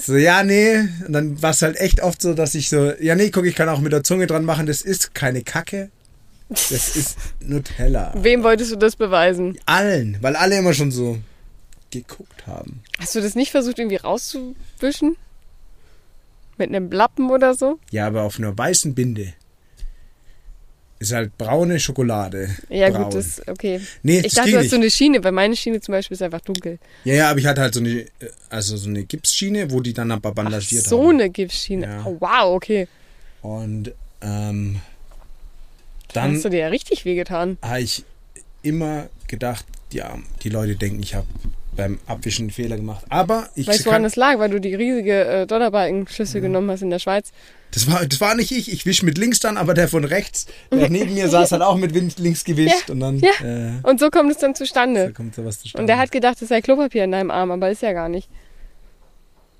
so, 0.00 0.16
ja, 0.16 0.42
nee. 0.42 0.78
Und 1.06 1.12
dann 1.12 1.40
war 1.42 1.50
es 1.50 1.62
halt 1.62 1.76
echt 1.76 2.02
oft 2.02 2.20
so, 2.20 2.34
dass 2.34 2.54
ich 2.54 2.68
so, 2.68 2.92
ja, 3.00 3.14
nee, 3.14 3.30
guck, 3.30 3.46
ich 3.46 3.54
kann 3.54 3.68
auch 3.68 3.80
mit 3.80 3.92
der 3.92 4.02
Zunge 4.02 4.26
dran 4.26 4.44
machen, 4.44 4.66
das 4.66 4.82
ist 4.82 5.14
keine 5.14 5.42
Kacke. 5.42 5.90
Das 6.48 6.70
ist 6.96 7.18
Nutella. 7.40 8.12
Wem 8.16 8.42
wolltest 8.42 8.72
du 8.72 8.76
das 8.76 8.96
beweisen? 8.96 9.58
Allen, 9.66 10.18
weil 10.20 10.36
alle 10.36 10.58
immer 10.58 10.74
schon 10.74 10.90
so 10.90 11.18
geguckt 11.90 12.46
haben. 12.46 12.82
Hast 12.98 13.14
du 13.14 13.20
das 13.20 13.34
nicht 13.34 13.50
versucht, 13.50 13.78
irgendwie 13.78 13.96
rauszuwischen? 13.96 15.16
Mit 16.58 16.68
einem 16.68 16.90
Lappen 16.92 17.30
oder 17.30 17.54
so? 17.54 17.78
Ja, 17.90 18.06
aber 18.06 18.22
auf 18.22 18.38
einer 18.38 18.56
weißen 18.56 18.94
Binde 18.94 19.32
ist 21.00 21.12
halt 21.12 21.36
braune 21.36 21.80
Schokolade. 21.80 22.48
Ja, 22.68 22.88
Braun. 22.90 23.04
gut, 23.04 23.14
das 23.14 23.46
okay. 23.48 23.80
Nee, 24.02 24.20
Ich 24.20 24.34
dachte, 24.34 24.52
du 24.52 24.58
hast 24.58 24.70
so 24.70 24.76
eine 24.76 24.90
Schiene, 24.90 25.22
weil 25.24 25.32
meine 25.32 25.56
Schiene 25.56 25.80
zum 25.80 25.92
Beispiel 25.92 26.14
ist 26.14 26.22
einfach 26.22 26.40
dunkel. 26.40 26.78
ja, 27.04 27.14
ja, 27.14 27.30
aber 27.30 27.38
ich 27.40 27.46
hatte 27.46 27.60
halt 27.60 27.74
so 27.74 27.80
eine, 27.80 27.90
äh, 28.00 28.06
also 28.48 28.76
so 28.76 28.88
eine 28.88 29.04
Gipsschiene, 29.04 29.70
wo 29.70 29.80
die 29.80 29.92
dann 29.92 30.10
aber 30.12 30.32
bandagiert 30.32 30.84
so 30.84 31.02
haben. 31.08 31.20
eine 31.20 31.30
Gipsschiene. 31.30 31.86
Ja. 31.86 32.04
Oh, 32.06 32.16
wow, 32.20 32.54
okay. 32.54 32.88
Und 33.42 33.92
ähm, 34.22 34.80
Dann 36.14 36.34
hast 36.34 36.44
du 36.44 36.48
dir 36.48 36.60
ja 36.60 36.68
richtig 36.68 37.04
wehgetan. 37.04 37.58
habe 37.62 37.80
ich 37.80 38.04
immer 38.62 39.08
gedacht, 39.28 39.66
ja, 39.92 40.18
die 40.42 40.48
Leute 40.48 40.76
denken, 40.76 41.00
ich 41.02 41.14
habe 41.14 41.26
beim 41.76 41.98
Abwischen 42.06 42.44
einen 42.44 42.50
Fehler 42.50 42.76
gemacht. 42.76 43.04
Aber 43.08 43.48
ich 43.54 43.66
Weißt 43.66 43.80
du, 43.80 43.86
woran 43.86 44.04
das 44.04 44.16
lag? 44.16 44.38
Weil 44.38 44.50
du 44.50 44.60
die 44.60 44.74
riesige 44.74 45.24
äh, 45.24 45.46
Donnerbalkenschlüssel 45.46 46.40
genommen 46.40 46.70
hast 46.70 46.82
in 46.82 46.90
der 46.90 46.98
Schweiz. 47.00 47.32
das, 47.72 47.90
war, 47.90 48.06
das 48.06 48.20
war 48.20 48.34
nicht 48.36 48.52
ich. 48.52 48.72
Ich 48.72 48.86
wisch 48.86 49.02
mit 49.02 49.18
links 49.18 49.40
dann, 49.40 49.56
aber 49.56 49.74
der 49.74 49.88
von 49.88 50.04
rechts, 50.04 50.46
der 50.70 50.88
neben 50.90 51.14
mir 51.14 51.28
saß, 51.28 51.52
hat 51.52 51.62
auch 51.62 51.76
mit 51.76 51.92
links 52.18 52.44
gewischt. 52.44 52.88
Ja, 52.88 52.94
Und 52.94 53.00
dann 53.00 53.18
ja. 53.18 53.30
äh, 53.42 53.72
Und 53.82 53.98
so 54.00 54.10
kommt 54.10 54.30
es 54.30 54.38
dann 54.38 54.52
da 54.52 54.58
zustande. 54.58 55.12
kommt 55.12 55.34
sowas 55.34 55.58
zustande. 55.58 55.82
Und 55.82 55.86
der 55.88 55.98
hat 55.98 56.12
gedacht, 56.12 56.40
es 56.40 56.48
sei 56.48 56.60
Klopapier 56.60 57.04
in 57.04 57.12
deinem 57.12 57.30
Arm, 57.30 57.50
aber 57.50 57.70
ist 57.70 57.82
ja 57.82 57.92
gar 57.92 58.08
nicht. 58.08 58.28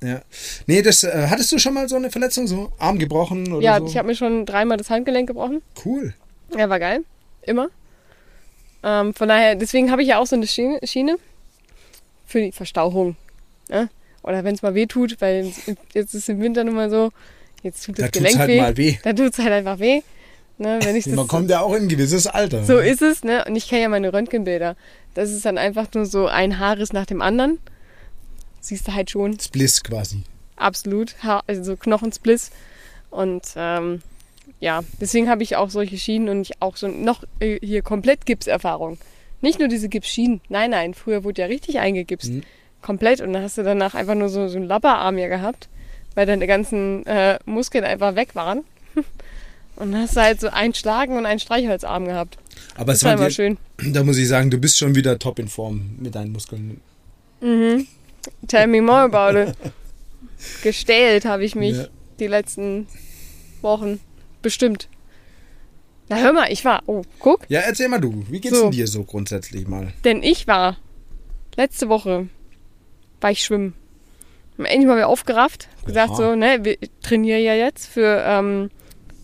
Ja. 0.03 0.23
Nee, 0.67 0.83
das 0.83 1.03
äh, 1.03 1.27
hattest 1.31 1.51
du 1.51 1.59
schon 1.59 1.75
mal 1.75 1.89
so 1.89 1.97
eine 1.97 2.11
Verletzung, 2.11 2.47
so 2.47 2.73
Arm 2.79 2.99
gebrochen 2.99 3.51
oder 3.53 3.65
ja, 3.65 3.79
so? 3.79 3.87
ich 3.87 3.97
habe 3.97 4.09
mir 4.09 4.15
schon 4.15 4.45
dreimal 4.45 4.77
das 4.77 4.91
Handgelenk 4.91 5.27
gebrochen. 5.29 5.63
cool. 5.85 6.15
Ja, 6.57 6.69
war 6.69 6.79
geil. 6.81 7.05
Immer. 7.43 7.69
Ähm, 8.83 9.15
von 9.15 9.29
daher, 9.29 9.55
deswegen 9.55 9.91
habe 9.91 10.03
ich 10.03 10.09
ja 10.09 10.19
auch 10.19 10.27
so 10.27 10.37
eine 10.37 10.47
Schiene, 10.47 10.79
Schiene 10.85 11.17
für 12.27 12.41
die 12.41 12.53
Verstauchung. 12.53 13.17
Ne? 13.69 13.89
Oder 14.23 14.45
wenn 14.45 14.55
es 14.55 14.63
mal 14.63 14.75
weh 14.75 14.87
tut, 14.87 15.21
weil 15.21 15.53
jetzt 15.95 16.15
ist 16.15 16.29
im 16.29 16.41
Winter 16.41 16.65
nun 16.65 16.75
mal 16.75 16.91
so, 16.91 17.11
jetzt 17.63 17.85
tut 17.85 17.99
das 17.99 18.11
Da 18.11 18.11
Gelenk 18.11 18.39
halt 18.39 18.49
weh. 18.49 18.61
mal 18.61 18.77
weh. 18.77 18.99
Da 19.03 19.13
tut 19.13 19.33
es 19.33 19.39
halt 19.39 19.53
einfach 19.53 19.79
weh. 19.79 20.03
Ne, 20.57 20.79
wenn 20.85 20.95
ich 20.95 21.05
das, 21.05 21.15
Man 21.15 21.27
kommt 21.27 21.51
ja 21.51 21.61
auch 21.63 21.75
in 21.75 21.85
ein 21.85 21.89
gewisses 21.89 22.29
Alter. 22.29 22.65
so 22.65 22.79
ist 22.79 23.03
es, 23.03 23.25
ne? 23.25 23.45
Und 23.45 23.57
ich 23.57 23.69
kenne 23.69 23.83
ja 23.83 23.89
meine 23.89 24.13
Röntgenbilder. 24.13 24.77
Das 25.15 25.33
ist 25.33 25.45
dann 25.45 25.59
einfach 25.59 25.89
nur 25.95 26.07
so 26.07 26.29
ein 26.29 26.61
Haarriss 26.61 26.93
nach 26.93 27.07
dem 27.07 27.21
anderen. 27.23 27.59
Siehst 28.61 28.87
du 28.87 28.95
halt 28.95 29.11
schon. 29.11 29.39
Spliss 29.41 29.83
quasi. 29.83 30.23
Absolut. 30.55 31.17
Ha 31.25 31.43
also 31.49 31.65
so 31.65 31.77
Knochenspliss. 31.77 32.53
Und 33.11 33.43
ähm, 33.57 34.01
ja, 34.61 34.83
deswegen 35.01 35.29
habe 35.29 35.43
ich 35.43 35.57
auch 35.57 35.71
solche 35.71 35.99
Schienen 35.99 36.29
und 36.29 36.43
ich 36.43 36.63
auch 36.63 36.77
so 36.77 36.89
noch 36.89 37.25
äh, 37.41 37.59
hier 37.61 37.83
komplett 37.83 38.25
Gipserfahrung. 38.27 38.99
Nicht 39.41 39.59
nur 39.59 39.69
diese 39.69 39.89
Gipsschienen. 39.89 40.41
Nein, 40.49 40.71
nein, 40.71 40.95
früher 40.95 41.23
wurde 41.25 41.43
ja 41.43 41.47
richtig 41.49 41.79
eingegipst. 41.79 42.31
Mhm. 42.31 42.43
Komplett. 42.81 43.21
Und 43.21 43.33
dann 43.35 43.43
hast 43.43 43.59
du 43.59 43.63
danach 43.63 43.95
einfach 43.95 44.15
nur 44.15 44.29
so, 44.31 44.49
so 44.49 44.57
einen 44.57 44.67
Labberarm 44.67 45.17
hier 45.19 45.29
gehabt, 45.29 45.69
weil 46.15 46.25
deine 46.27 46.47
ganzen 46.47 47.05
äh, 47.07 47.39
Muskeln 47.45 47.85
einfach 47.85 48.15
weg 48.17 48.35
waren. 48.35 48.63
Und 49.77 49.93
dann 49.93 50.03
hast 50.03 50.17
du 50.17 50.21
halt 50.21 50.41
so 50.41 50.49
ein 50.51 50.73
Schlagen 50.73 51.17
und 51.17 51.27
einen 51.27 51.41
Streichholzarm 51.41 52.05
gehabt. 52.05 52.39
Aber 52.77 52.93
Das 52.93 52.99
es 52.99 53.05
war 53.05 53.15
immer 53.15 53.29
schön. 53.31 53.59
da 53.93 54.05
muss 54.05 54.17
ich 54.19 54.29
sagen, 54.29 54.49
du 54.49 54.59
bist 54.59 54.79
schon 54.79 54.95
wieder 54.95 55.19
top 55.19 55.41
in 55.41 55.49
Form 55.49 55.97
mit 55.99 56.15
deinen 56.15 56.31
Muskeln. 56.31 56.81
Mhm. 57.41 57.89
Tell 58.47 58.69
me 58.69 58.81
more 58.81 59.01
about 59.13 59.37
it. 59.37 59.57
Gestählt 60.63 61.25
habe 61.25 61.45
ich 61.45 61.57
mich 61.57 61.77
Ja. 61.77 61.87
die 62.21 62.29
letzten 62.29 62.87
Wochen. 63.63 63.99
Bestimmt. 64.45 64.89
Na 66.11 66.17
hör 66.19 66.35
mal, 66.35 66.53
ich 66.53 66.65
war. 66.67 66.83
Oh, 66.87 67.01
guck. 67.19 67.41
Ja, 67.49 67.61
erzähl 67.61 67.89
mal 67.89 67.99
du. 67.99 68.25
Wie 68.29 68.41
geht's 68.41 68.55
So. 68.57 68.65
denn 68.65 68.73
dir 68.73 68.87
so 68.87 69.05
grundsätzlich 69.05 69.67
mal? 69.67 69.89
Denn 70.05 70.23
ich 70.23 70.47
war 70.47 70.77
letzte 71.57 71.89
Woche 71.89 72.29
war 73.23 73.31
ich 73.31 73.43
schwimmen. 73.43 73.73
Hab 74.59 74.67
Endlich 74.67 74.87
mal 74.87 74.97
wieder 74.97 75.09
aufgerafft. 75.09 75.69
Gesagt 75.87 76.15
so, 76.17 76.37
ne, 76.37 76.59
wir 76.63 76.77
trainieren 77.03 77.43
ja 77.43 77.55
jetzt 77.55 77.87
für, 77.87 78.23
ähm, 78.27 78.71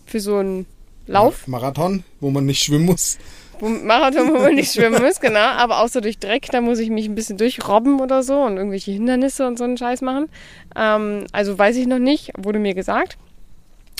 für 0.07 0.19
so 0.19 0.37
einen 0.37 0.65
Lauf. 1.05 1.47
Marathon, 1.47 2.03
wo 2.19 2.31
man 2.31 2.45
nicht 2.47 2.63
schwimmen 2.63 2.85
muss. 2.85 3.19
Marathon, 3.61 4.29
wo 4.33 4.39
man 4.39 4.55
nicht 4.55 4.73
schwimmen 4.73 5.03
muss, 5.03 5.19
genau. 5.19 5.39
Aber 5.39 5.81
auch 5.83 5.87
so 5.87 6.01
durch 6.01 6.17
Dreck, 6.17 6.47
da 6.51 6.61
muss 6.61 6.79
ich 6.79 6.89
mich 6.89 7.05
ein 7.05 7.13
bisschen 7.13 7.37
durchrobben 7.37 7.99
oder 8.01 8.23
so 8.23 8.41
und 8.41 8.57
irgendwelche 8.57 8.91
Hindernisse 8.91 9.45
und 9.45 9.59
so 9.59 9.65
einen 9.65 9.77
Scheiß 9.77 10.01
machen. 10.01 10.29
Ähm, 10.75 11.27
also 11.31 11.59
weiß 11.59 11.75
ich 11.75 11.85
noch 11.85 11.99
nicht, 11.99 12.31
wurde 12.39 12.57
mir 12.57 12.73
gesagt. 12.73 13.17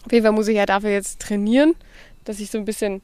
Auf 0.06 0.12
jeden 0.12 0.24
Fall 0.26 0.34
muss 0.34 0.48
ich 0.48 0.56
ja 0.58 0.66
dafür 0.66 0.90
jetzt 0.90 1.20
trainieren, 1.22 1.76
dass 2.24 2.40
ich 2.40 2.50
so 2.52 2.58
ein 2.58 2.66
bisschen 2.66 3.02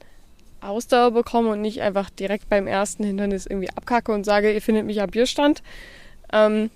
Ausdauer 0.62 1.12
bekomme 1.12 1.50
und 1.50 1.62
nicht 1.62 1.82
einfach 1.82 2.10
direkt 2.10 2.50
beim 2.50 2.68
ersten 2.68 3.04
Hindernis 3.04 3.46
irgendwie 3.46 3.70
abkacke 3.70 4.12
und 4.12 4.26
sage, 4.26 4.52
ihr 4.54 4.62
findet 4.62 4.86
mich 4.86 5.02
am 5.02 5.10
Bierstand. 5.10 5.62
Ähm, 6.34 6.70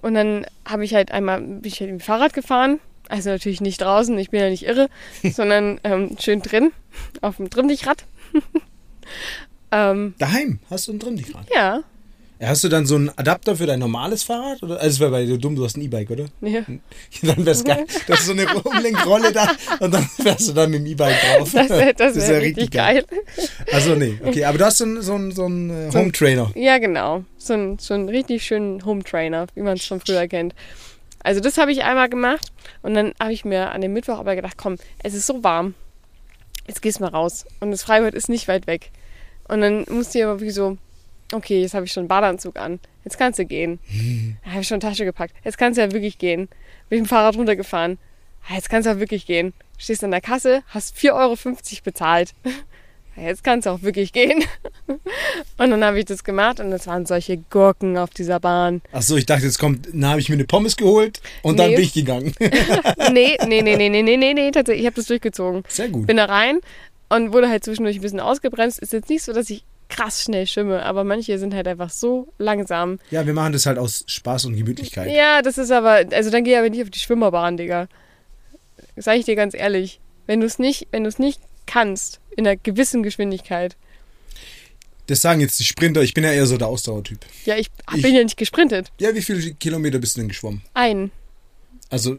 und 0.00 0.14
dann 0.14 0.46
habe 0.64 0.84
ich 0.84 0.94
halt 0.94 1.12
einmal, 1.12 1.40
bin 1.40 1.64
ich 1.64 1.80
halt 1.80 1.90
im 1.90 2.00
Fahrrad 2.00 2.32
gefahren. 2.32 2.80
Also 3.08 3.30
natürlich 3.30 3.60
nicht 3.60 3.80
draußen, 3.80 4.16
ich 4.18 4.30
bin 4.30 4.40
ja 4.40 4.48
nicht 4.48 4.64
irre, 4.64 4.88
sondern 5.32 5.80
ähm, 5.84 6.16
schön 6.18 6.40
drin, 6.40 6.72
auf 7.20 7.36
dem 7.36 7.50
Trimmdichrad. 7.50 8.04
ähm, 9.70 10.14
Daheim 10.18 10.60
hast 10.70 10.88
du 10.88 10.92
Fahrrad. 10.92 11.46
ja, 11.54 11.54
Ja, 11.54 11.82
Hast 12.42 12.64
du 12.64 12.68
dann 12.68 12.86
so 12.86 12.96
einen 12.96 13.10
Adapter 13.16 13.56
für 13.56 13.66
dein 13.66 13.78
normales 13.78 14.24
Fahrrad? 14.24 14.62
Oder? 14.62 14.74
Also, 14.76 14.88
es 14.88 15.00
wäre 15.00 15.10
bei 15.10 15.24
dir 15.24 15.38
dumm, 15.38 15.54
du 15.54 15.64
hast 15.64 15.76
ein 15.76 15.82
E-Bike, 15.82 16.10
oder? 16.10 16.24
ja. 16.40 16.62
Dann 17.22 17.38
wäre 17.38 17.50
es 17.50 17.62
geil. 17.62 17.86
Das 18.08 18.20
ist 18.20 18.26
so 18.26 18.32
eine 18.32 18.46
Umlenkrolle 18.54 19.32
da 19.32 19.48
und 19.80 19.94
dann 19.94 20.08
wärst 20.18 20.48
du 20.48 20.52
dann 20.52 20.70
mit 20.70 20.80
dem 20.80 20.86
E-Bike 20.86 21.16
drauf. 21.20 21.52
Das 21.52 21.68
wäre 21.70 21.94
das 21.94 22.16
ist 22.16 22.28
wär 22.28 22.38
ja 22.38 22.40
richtig 22.40 22.70
geil. 22.70 23.04
Also, 23.70 23.94
nee, 23.94 24.18
okay. 24.24 24.44
Aber 24.44 24.58
du 24.58 24.64
hast 24.64 24.78
so 24.78 24.84
einen, 24.84 25.02
so 25.02 25.14
einen, 25.14 25.32
so 25.32 25.44
einen 25.44 25.70
äh, 25.70 25.94
Home 25.94 26.12
Trainer. 26.12 26.50
Ja, 26.54 26.78
genau. 26.78 27.24
So 27.38 27.54
ein, 27.54 27.78
so 27.78 27.94
einen 27.94 28.08
richtig 28.08 28.44
schönen 28.44 28.84
Home-Trainer, 28.84 29.46
wie 29.54 29.62
man 29.62 29.74
es 29.74 29.84
schon 29.84 30.00
früher 30.00 30.26
kennt. 30.26 30.54
Also 31.22 31.40
das 31.40 31.56
habe 31.58 31.70
ich 31.70 31.84
einmal 31.84 32.08
gemacht 32.08 32.52
und 32.82 32.94
dann 32.94 33.12
habe 33.20 33.32
ich 33.32 33.44
mir 33.44 33.70
an 33.70 33.80
dem 33.80 33.92
Mittwoch 33.92 34.18
aber 34.18 34.34
gedacht, 34.34 34.56
komm, 34.56 34.76
es 35.02 35.14
ist 35.14 35.26
so 35.26 35.44
warm. 35.44 35.74
Jetzt 36.66 36.82
gehst 36.82 37.00
mal 37.00 37.08
raus. 37.08 37.46
Und 37.60 37.70
das 37.70 37.82
Freibad 37.82 38.14
ist 38.14 38.28
nicht 38.28 38.48
weit 38.48 38.66
weg. 38.66 38.90
Und 39.48 39.60
dann 39.60 39.84
musste 39.88 40.18
ich 40.18 40.24
aber 40.24 40.40
wie 40.40 40.50
so, 40.50 40.78
okay, 41.34 41.60
jetzt 41.62 41.74
habe 41.74 41.84
ich 41.86 41.92
schon 41.92 42.02
einen 42.02 42.08
Badeanzug 42.08 42.58
an. 42.58 42.80
Jetzt 43.04 43.18
kannst 43.18 43.38
du 43.38 43.44
gehen. 43.44 43.78
Da 44.44 44.50
habe 44.52 44.62
ich 44.62 44.68
schon 44.68 44.80
eine 44.80 44.88
Tasche 44.90 45.04
gepackt. 45.04 45.34
Jetzt 45.44 45.58
kannst 45.58 45.78
du 45.78 45.82
ja 45.82 45.92
wirklich 45.92 46.18
gehen. 46.18 46.48
Bin 46.88 46.98
ich 46.98 47.00
mit 47.02 47.06
dem 47.06 47.06
Fahrrad 47.06 47.36
runtergefahren. 47.36 47.98
Ah, 48.48 48.54
Jetzt 48.54 48.68
kannst 48.70 48.86
du 48.86 48.92
auch 48.92 48.98
wirklich 48.98 49.24
gehen. 49.26 49.52
Stehst 49.78 50.02
an 50.04 50.10
der 50.10 50.20
Kasse, 50.20 50.62
hast 50.68 50.96
4,50 50.96 51.12
Euro 51.14 51.36
bezahlt. 51.84 52.32
Ja, 53.14 53.24
Jetzt 53.24 53.44
kannst 53.44 53.66
du 53.66 53.70
auch 53.70 53.82
wirklich 53.82 54.14
gehen. 54.14 54.42
Und 55.58 55.70
dann 55.70 55.84
habe 55.84 55.98
ich 55.98 56.06
das 56.06 56.24
gemacht 56.24 56.60
und 56.60 56.72
es 56.72 56.86
waren 56.86 57.04
solche 57.04 57.36
Gurken 57.36 57.98
auf 57.98 58.08
dieser 58.08 58.40
Bahn. 58.40 58.80
Ach 58.90 59.02
so, 59.02 59.18
ich 59.18 59.26
dachte, 59.26 59.44
jetzt 59.44 59.58
kommt, 59.58 59.88
na, 59.92 60.10
habe 60.12 60.20
ich 60.20 60.30
mir 60.30 60.34
eine 60.36 60.44
Pommes 60.46 60.78
geholt 60.78 61.20
und 61.42 61.58
dann 61.58 61.68
Nee. 61.68 61.74
bin 61.76 61.84
ich 61.84 61.92
gegangen. 61.92 62.32
Nee, 63.12 63.36
nee, 63.46 63.60
nee, 63.60 63.76
nee, 63.76 63.88
nee, 63.90 64.02
nee, 64.02 64.16
nee, 64.16 64.32
nee, 64.32 64.50
tatsächlich, 64.50 64.80
ich 64.84 64.86
habe 64.86 64.96
das 64.96 65.06
durchgezogen. 65.08 65.62
Sehr 65.68 65.90
gut. 65.90 66.06
Bin 66.06 66.16
da 66.16 66.24
rein 66.24 66.60
und 67.10 67.34
wurde 67.34 67.50
halt 67.50 67.64
zwischendurch 67.64 67.96
ein 67.96 68.00
bisschen 68.02 68.20
ausgebremst. 68.20 68.78
Ist 68.78 68.94
jetzt 68.94 69.10
nicht 69.10 69.22
so, 69.24 69.34
dass 69.34 69.50
ich 69.50 69.62
krass 69.94 70.22
schnell 70.22 70.46
schwimme, 70.46 70.82
aber 70.84 71.04
manche 71.04 71.38
sind 71.38 71.54
halt 71.54 71.68
einfach 71.68 71.90
so 71.90 72.32
langsam. 72.38 72.98
Ja, 73.10 73.26
wir 73.26 73.34
machen 73.34 73.52
das 73.52 73.66
halt 73.66 73.78
aus 73.78 74.04
Spaß 74.06 74.46
und 74.46 74.56
Gemütlichkeit. 74.56 75.10
Ja, 75.12 75.42
das 75.42 75.58
ist 75.58 75.70
aber, 75.70 76.04
also 76.12 76.30
dann 76.30 76.44
geh 76.44 76.56
aber 76.56 76.70
nicht 76.70 76.82
auf 76.82 76.90
die 76.90 76.98
Schwimmerbahn, 76.98 77.56
Digga. 77.56 77.88
Sag 78.96 79.16
ich 79.18 79.24
dir 79.24 79.36
ganz 79.36 79.54
ehrlich. 79.54 80.00
Wenn 80.26 80.40
du 80.40 80.46
es 80.46 80.58
nicht, 80.58 80.88
wenn 80.92 81.02
du 81.04 81.08
es 81.08 81.18
nicht 81.18 81.40
kannst, 81.66 82.20
in 82.36 82.46
einer 82.46 82.56
gewissen 82.56 83.02
Geschwindigkeit. 83.02 83.76
Das 85.06 85.20
sagen 85.20 85.40
jetzt 85.40 85.58
die 85.58 85.64
Sprinter, 85.64 86.00
ich 86.02 86.14
bin 86.14 86.24
ja 86.24 86.32
eher 86.32 86.46
so 86.46 86.56
der 86.56 86.68
Ausdauertyp. 86.68 87.18
Ja, 87.44 87.56
ich, 87.56 87.68
Ich- 87.94 88.02
bin 88.02 88.14
ja 88.14 88.22
nicht 88.22 88.36
gesprintet. 88.36 88.92
Ja, 89.00 89.14
wie 89.14 89.20
viele 89.22 89.54
Kilometer 89.54 89.98
bist 89.98 90.16
du 90.16 90.20
denn 90.20 90.28
geschwommen? 90.28 90.62
Ein. 90.74 91.10
Also, 91.90 92.18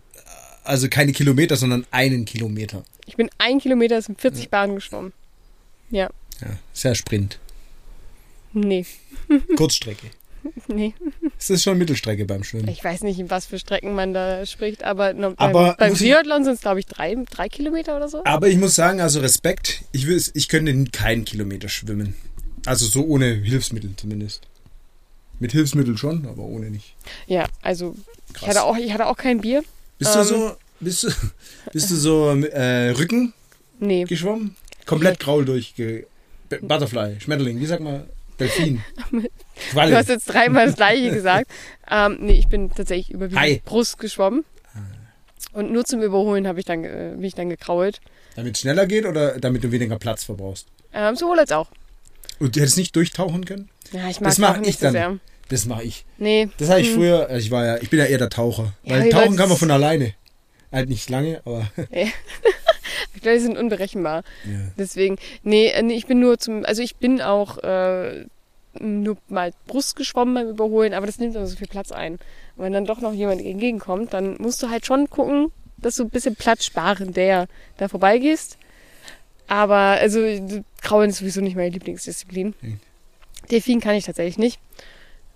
also 0.63 0.89
keine 0.89 1.11
Kilometer, 1.13 1.55
sondern 1.55 1.85
einen 1.91 2.25
Kilometer. 2.25 2.83
Ich 3.05 3.15
bin 3.15 3.29
ein 3.37 3.59
Kilometer, 3.59 4.01
sind 4.01 4.19
40 4.21 4.49
Bahnen 4.49 4.75
geschwommen. 4.75 5.13
Ja. 5.89 6.09
Ja, 6.41 6.47
sehr 6.73 6.93
Sprint. 6.95 7.39
Nee, 8.53 8.85
Kurzstrecke. 9.57 10.07
nee. 10.67 10.93
Es 11.39 11.49
ist 11.49 11.63
schon 11.63 11.77
Mittelstrecke 11.77 12.25
beim 12.25 12.43
Schwimmen. 12.43 12.67
Ich 12.67 12.83
weiß 12.83 13.01
nicht, 13.03 13.19
in 13.19 13.29
was 13.29 13.45
für 13.45 13.57
Strecken 13.59 13.95
man 13.95 14.13
da 14.13 14.45
spricht, 14.45 14.83
aber, 14.83 15.13
no, 15.13 15.33
Aber 15.37 15.69
beim, 15.69 15.75
beim 15.77 15.93
ich- 15.93 15.99
Triathlon 15.99 16.43
sind 16.43 16.53
es, 16.55 16.61
glaube 16.61 16.79
ich, 16.79 16.85
drei, 16.85 17.15
drei 17.31 17.49
Kilometer 17.49 17.95
oder 17.95 18.07
so. 18.09 18.23
Aber 18.25 18.47
ich 18.49 18.57
muss 18.57 18.75
sagen, 18.75 18.99
also 19.01 19.19
Respekt, 19.21 19.83
ich, 19.91 20.05
will, 20.07 20.21
ich 20.33 20.47
könnte 20.49 20.83
keinen 20.91 21.25
Kilometer 21.25 21.69
schwimmen. 21.69 22.15
Also 22.65 22.85
so 22.85 23.03
ohne 23.05 23.25
Hilfsmittel 23.33 23.91
zumindest. 23.97 24.41
Mit 25.39 25.51
Hilfsmittel 25.51 25.97
schon, 25.97 26.25
aber 26.27 26.43
ohne 26.43 26.69
nicht. 26.69 26.95
Ja, 27.27 27.45
also 27.61 27.95
ich 28.29 28.33
Krass. 28.35 28.49
hatte, 28.49 28.63
auch, 28.63 28.77
ich 28.77 28.93
hatte 28.93 29.07
auch 29.07 29.17
kein 29.17 29.41
Bier. 29.41 29.63
Bist 29.97 30.15
du 30.15 30.19
ähm, 30.19 30.25
so, 30.25 30.51
bist 30.79 31.03
du, 31.03 31.09
bist 31.73 31.89
du 31.91 31.95
so 31.95 32.29
äh, 32.29 32.89
Rücken 32.91 33.33
Nee, 33.79 34.03
geschwommen? 34.05 34.55
Komplett 34.85 35.19
graul 35.19 35.43
durch. 35.45 35.73
Butterfly, 36.61 37.19
Schmetterling, 37.19 37.59
wie 37.59 37.65
sagt 37.65 37.81
man? 37.81 38.03
Delfin. 38.43 38.83
du 39.11 39.21
Qualle. 39.71 39.95
hast 39.97 40.09
jetzt 40.09 40.25
dreimal 40.29 40.67
das 40.67 40.75
gleiche 40.75 41.11
gesagt. 41.11 41.49
Ähm, 41.89 42.17
nee, 42.21 42.33
ich 42.39 42.47
bin 42.47 42.69
tatsächlich 42.71 43.11
überwiegend 43.11 43.41
Hi. 43.41 43.61
Brust 43.65 43.97
geschwommen. 43.99 44.45
Und 45.53 45.71
nur 45.71 45.85
zum 45.85 46.01
Überholen 46.01 46.47
habe 46.47 46.59
ich 46.59 46.65
dann, 46.65 46.83
äh, 46.83 47.11
bin 47.15 47.23
ich 47.25 47.35
dann 47.35 47.49
gekrault. 47.49 47.99
Damit 48.35 48.55
es 48.55 48.61
schneller 48.61 48.87
geht 48.87 49.05
oder 49.05 49.39
damit 49.39 49.63
du 49.63 49.71
weniger 49.71 49.99
Platz 49.99 50.23
verbrauchst? 50.23 50.67
Ähm, 50.93 51.15
sowohl 51.15 51.39
als 51.39 51.51
auch. 51.51 51.67
Und 52.39 52.55
du 52.55 52.61
hättest 52.61 52.77
nicht 52.77 52.95
durchtauchen 52.95 53.45
können? 53.45 53.69
Ja, 53.91 54.09
ich 54.09 54.19
mag 54.19 54.29
Das 54.29 54.39
es 54.39 54.43
auch 54.43 54.49
mach 54.49 54.57
nicht 54.59 54.69
ich 54.69 54.77
so 54.77 54.85
dann. 54.85 54.93
sehr. 54.93 55.17
Das 55.49 55.65
mache 55.65 55.83
ich. 55.83 56.05
Nee, 56.17 56.49
Das 56.57 56.69
habe 56.69 56.81
ich 56.81 56.89
früher, 56.91 57.27
also 57.27 57.45
ich 57.45 57.51
war 57.51 57.65
ja, 57.65 57.77
ich 57.77 57.89
bin 57.89 57.99
ja 57.99 58.05
eher 58.05 58.17
der 58.17 58.29
Taucher. 58.29 58.73
Ja, 58.83 58.95
Weil 58.95 59.03
die 59.03 59.09
tauchen 59.09 59.25
Leute- 59.25 59.35
kann 59.37 59.49
man 59.49 59.57
von 59.57 59.69
alleine. 59.71 60.13
Halt 60.71 60.89
nicht 60.89 61.07
lange, 61.11 61.41
aber 61.45 61.67
ich 61.77 63.21
glaube, 63.21 63.37
die 63.37 63.43
sind 63.43 63.57
unberechenbar. 63.57 64.23
ja. 64.45 64.59
Deswegen, 64.77 65.17
nee, 65.43 65.67
äh, 65.67 65.83
nee, 65.83 65.93
ich 65.95 66.07
bin 66.07 66.19
nur 66.19 66.39
zum, 66.39 66.65
also 66.65 66.81
ich 66.81 66.95
bin 66.95 67.21
auch 67.21 67.59
äh, 67.59 68.25
nur 68.79 69.17
mal 69.29 69.51
Brust 69.67 69.95
geschwommen 69.95 70.33
beim 70.33 70.47
Überholen, 70.47 70.93
aber 70.93 71.05
das 71.05 71.19
nimmt 71.19 71.35
immer 71.35 71.47
so 71.47 71.55
viel 71.55 71.67
Platz 71.67 71.91
ein. 71.91 72.13
Und 72.13 72.63
wenn 72.63 72.73
dann 72.73 72.85
doch 72.85 73.01
noch 73.01 73.13
jemand 73.13 73.41
entgegenkommt, 73.41 74.13
dann 74.13 74.35
musst 74.39 74.61
du 74.63 74.69
halt 74.69 74.85
schon 74.85 75.09
gucken, 75.09 75.51
dass 75.77 75.95
du 75.95 76.03
ein 76.03 76.09
bisschen 76.09 76.35
Platz 76.35 76.65
sparen, 76.65 77.13
der 77.13 77.47
da 77.77 77.87
vorbeigehst. 77.87 78.57
Aber, 79.47 79.75
also, 79.75 80.19
Kraulen 80.81 81.09
ist 81.09 81.17
sowieso 81.17 81.41
nicht 81.41 81.55
meine 81.55 81.69
Lieblingsdisziplin. 81.69 82.55
Hm. 82.61 82.79
Delfin 83.51 83.81
kann 83.81 83.95
ich 83.95 84.05
tatsächlich 84.05 84.37
nicht. 84.37 84.59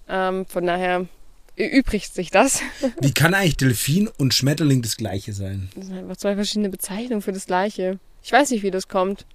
Ähm, 0.07 0.45
von 0.45 0.65
daher 0.65 1.07
erübrigt 1.57 2.13
sich 2.13 2.31
das. 2.31 2.61
Wie 3.01 3.13
kann 3.13 3.33
eigentlich 3.33 3.57
Delfin 3.57 4.07
und 4.17 4.33
Schmetterling 4.33 4.81
das 4.81 4.95
gleiche 4.95 5.33
sein? 5.33 5.69
Das 5.75 5.87
sind 5.87 5.97
einfach 5.97 6.17
zwei 6.17 6.35
verschiedene 6.35 6.69
Bezeichnungen 6.69 7.21
für 7.21 7.33
das 7.33 7.45
Gleiche. 7.45 7.99
Ich 8.23 8.31
weiß 8.31 8.51
nicht, 8.51 8.63
wie 8.63 8.71
das 8.71 8.87
kommt. 8.87 9.25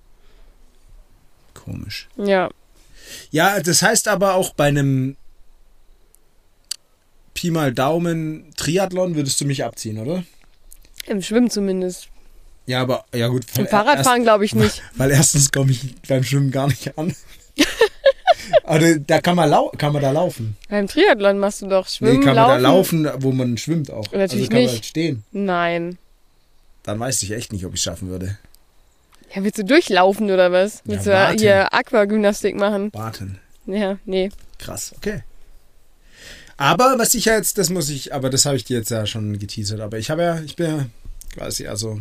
Komisch. 1.52 2.08
Ja, 2.16 2.48
Ja, 3.30 3.60
das 3.60 3.82
heißt 3.82 4.08
aber 4.08 4.34
auch 4.34 4.54
bei 4.54 4.66
einem 4.66 5.16
Pi 7.34 7.50
mal 7.50 7.72
Daumen 7.72 8.52
Triathlon 8.56 9.14
würdest 9.14 9.40
du 9.40 9.44
mich 9.44 9.64
abziehen, 9.64 9.98
oder? 9.98 10.24
im 11.06 11.22
Schwimmen 11.22 11.50
zumindest. 11.50 12.08
Ja, 12.66 12.80
aber 12.82 13.04
ja 13.14 13.28
gut. 13.28 13.44
Im 13.56 13.64
weil 13.64 13.66
Fahrradfahren 13.66 14.22
glaube 14.22 14.44
ich 14.44 14.54
nicht. 14.54 14.78
Erst, 14.78 14.82
weil 14.98 15.10
erstens 15.10 15.50
komme 15.50 15.72
ich 15.72 15.94
beim 16.08 16.22
Schwimmen 16.22 16.50
gar 16.50 16.68
nicht 16.68 16.96
an. 16.96 17.14
aber 18.64 18.98
da 18.98 19.20
kann 19.20 19.36
man, 19.36 19.50
lau 19.50 19.72
kann 19.76 19.92
man 19.92 20.02
da 20.02 20.10
laufen. 20.10 20.56
Beim 20.68 20.86
Triathlon 20.86 21.38
machst 21.38 21.62
du 21.62 21.68
doch 21.68 21.88
Schwimmen, 21.88 22.20
nee, 22.20 22.24
kann 22.24 22.36
Laufen. 22.36 22.52
man 22.52 22.62
da 22.62 22.68
laufen, 22.68 23.10
wo 23.18 23.32
man 23.32 23.56
schwimmt 23.58 23.90
auch. 23.90 24.04
Natürlich 24.12 24.32
also 24.32 24.48
kann 24.48 24.54
man 24.54 24.62
nicht. 24.62 24.72
halt 24.74 24.86
stehen. 24.86 25.24
Nein. 25.32 25.98
Dann 26.84 26.98
weiß 27.00 27.22
ich 27.22 27.32
echt 27.32 27.52
nicht, 27.52 27.64
ob 27.64 27.74
ich 27.74 27.80
es 27.80 27.84
schaffen 27.84 28.08
würde. 28.08 28.38
Ja, 29.34 29.42
willst 29.44 29.58
du 29.58 29.64
durchlaufen 29.64 30.30
oder 30.30 30.52
was? 30.52 30.82
Willst 30.84 31.06
Ja, 31.06 31.32
du 31.32 31.38
hier 31.40 31.72
Aquagymnastik 31.72 32.54
machen? 32.56 32.92
Warten. 32.92 33.38
Ja, 33.66 33.98
nee. 34.04 34.30
Krass, 34.58 34.92
okay. 34.96 35.22
Aber 36.56 36.98
was 36.98 37.14
ich 37.14 37.24
ja 37.24 37.34
jetzt, 37.36 37.58
das 37.58 37.70
muss 37.70 37.88
ich, 37.88 38.14
aber 38.14 38.30
das 38.30 38.44
habe 38.44 38.56
ich 38.56 38.64
dir 38.64 38.78
jetzt 38.78 38.90
ja 38.90 39.06
schon 39.06 39.38
geteasert, 39.38 39.80
aber 39.80 39.98
ich 39.98 40.10
habe 40.10 40.22
ja, 40.22 40.40
ich 40.40 40.54
bin 40.56 40.66
ja 40.66 40.86
quasi, 41.34 41.66
also 41.66 42.00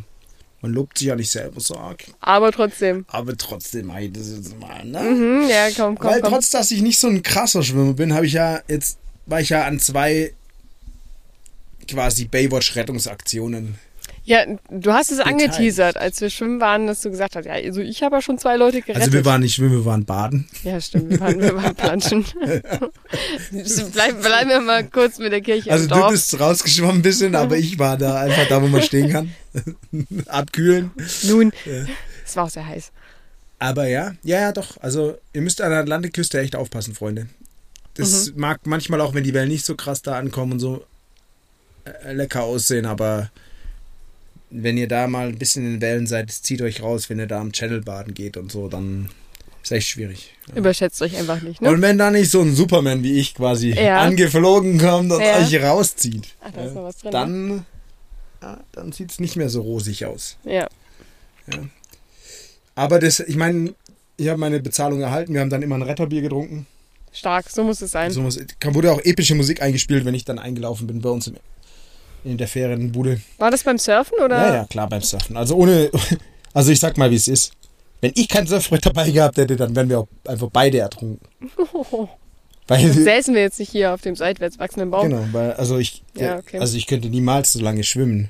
man 0.61 0.73
lobt 0.73 0.97
sich 0.99 1.07
ja 1.07 1.15
nicht 1.15 1.31
selber 1.31 1.59
so 1.61 1.75
arg, 1.77 2.03
Aber 2.19 2.51
trotzdem. 2.51 3.05
aber 3.07 3.35
trotzdem 3.37 3.87
mach 3.87 3.97
ich 3.99 4.11
das 4.13 4.29
jetzt 4.29 4.59
mal, 4.59 4.83
ne? 4.85 4.99
Mhm, 5.01 5.47
ja, 5.49 5.69
komm, 5.75 5.97
komm, 5.97 6.11
Weil 6.11 6.21
komm. 6.21 6.33
trotz, 6.33 6.49
dass 6.51 6.69
ich 6.71 6.81
nicht 6.81 6.99
so 6.99 7.07
ein 7.07 7.23
krasser 7.23 7.63
Schwimmer 7.63 7.93
bin, 7.93 8.13
habe 8.13 8.27
ich 8.27 8.33
ja 8.33 8.61
jetzt, 8.67 8.97
war 9.25 9.39
ich 9.41 9.49
ja 9.49 9.65
an 9.65 9.79
zwei 9.79 10.33
quasi 11.87 12.25
Baywatch-Rettungsaktionen. 12.25 13.79
Ja, 14.23 14.45
du 14.69 14.93
hast 14.93 15.11
es 15.11 15.17
Beteiligt. 15.17 15.45
angeteasert, 15.49 15.97
als 15.97 16.21
wir 16.21 16.29
schwimmen 16.29 16.59
waren, 16.61 16.85
dass 16.85 17.01
du 17.01 17.09
gesagt 17.09 17.35
hast, 17.35 17.45
ja, 17.45 17.53
also 17.53 17.81
ich 17.81 18.03
habe 18.03 18.17
ja 18.17 18.21
schon 18.21 18.37
zwei 18.37 18.55
Leute 18.55 18.81
gerettet. 18.81 19.01
Also 19.01 19.13
wir 19.13 19.25
waren 19.25 19.41
nicht 19.41 19.55
schwimmen, 19.55 19.71
wir 19.71 19.85
waren 19.85 20.05
baden. 20.05 20.47
ja, 20.63 20.79
stimmt, 20.79 21.09
wir 21.09 21.19
waren, 21.19 21.39
wir 21.41 21.55
waren 21.55 21.73
planschen. 21.75 22.23
Bleib, 23.93 24.21
bleiben 24.21 24.49
wir 24.49 24.61
mal 24.61 24.83
kurz 24.87 25.17
mit 25.17 25.31
der 25.31 25.41
Kirche 25.41 25.71
Also 25.71 25.87
du 25.87 26.07
bist 26.09 26.39
rausgeschwommen 26.39 26.97
ein 26.97 27.01
bisschen, 27.01 27.35
aber 27.35 27.57
ich 27.57 27.79
war 27.79 27.97
da 27.97 28.21
einfach 28.21 28.47
da, 28.47 28.61
wo 28.61 28.67
man 28.67 28.81
stehen 28.83 29.09
kann. 29.11 29.33
abkühlen. 30.27 30.91
Nun, 31.23 31.51
Ja. 31.65 31.85
es 32.25 32.35
war 32.35 32.45
auch 32.45 32.49
sehr 32.49 32.65
heiß. 32.65 32.91
Aber 33.59 33.87
ja, 33.87 34.13
ja, 34.23 34.39
ja, 34.39 34.51
doch. 34.51 34.77
Also 34.81 35.17
ihr 35.33 35.41
müsst 35.41 35.61
an 35.61 35.71
der 35.71 35.79
Atlantikküste 35.79 36.39
echt 36.39 36.55
aufpassen, 36.55 36.93
Freunde. 36.95 37.27
Das 37.95 38.33
mag 38.35 38.61
manchmal 38.65 39.01
auch, 39.01 39.13
wenn 39.13 39.23
die 39.23 39.33
Wellen 39.33 39.49
nicht 39.49 39.65
so 39.65 39.75
krass 39.75 40.01
da 40.01 40.17
ankommen 40.17 40.53
und 40.53 40.59
so 40.59 40.83
äh, 42.03 42.13
lecker 42.13 42.43
aussehen, 42.43 42.85
aber 42.85 43.29
wenn 44.51 44.77
ihr 44.77 44.87
da 44.87 45.07
mal 45.07 45.27
ein 45.29 45.37
bisschen 45.37 45.65
in 45.65 45.71
den 45.73 45.81
Wellen 45.81 46.07
seid, 46.07 46.29
zieht 46.31 46.61
euch 46.61 46.81
raus, 46.83 47.09
wenn 47.09 47.19
ihr 47.19 47.27
da 47.27 47.39
am 47.39 47.51
Channel 47.53 47.81
baden 47.81 48.13
geht 48.13 48.37
und 48.37 48.51
so, 48.51 48.67
dann 48.67 49.09
ist 49.63 49.71
echt 49.71 49.87
schwierig. 49.87 50.33
Überschätzt 50.55 51.01
euch 51.01 51.15
einfach 51.17 51.41
nicht, 51.41 51.61
ne? 51.61 51.69
Und 51.69 51.81
wenn 51.81 51.97
da 51.97 52.11
nicht 52.11 52.29
so 52.31 52.41
ein 52.41 52.53
Superman 52.55 53.03
wie 53.03 53.17
ich 53.19 53.33
quasi 53.35 53.69
Ja. 53.71 54.01
angeflogen 54.01 54.77
kommt 54.77 55.11
und 55.11 55.21
Ja. 55.21 55.37
euch 55.37 55.55
rauszieht, 55.63 56.27
Ach, 56.41 56.51
da 56.51 56.63
ist 56.65 56.75
noch 56.75 56.83
was 56.83 56.97
drin. 56.97 57.11
ne? 57.11 57.11
dann, 57.11 57.65
ja, 58.41 58.59
dann 58.71 58.91
sieht 58.91 59.11
es 59.11 59.19
nicht 59.19 59.35
mehr 59.35 59.49
so 59.49 59.61
rosig 59.61 60.05
aus. 60.05 60.37
Ja. 60.43 60.67
Aber 62.75 62.99
das, 62.99 63.19
ich 63.19 63.35
meine, 63.35 63.73
ich 64.17 64.27
habe 64.29 64.39
meine 64.39 64.59
Bezahlung 64.59 65.01
erhalten. 65.01 65.33
Wir 65.33 65.41
haben 65.41 65.49
dann 65.49 65.61
immer 65.61 65.75
ein 65.75 65.81
Retterbier 65.81 66.21
getrunken. 66.21 66.65
Stark, 67.11 67.49
so 67.49 67.63
muss 67.63 67.81
es 67.81 67.91
sein. 67.91 68.11
So 68.11 68.21
muss, 68.21 68.39
wurde 68.63 68.91
auch 68.91 69.01
epische 69.03 69.35
Musik 69.35 69.61
eingespielt, 69.61 70.05
wenn 70.05 70.13
ich 70.13 70.23
dann 70.25 70.39
eingelaufen 70.39 70.87
bin 70.87 71.01
bei 71.01 71.09
uns 71.09 71.27
im, 71.27 71.35
in 72.23 72.37
der 72.37 72.47
Ferienbude. 72.47 73.19
War 73.37 73.51
das 73.51 73.63
beim 73.63 73.77
Surfen 73.77 74.17
oder? 74.23 74.37
Ja, 74.37 74.53
ja, 74.55 74.65
klar, 74.65 74.87
beim 74.89 75.01
Surfen. 75.01 75.37
Also 75.37 75.55
ohne, 75.55 75.89
also 76.53 76.71
ich 76.71 76.79
sag 76.79 76.97
mal, 76.97 77.09
wie 77.11 77.15
es 77.15 77.27
ist. 77.27 77.51
Wenn 78.01 78.11
ich 78.15 78.27
kein 78.27 78.47
Surfbrett 78.47 78.85
dabei 78.85 79.09
gehabt 79.11 79.37
hätte, 79.37 79.55
dann 79.55 79.75
wären 79.75 79.87
wir 79.89 79.99
auch 79.99 80.07
einfach 80.27 80.49
beide 80.51 80.79
ertrunken. 80.79 81.19
Weil, 82.67 82.83
Dann 82.83 83.03
säßen 83.03 83.33
wir 83.33 83.41
jetzt 83.41 83.59
nicht 83.59 83.71
hier 83.71 83.93
auf 83.93 84.01
dem 84.01 84.15
seitwärts 84.15 84.57
wachsenden 84.57 84.91
Baum. 84.91 85.09
genau, 85.09 85.25
weil, 85.33 85.53
also 85.53 85.77
ich, 85.77 86.03
Ja, 86.15 86.37
okay. 86.37 86.57
also 86.59 86.77
ich 86.77 86.87
könnte 86.87 87.09
niemals 87.09 87.51
so 87.53 87.59
lange 87.59 87.83
schwimmen. 87.83 88.29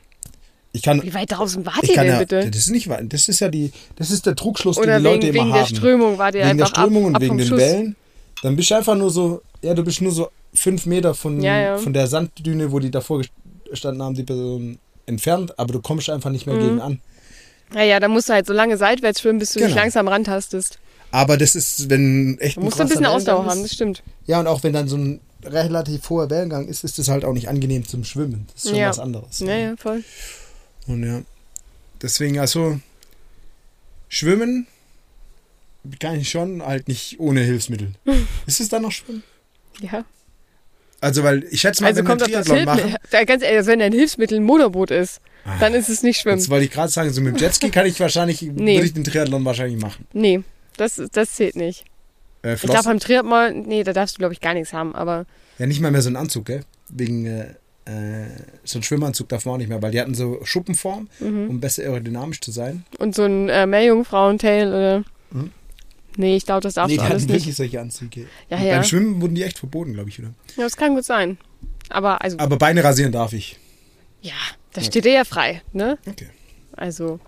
Ich 0.72 0.82
kann, 0.82 1.04
Wie 1.04 1.14
weit 1.14 1.32
draußen 1.32 1.64
wart 1.66 1.84
ihr 1.88 1.96
denn 1.96 2.08
ja, 2.08 2.18
bitte? 2.20 2.50
das 2.50 2.62
ist 2.62 2.70
nicht 2.72 2.88
weit. 2.88 3.12
Das 3.14 3.28
ist 3.28 3.40
ja 3.42 3.50
die, 3.50 3.72
das 3.98 4.10
ist 4.10 4.26
der 4.26 4.36
Trugschluss, 4.36 4.78
Oder 4.78 4.94
den 5.00 5.04
die 5.04 5.10
Leute 5.10 5.28
wegen, 5.28 5.36
immer 5.36 5.44
wegen 5.46 5.54
haben. 5.54 5.70
der 5.70 5.76
Strömung 5.76 6.18
wart 6.18 6.34
ihr 6.36 6.46
wegen 6.46 6.58
der 6.58 6.66
einfach 6.68 6.82
Strömung 6.82 7.04
ab, 7.04 7.08
und 7.10 7.16
ab 7.18 7.22
wegen 7.22 7.38
den 7.38 7.48
Schuss. 7.48 7.60
Wellen. 7.60 7.96
Dann 8.42 8.56
bist 8.56 8.72
du 8.72 8.76
einfach 8.76 8.96
nur 8.96 9.10
so, 9.12 9.42
ja, 9.62 9.74
du 9.76 9.84
bist 9.84 10.02
nur 10.02 10.12
so 10.14 10.30
fünf 10.54 10.86
Meter 10.88 11.14
von, 11.14 11.40
Ja, 11.42 11.60
ja. 11.60 11.78
von 11.78 11.94
der 11.94 12.08
Sanddüne, 12.08 12.72
wo 12.72 12.80
die 12.80 12.90
davor 12.90 13.22
haben, 14.02 14.16
die 14.16 14.24
Person 14.24 14.78
entfernt, 15.06 15.58
aber 15.60 15.74
du 15.74 15.82
kommst 15.82 16.10
einfach 16.10 16.30
nicht 16.30 16.46
mehr 16.46 16.56
Mhm. 16.56 16.60
gegen 16.62 16.82
an. 16.82 17.02
Naja, 17.74 18.00
dann 18.00 18.12
musst 18.12 18.30
du 18.30 18.34
halt 18.34 18.46
so 18.46 18.54
lange 18.54 18.78
seitwärts 18.78 19.22
schwimmen, 19.22 19.40
bis 19.40 19.52
du 19.54 19.60
dich 19.60 19.70
Genau. 19.70 19.82
langsam 19.82 20.08
rantastest. 20.08 20.80
Aber 21.12 21.38
das 21.38 21.56
ist, 21.56 21.90
wenn 21.90 22.38
echt 22.40 22.58
Du 22.58 22.62
musst 22.62 22.80
ein 22.80 22.88
bisschen 22.88 23.02
krasser 23.04 23.16
Ausdauer 23.16 23.36
Wellengang 23.40 23.52
haben, 23.52 23.62
das 23.64 23.72
ist. 23.72 23.76
stimmt. 23.76 24.04
Ja, 24.28 24.40
und 24.40 24.48
auch 24.48 24.64
wenn 24.64 24.74
dann 24.74 24.88
so 24.88 24.98
ein 24.98 25.20
relativ 25.44 26.10
hoher 26.10 26.30
Wellengang 26.30 26.68
ist, 26.68 26.84
ist 26.84 27.00
das 27.00 27.08
halt 27.08 27.26
auch 27.26 27.34
nicht 27.34 27.50
angenehm 27.50 27.86
zum 27.88 28.04
Schwimmen. 28.04 28.48
Das 28.54 28.64
ist 28.66 28.70
schon 28.72 28.80
Ja. 28.80 28.90
was 28.90 29.00
anderes. 29.00 29.40
Ja, 29.40 29.56
ja, 29.58 29.76
voll. 29.78 30.04
Und 30.88 31.04
ja, 31.04 31.22
deswegen 32.02 32.40
also 32.40 32.80
Schwimmen 34.10 34.68
kann 36.00 36.20
ich 36.20 36.30
schon, 36.30 36.62
halt 36.62 36.88
nicht 36.88 37.20
ohne 37.20 37.42
Hilfsmittel. 37.42 37.94
ist 38.46 38.60
es 38.60 38.70
dann 38.70 38.84
noch 38.84 38.92
Schwimmen? 38.92 39.24
Ja. 39.80 40.06
Also, 41.02 41.24
weil 41.24 41.44
ich 41.50 41.60
schätze 41.62 41.82
mal, 41.84 41.88
Also 41.90 41.98
wenn 42.00 42.06
wir 42.06 42.10
kommt 42.10 42.22
das 42.22 42.46
Triathlon 42.46 42.66
machen, 42.66 42.96
ganz 43.28 43.44
ehrlich, 43.44 43.68
wenn 43.68 43.82
ein 43.82 43.92
Hilfsmittel 43.92 44.38
ein 44.40 44.44
Motorboot 44.44 44.92
ist, 44.92 45.20
dann 45.60 45.74
ist 45.74 45.90
es 45.90 46.04
nicht 46.04 46.20
Schwimmen. 46.22 46.48
wollte 46.50 46.66
ich 46.66 46.72
gerade 46.72 46.92
sagen, 46.92 47.12
so 47.12 47.20
mit 47.22 47.36
dem 47.36 47.42
Jetski 47.42 47.70
kann 47.72 47.86
ich 47.88 48.00
wahrscheinlich, 48.00 48.42
Nee. 48.56 48.76
würde 48.76 48.86
ich 48.86 48.94
den 48.94 49.04
Triathlon 49.04 49.44
wahrscheinlich 49.44 49.82
machen. 49.82 50.06
Nee, 50.14 50.42
das, 50.78 51.02
das 51.12 51.34
zählt 51.34 51.56
nicht. 51.56 51.84
Äh, 52.44 52.54
Ich 52.54 52.62
glaube, 52.62 52.84
beim 52.84 53.00
Triathlon, 53.00 53.64
nee, 53.64 53.84
da 53.84 53.94
darfst 53.94 54.16
du, 54.16 54.20
glaube 54.20 54.34
ich, 54.34 54.40
gar 54.42 54.54
nichts 54.54 54.72
haben, 54.74 54.94
aber 54.96 55.26
ja, 55.58 55.66
nicht 55.66 55.82
mal 55.82 55.92
mehr 55.92 56.02
so 56.02 56.10
einen 56.10 56.16
Anzug, 56.18 56.46
gell? 56.46 56.62
Wegen 56.90 57.26
äh, 57.26 57.42
äh, 57.86 58.28
so 58.64 58.78
einen 58.78 58.84
Schwimmanzug 58.84 59.28
darf 59.30 59.46
man 59.46 59.56
auch 59.56 59.58
nicht 59.58 59.70
mehr, 59.70 59.82
weil 59.82 59.92
die 59.92 60.00
hatten 60.00 60.14
so 60.14 60.40
Schuppenform, 60.44 61.08
Mhm. 61.20 61.50
um 61.50 61.60
besser 61.60 61.82
aerodynamisch 61.84 62.42
zu 62.42 62.52
sein. 62.52 62.84
und 63.00 63.16
so 63.16 63.24
ein 63.24 63.50
äh, 63.50 63.66
Meerjungfrauentail 63.66 64.68
oder. 64.68 65.04
Mhm. 65.32 65.52
Nee, 66.18 66.36
ich 66.36 66.46
glaube, 66.46 66.62
das 66.62 66.74
darfst 66.74 66.92
nee, 66.92 66.98
du 66.98 67.04
alles 67.04 67.24
nicht. 67.24 67.34
wirklich 67.34 67.56
solche 67.56 67.80
Anzüge. 67.80 68.28
Ja, 68.50 68.62
ja. 68.62 68.76
Beim 68.76 68.84
Schwimmen 68.84 69.22
wurden 69.22 69.36
die 69.36 69.44
echt 69.44 69.60
verboten, 69.60 69.94
glaube 69.94 70.10
ich, 70.10 70.18
wieder. 70.18 70.34
Ja, 70.58 70.64
das 70.64 70.76
kann 70.76 70.96
gut 70.96 71.06
sein. 71.06 71.38
Aber 71.90 72.22
also, 72.22 72.38
Aber 72.40 72.58
Beine 72.58 72.84
rasieren 72.84 73.12
darf 73.12 73.34
ich. 73.34 73.58
ja, 74.22 74.34
das 74.74 74.86
steht 74.86 75.06
dir 75.06 75.14
ja 75.14 75.24
frei, 75.26 75.62
ne? 75.74 75.98
Okay. 76.08 76.28
Also. 76.76 77.20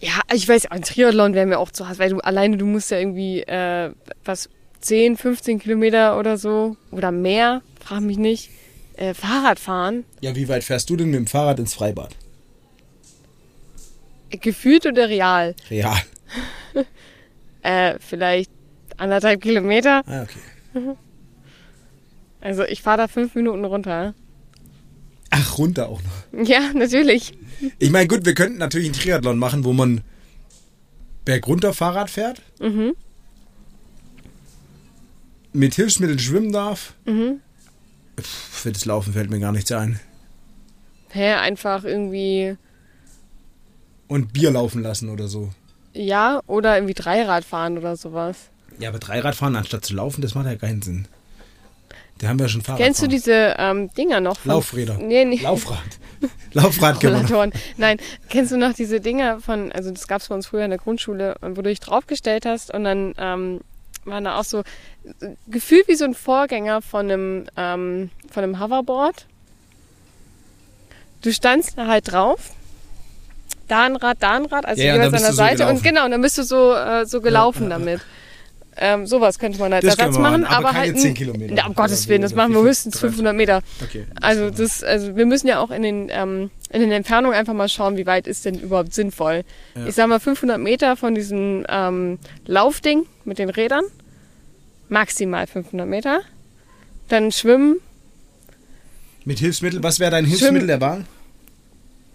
Ja, 0.00 0.20
ich 0.32 0.48
weiß, 0.48 0.66
ein 0.66 0.82
Triathlon 0.82 1.34
wäre 1.34 1.46
mir 1.46 1.58
auch 1.58 1.70
zu 1.70 1.88
hart, 1.88 1.98
weil 1.98 2.10
du 2.10 2.18
alleine, 2.18 2.56
du 2.56 2.66
musst 2.66 2.90
ja 2.90 2.98
irgendwie, 2.98 3.40
äh, 3.42 3.92
was, 4.24 4.48
10, 4.80 5.16
15 5.16 5.60
Kilometer 5.60 6.18
oder 6.18 6.36
so 6.36 6.76
oder 6.90 7.10
mehr, 7.10 7.62
frag 7.82 8.00
mich 8.02 8.18
nicht, 8.18 8.50
äh, 8.96 9.14
Fahrrad 9.14 9.58
fahren. 9.58 10.04
Ja, 10.20 10.36
wie 10.36 10.48
weit 10.48 10.62
fährst 10.62 10.90
du 10.90 10.96
denn 10.96 11.06
mit 11.06 11.16
dem 11.16 11.26
Fahrrad 11.26 11.58
ins 11.58 11.74
Freibad? 11.74 12.16
Gefühlt 14.30 14.84
oder 14.84 15.08
real? 15.08 15.54
Real. 15.70 15.96
Äh, 17.64 17.98
vielleicht 17.98 18.50
anderthalb 18.98 19.40
Kilometer. 19.40 20.02
Ah, 20.06 20.22
okay. 20.22 20.94
Also 22.40 22.62
ich 22.64 22.82
fahre 22.82 22.98
da 22.98 23.08
fünf 23.08 23.34
Minuten 23.34 23.64
runter. 23.64 24.14
Ach, 25.30 25.58
runter 25.58 25.88
auch 25.88 26.00
noch. 26.02 26.46
Ja, 26.46 26.72
natürlich. 26.74 27.32
Ich 27.78 27.90
meine, 27.90 28.06
gut, 28.06 28.24
wir 28.26 28.34
könnten 28.34 28.58
natürlich 28.58 28.88
einen 28.88 28.94
Triathlon 28.94 29.38
machen, 29.38 29.64
wo 29.64 29.72
man 29.72 30.02
bergunter 31.24 31.72
Fahrrad 31.72 32.10
fährt, 32.10 32.42
Mhm. 32.60 32.94
mit 35.52 35.74
Hilfsmitteln 35.74 36.18
schwimmen 36.18 36.52
darf. 36.52 36.94
Mhm. 37.06 37.40
Pff, 38.20 38.26
für 38.28 38.72
das 38.72 38.84
Laufen 38.84 39.12
fällt 39.14 39.30
mir 39.30 39.40
gar 39.40 39.52
nichts 39.52 39.72
ein. 39.72 39.98
Hä, 41.10 41.32
einfach 41.34 41.84
irgendwie, 41.84 42.56
Und 44.08 44.32
Bier 44.32 44.50
laufen 44.50 44.82
lassen 44.82 45.08
oder 45.08 45.28
so. 45.28 45.50
Ja, 45.94 46.40
oder 46.46 46.76
irgendwie 46.76 46.94
Dreirad 46.94 47.44
fahren 47.44 47.78
oder 47.78 47.96
sowas. 47.96 48.50
Ja, 48.78 48.88
aber 48.88 48.98
Dreiradfahren 48.98 49.56
anstatt 49.56 49.84
zu 49.84 49.94
laufen, 49.94 50.20
das 50.20 50.34
macht 50.34 50.46
ja 50.46 50.56
keinen 50.56 50.82
Sinn. 50.82 51.06
Da 52.18 52.28
haben 52.28 52.38
wir 52.38 52.46
ja 52.46 52.48
schon 52.48 52.62
Fahrrad. 52.62 52.80
Kennst 52.80 53.02
du 53.02 53.06
diese 53.06 53.54
ähm, 53.58 53.92
Dinger 53.94 54.20
noch? 54.20 54.38
Von, 54.38 54.52
Laufräder. 54.52 54.98
Nee, 54.98 55.24
nee. 55.24 55.40
Laufrad. 55.42 55.78
Laufrad. 56.52 57.04
Rollatoren. 57.04 57.52
Nein, 57.76 57.98
kennst 58.28 58.52
du 58.52 58.56
noch 58.56 58.72
diese 58.72 59.00
Dinger 59.00 59.40
von, 59.40 59.72
also 59.72 59.90
das 59.90 60.06
gab 60.06 60.20
es 60.20 60.28
bei 60.28 60.34
uns 60.34 60.46
früher 60.46 60.64
in 60.64 60.70
der 60.70 60.78
Grundschule, 60.78 61.36
wo 61.40 61.54
du 61.54 61.62
dich 61.62 61.80
draufgestellt 61.80 62.46
hast 62.46 62.72
und 62.72 62.84
dann 62.84 63.14
ähm, 63.18 63.60
waren 64.04 64.24
da 64.24 64.38
auch 64.38 64.44
so 64.44 64.62
gefühlt 65.48 65.88
wie 65.88 65.96
so 65.96 66.04
ein 66.04 66.14
Vorgänger 66.14 66.82
von 66.82 67.10
einem, 67.10 67.46
ähm, 67.56 68.10
von 68.30 68.42
einem 68.42 68.60
Hoverboard. 68.60 69.26
Du 71.22 71.32
standst 71.32 71.78
da 71.78 71.86
halt 71.86 72.12
drauf, 72.12 72.50
da 73.68 73.84
ein 73.84 73.96
Rad, 73.96 74.18
da 74.20 74.32
ein 74.36 74.46
Rad, 74.46 74.66
also 74.66 74.80
Ja, 74.82 74.88
ja, 74.88 74.94
und 74.94 74.98
jeweils 75.00 75.14
an 75.14 75.20
der 75.22 75.30
so 75.30 75.36
Seite 75.36 75.52
und 75.52 75.58
gelaufen. 75.68 75.82
genau, 75.82 76.04
und 76.04 76.10
dann 76.10 76.20
bist 76.20 76.38
du 76.38 76.42
so, 76.44 76.74
äh, 76.74 77.06
so 77.06 77.20
gelaufen 77.20 77.70
damit. 77.70 78.00
Ähm, 78.76 79.06
sowas 79.06 79.38
könnte 79.38 79.60
man 79.60 79.72
als 79.72 79.84
Das 79.84 79.96
Ersatz 79.96 80.18
machen, 80.18 80.40
machen, 80.40 80.44
aber 80.46 80.56
aber, 80.70 80.78
keine 80.78 80.86
halt 80.92 80.98
10 80.98 81.08
n- 81.10 81.14
Kilometer. 81.14 81.54
Ja, 81.54 81.66
um 81.66 81.74
Gottes 81.76 82.08
Willen, 82.08 82.22
das 82.22 82.34
machen 82.34 82.52
wir 82.54 82.62
höchstens 82.62 82.94
30? 82.94 83.10
500 83.10 83.36
Meter. 83.36 83.60
Okay. 83.80 84.04
Also 84.20 84.50
das, 84.50 84.82
also 84.82 85.14
wir 85.14 85.26
müssen 85.26 85.46
ja 85.46 85.60
auch 85.60 85.70
in 85.70 85.82
den 85.82 86.08
ähm, 86.10 86.50
in 86.70 86.80
den 86.80 86.90
Entfernungen 86.90 87.36
einfach 87.38 87.54
mal 87.54 87.68
schauen, 87.68 87.96
wie 87.96 88.04
weit 88.04 88.26
ist 88.26 88.44
denn 88.46 88.58
überhaupt 88.58 88.92
sinnvoll. 88.92 89.44
Ja. 89.76 89.86
Ich 89.86 89.94
sag 89.94 90.08
mal 90.08 90.18
500 90.18 90.58
Meter 90.58 90.96
von 90.96 91.14
diesem 91.14 91.64
ähm, 91.68 92.18
Laufding 92.46 93.06
mit 93.24 93.38
den 93.38 93.48
Rädern, 93.48 93.84
maximal 94.88 95.46
500 95.46 95.86
Meter. 95.86 96.20
Dann 97.08 97.30
schwimmen, 97.30 97.76
Mit 99.24 99.38
Hilfsmittel, 99.38 99.84
was 99.84 100.00
wäre 100.00 100.10
dein 100.10 100.24
Hilfsmittel 100.24 100.66
der 100.66 100.80
Wahl? 100.80 101.04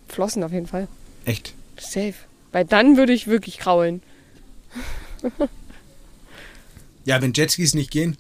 Flossen 0.10 0.44
auf 0.44 0.52
jeden 0.52 0.68
Fall, 0.68 0.90
Echt? 1.30 1.54
safe. 1.78 2.16
Weil 2.52 2.66
dann 2.66 2.98
würde 2.98 3.14
ich 3.14 3.28
wirklich 3.28 3.58
kraulen. 3.60 4.02
Ja, 7.06 7.20
wenn 7.24 7.34
Jetskis 7.34 7.74
nicht 7.74 7.90
gehen, 7.90 8.18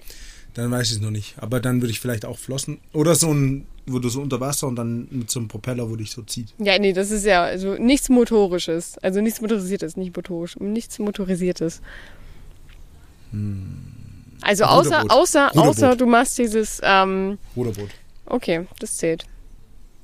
dann 0.55 0.72
weiß 0.72 0.88
ich 0.88 0.95
es 0.95 1.01
noch 1.01 1.12
nicht. 1.12 1.36
Aber 1.38 1.60
dann 1.60 1.80
würde 1.82 1.91
ich 1.91 1.99
vielleicht 1.99 2.26
auch 2.26 2.39
flossen. 2.39 2.80
Oder 2.91 3.14
so 3.14 3.32
ein, 3.32 3.68
wo 3.86 3.99
du 3.99 4.10
so 4.10 4.20
unter 4.20 4.39
Wasser 4.39 4.68
und 4.68 4.78
dann 4.78 5.07
mit 5.12 5.30
so 5.30 5.39
einem 5.39 5.47
Propeller, 5.47 5.88
wo 5.91 5.95
dich 5.95 6.10
so 6.10 6.24
zieht. 6.24 6.47
Ja, 6.57 6.80
nee, 6.80 6.93
das 6.93 7.12
ist 7.12 7.24
ja 7.24 7.43
also 7.43 7.76
nichts 7.76 8.10
motorisches, 8.10 8.97
also 8.99 9.22
nichts 9.22 9.41
motorisiertes, 9.41 9.95
nicht 9.95 10.16
motorisch, 10.16 10.55
nichts 10.60 10.97
motorisiertes. 10.97 11.82
Also 14.41 14.64
außer 14.64 15.01
Ruderboot. 15.01 15.12
außer 15.12 15.47
Ruderboot. 15.49 15.70
außer 15.70 15.95
du 15.95 16.05
machst 16.07 16.38
dieses 16.39 16.82
ähm, 16.84 17.38
Ruderboot. 17.55 17.89
Okay, 18.26 18.66
das 18.80 18.97
zählt. 18.97 19.26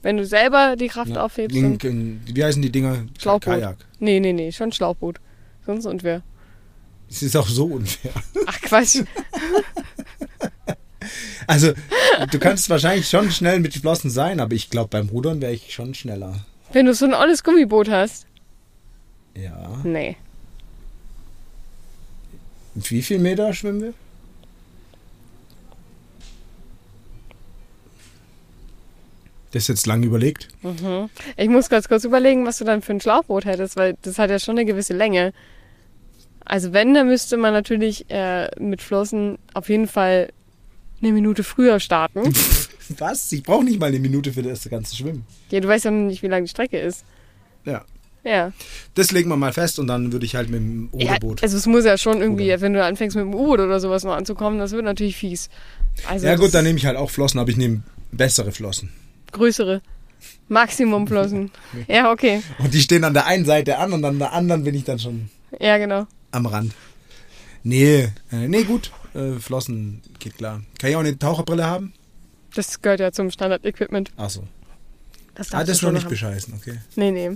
Wenn 0.05 0.17
du 0.17 0.25
selber 0.27 0.75
die 0.75 0.87
Kraft 0.87 1.09
Ja. 1.15 1.23
aufhebst. 1.25 1.57
Dann, 1.57 1.79
in, 1.79 2.21
wie 2.27 2.43
heißen 2.43 2.61
die 2.61 2.71
Dinger? 2.71 3.05
Schlauchboot. 3.17 3.41
Kajak. 3.55 3.77
nee, 3.97 4.19
nee, 4.19 4.33
nee, 4.33 4.51
schon 4.51 4.71
Schlauchboot. 4.71 5.19
Sonst 5.65 5.87
unfair. 5.87 6.21
Das 7.09 7.23
ist 7.23 7.35
auch 7.35 7.47
so 7.47 7.65
unfair. 7.65 8.11
Ach 8.45 8.61
Quatsch. 8.61 8.99
Also, 11.47 11.73
du 12.31 12.39
kannst 12.39 12.67
wahrscheinlich 12.69 13.07
schon 13.07 13.29
schnell 13.29 13.59
mit 13.59 13.75
Flossen 13.75 14.09
sein, 14.09 14.39
aber 14.39 14.53
ich 14.53 14.71
glaube, 14.71 14.89
beim 14.89 15.09
Rudern 15.09 15.39
wäre 15.41 15.53
ich 15.53 15.71
schon 15.73 15.93
schneller. 15.93 16.43
Wenn 16.71 16.87
du 16.87 16.93
so 16.95 17.05
ein 17.05 17.13
olles 17.13 17.43
Gummiboot 17.43 17.89
hast. 17.89 18.25
Ja. 19.35 19.79
Nee. 19.83 20.17
Wie 22.73 23.03
viel 23.03 23.19
Meter 23.19 23.53
schwimmen 23.53 23.81
wir? 23.81 23.93
Das 29.55 29.69
jetzt 29.69 29.87
lang 29.87 30.03
überlegt. 30.03 30.49
Ich 31.37 31.47
muss 31.47 31.69
ganz 31.69 31.87
kurz 31.87 32.03
überlegen, 32.03 32.45
was 32.45 32.57
du 32.57 32.65
dann 32.65 32.81
für 32.81 32.91
ein 32.91 32.99
Schlauchboot 32.99 33.45
hättest, 33.45 33.77
weil 33.77 33.95
das 34.01 34.19
hat 34.19 34.29
ja 34.29 34.37
schon 34.37 34.57
eine 34.57 34.65
gewisse 34.65 34.93
Länge. 34.93 35.31
Also 36.43 36.73
wenn, 36.73 36.93
dann 36.93 37.07
müsste 37.07 37.37
man 37.37 37.53
natürlich 37.53 38.09
äh, 38.09 38.49
mit 38.59 38.81
Flossen 38.81 39.37
auf 39.53 39.69
jeden 39.69 39.87
Fall 39.87 40.33
eine 41.01 41.13
Minute 41.13 41.43
früher 41.45 41.79
starten. 41.79 42.33
Was? 42.97 43.31
Ich 43.31 43.43
brauche 43.43 43.63
nicht 43.63 43.79
mal 43.79 43.85
eine 43.87 43.99
Minute 43.99 44.33
für 44.33 44.43
das 44.43 44.69
ganze 44.69 44.93
Schwimmen. 44.93 45.25
ja, 45.49 45.61
du 45.61 45.69
weißt 45.69 45.85
ja 45.85 45.91
nicht, 45.91 46.21
wie 46.21 46.27
lang 46.27 46.43
die 46.43 46.49
Strecke 46.49 46.77
ist. 46.77 47.05
Ja. 47.63 47.85
Ja. 48.25 48.51
Das 48.95 49.11
legen 49.11 49.29
wir 49.29 49.37
mal 49.37 49.53
fest 49.53 49.79
und 49.79 49.87
dann 49.87 50.11
würde 50.11 50.25
ich 50.25 50.35
halt 50.35 50.49
mit 50.49 50.59
dem 50.59 50.89
ja 50.97 51.13
Ruderboot. 51.13 51.43
also 51.43 51.55
es 51.55 51.65
muss 51.65 51.85
ja 51.85 51.97
schon 51.97 52.19
irgendwie, 52.21 52.47
Oder- 52.51 52.59
wenn 52.61 52.73
du 52.73 52.83
anfängst 52.83 53.15
mit 53.15 53.23
dem 53.23 53.33
U-Boot 53.33 53.61
oder 53.61 53.79
sowas 53.79 54.03
noch 54.03 54.15
anzukommen, 54.15 54.59
das 54.59 54.71
wird 54.71 54.83
natürlich 54.83 55.15
fies. 55.15 55.49
Also 56.09 56.27
ja 56.27 56.35
gut, 56.35 56.53
dann 56.53 56.65
nehme 56.65 56.77
ich 56.77 56.85
halt 56.85 56.97
auch 56.97 57.09
Flossen, 57.09 57.39
aber 57.39 57.49
ich 57.49 57.57
nehme 57.57 57.83
bessere 58.11 58.51
Flossen. 58.51 58.89
Größere. 59.35 59.81
Maximumflossen. 60.47 61.51
Ja, 61.87 62.11
okay. 62.11 62.41
Und 62.59 62.73
die 62.73 62.81
stehen 62.81 63.03
an 63.03 63.13
der 63.13 63.25
einen 63.25 63.45
Seite 63.45 63.77
an 63.77 63.93
und 63.93 64.03
an 64.05 64.17
der 64.19 64.33
anderen 64.33 64.63
bin 64.63 64.73
ich 64.75 64.83
dann 64.83 64.99
schon 64.99 65.29
Ja, 65.59 65.77
genau. 65.77 66.07
am 66.31 66.45
Rand. 66.45 66.73
Nee, 67.63 68.09
äh, 68.31 68.47
nee, 68.47 68.63
gut. 68.63 68.91
Äh, 69.13 69.33
Flossen 69.39 70.01
geht 70.19 70.37
klar. 70.37 70.61
Kann 70.79 70.89
ich 70.89 70.95
auch 70.95 70.99
eine 71.01 71.17
Taucherbrille 71.17 71.65
haben? 71.65 71.93
Das 72.53 72.81
gehört 72.81 72.99
ja 72.99 73.11
zum 73.11 73.31
Standard-Equipment. 73.31 74.11
Achso. 74.17 74.43
Das 75.35 75.49
Ah, 75.49 75.57
darfst 75.57 75.69
das 75.69 75.77
du 75.79 75.85
noch 75.87 75.93
nicht 75.93 76.03
haben. 76.03 76.09
bescheißen, 76.09 76.53
okay. 76.53 76.79
Nee, 76.95 77.11
nee. 77.11 77.31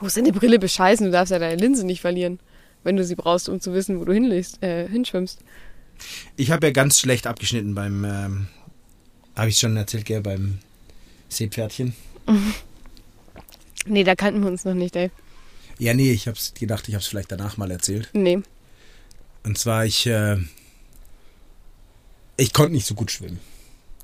Wo 0.00 0.06
ist 0.06 0.16
denn 0.16 0.24
die 0.24 0.32
Brille 0.32 0.58
bescheißen? 0.58 1.06
Du 1.06 1.12
darfst 1.12 1.30
ja 1.30 1.38
deine 1.38 1.56
Linse 1.56 1.84
nicht 1.86 2.00
verlieren, 2.00 2.40
wenn 2.82 2.96
du 2.96 3.04
sie 3.04 3.14
brauchst, 3.14 3.48
um 3.48 3.60
zu 3.60 3.72
wissen, 3.74 4.00
wo 4.00 4.04
du 4.04 4.12
hinlegst, 4.12 4.62
äh, 4.62 4.88
hinschwimmst. 4.88 5.38
Ich 6.36 6.50
habe 6.50 6.66
ja 6.66 6.72
ganz 6.72 6.98
schlecht 6.98 7.26
abgeschnitten 7.28 7.74
beim, 7.74 8.04
ähm, 8.04 8.46
habe 9.36 9.48
ich 9.48 9.58
schon 9.58 9.76
erzählt, 9.76 10.04
gell, 10.06 10.20
beim 10.20 10.58
Seepferdchen. 11.28 11.94
Nee, 13.86 14.02
da 14.02 14.14
kannten 14.14 14.40
wir 14.40 14.48
uns 14.48 14.64
noch 14.64 14.72
nicht, 14.72 14.96
ey. 14.96 15.10
Ja, 15.78 15.92
nee, 15.92 16.10
ich 16.10 16.26
habe 16.26 16.38
gedacht, 16.58 16.88
ich 16.88 16.94
habe 16.94 17.02
es 17.02 17.06
vielleicht 17.06 17.30
danach 17.30 17.58
mal 17.58 17.70
erzählt. 17.70 18.08
Nee. 18.14 18.40
Und 19.42 19.58
zwar, 19.58 19.84
ich, 19.84 20.06
äh, 20.06 20.38
ich 22.36 22.52
konnte 22.52 22.72
nicht 22.72 22.86
so 22.86 22.94
gut 22.94 23.10
schwimmen. 23.10 23.40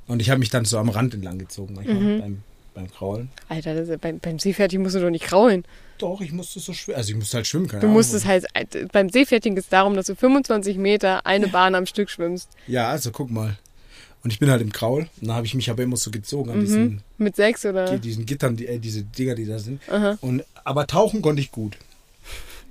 Und 0.07 0.21
ich 0.21 0.29
habe 0.31 0.39
mich 0.41 0.51
dann 0.51 0.65
so 0.65 0.77
am 0.79 0.89
Rand 0.89 1.15
entlang 1.15 1.39
gezogen 1.39 1.75
manchmal 1.75 1.97
Mhm. 1.97 2.21
beim, 2.21 2.43
beim 2.75 2.91
Kraulen. 2.91 3.31
Alter, 3.49 3.75
das 3.75 3.89
ist, 3.89 4.01
beim, 4.01 4.19
beim 4.19 4.39
Seepferdchen 4.39 4.83
musst 4.83 4.97
du 4.97 5.01
doch 5.01 5.11
nicht 5.11 5.25
kraulen. 5.25 5.65
Doch, 5.99 6.21
ich 6.21 6.33
musste 6.33 6.61
so 6.61 6.73
schwimmen. 6.73 6.99
Also 6.99 7.13
ich 7.13 7.17
musste 7.17 7.37
halt 7.39 7.47
schwimmen 7.47 7.69
können. 7.69 7.83
Du 7.83 7.89
musstest 7.89 8.27
halt, 8.27 8.45
äh, 8.55 8.87
beim 8.93 9.09
Seepferdchen 9.09 9.55
geht 9.55 9.65
es 9.65 9.71
darum, 9.71 9.95
dass 9.95 10.07
du 10.07 10.15
25 10.17 10.77
Meter 10.77 11.25
eine 11.27 11.49
Bahn 11.49 11.75
am 11.75 11.87
Stück 11.87 12.11
schwimmst. 12.11 12.51
Ja, 12.67 12.89
also 12.91 13.13
guck 13.13 13.31
mal. 13.31 13.57
Und 14.23 14.33
ich 14.33 14.39
bin 14.39 14.51
halt 14.51 14.61
im 14.61 14.71
Kraul. 14.73 15.09
Und 15.21 15.29
dann 15.29 15.37
habe 15.37 15.47
ich 15.47 15.55
mich 15.55 15.71
aber 15.71 15.83
immer 15.83 15.97
so 15.97 16.11
gezogen 16.11 16.51
an 16.51 16.61
diesen, 16.61 17.03
Mit 17.17 17.37
sechs 17.37 17.65
oder? 17.65 17.99
diesen 17.99 18.27
Gittern, 18.27 18.57
die, 18.57 18.67
äh, 18.67 18.79
diese 18.79 19.03
Dinger, 19.03 19.35
die 19.35 19.47
da 19.47 19.59
sind. 19.59 19.81
Aha. 19.89 20.19
Und, 20.21 20.45
aber 20.65 20.87
tauchen 20.87 21.23
konnte 21.23 21.41
ich 21.41 21.51
gut. 21.51 21.77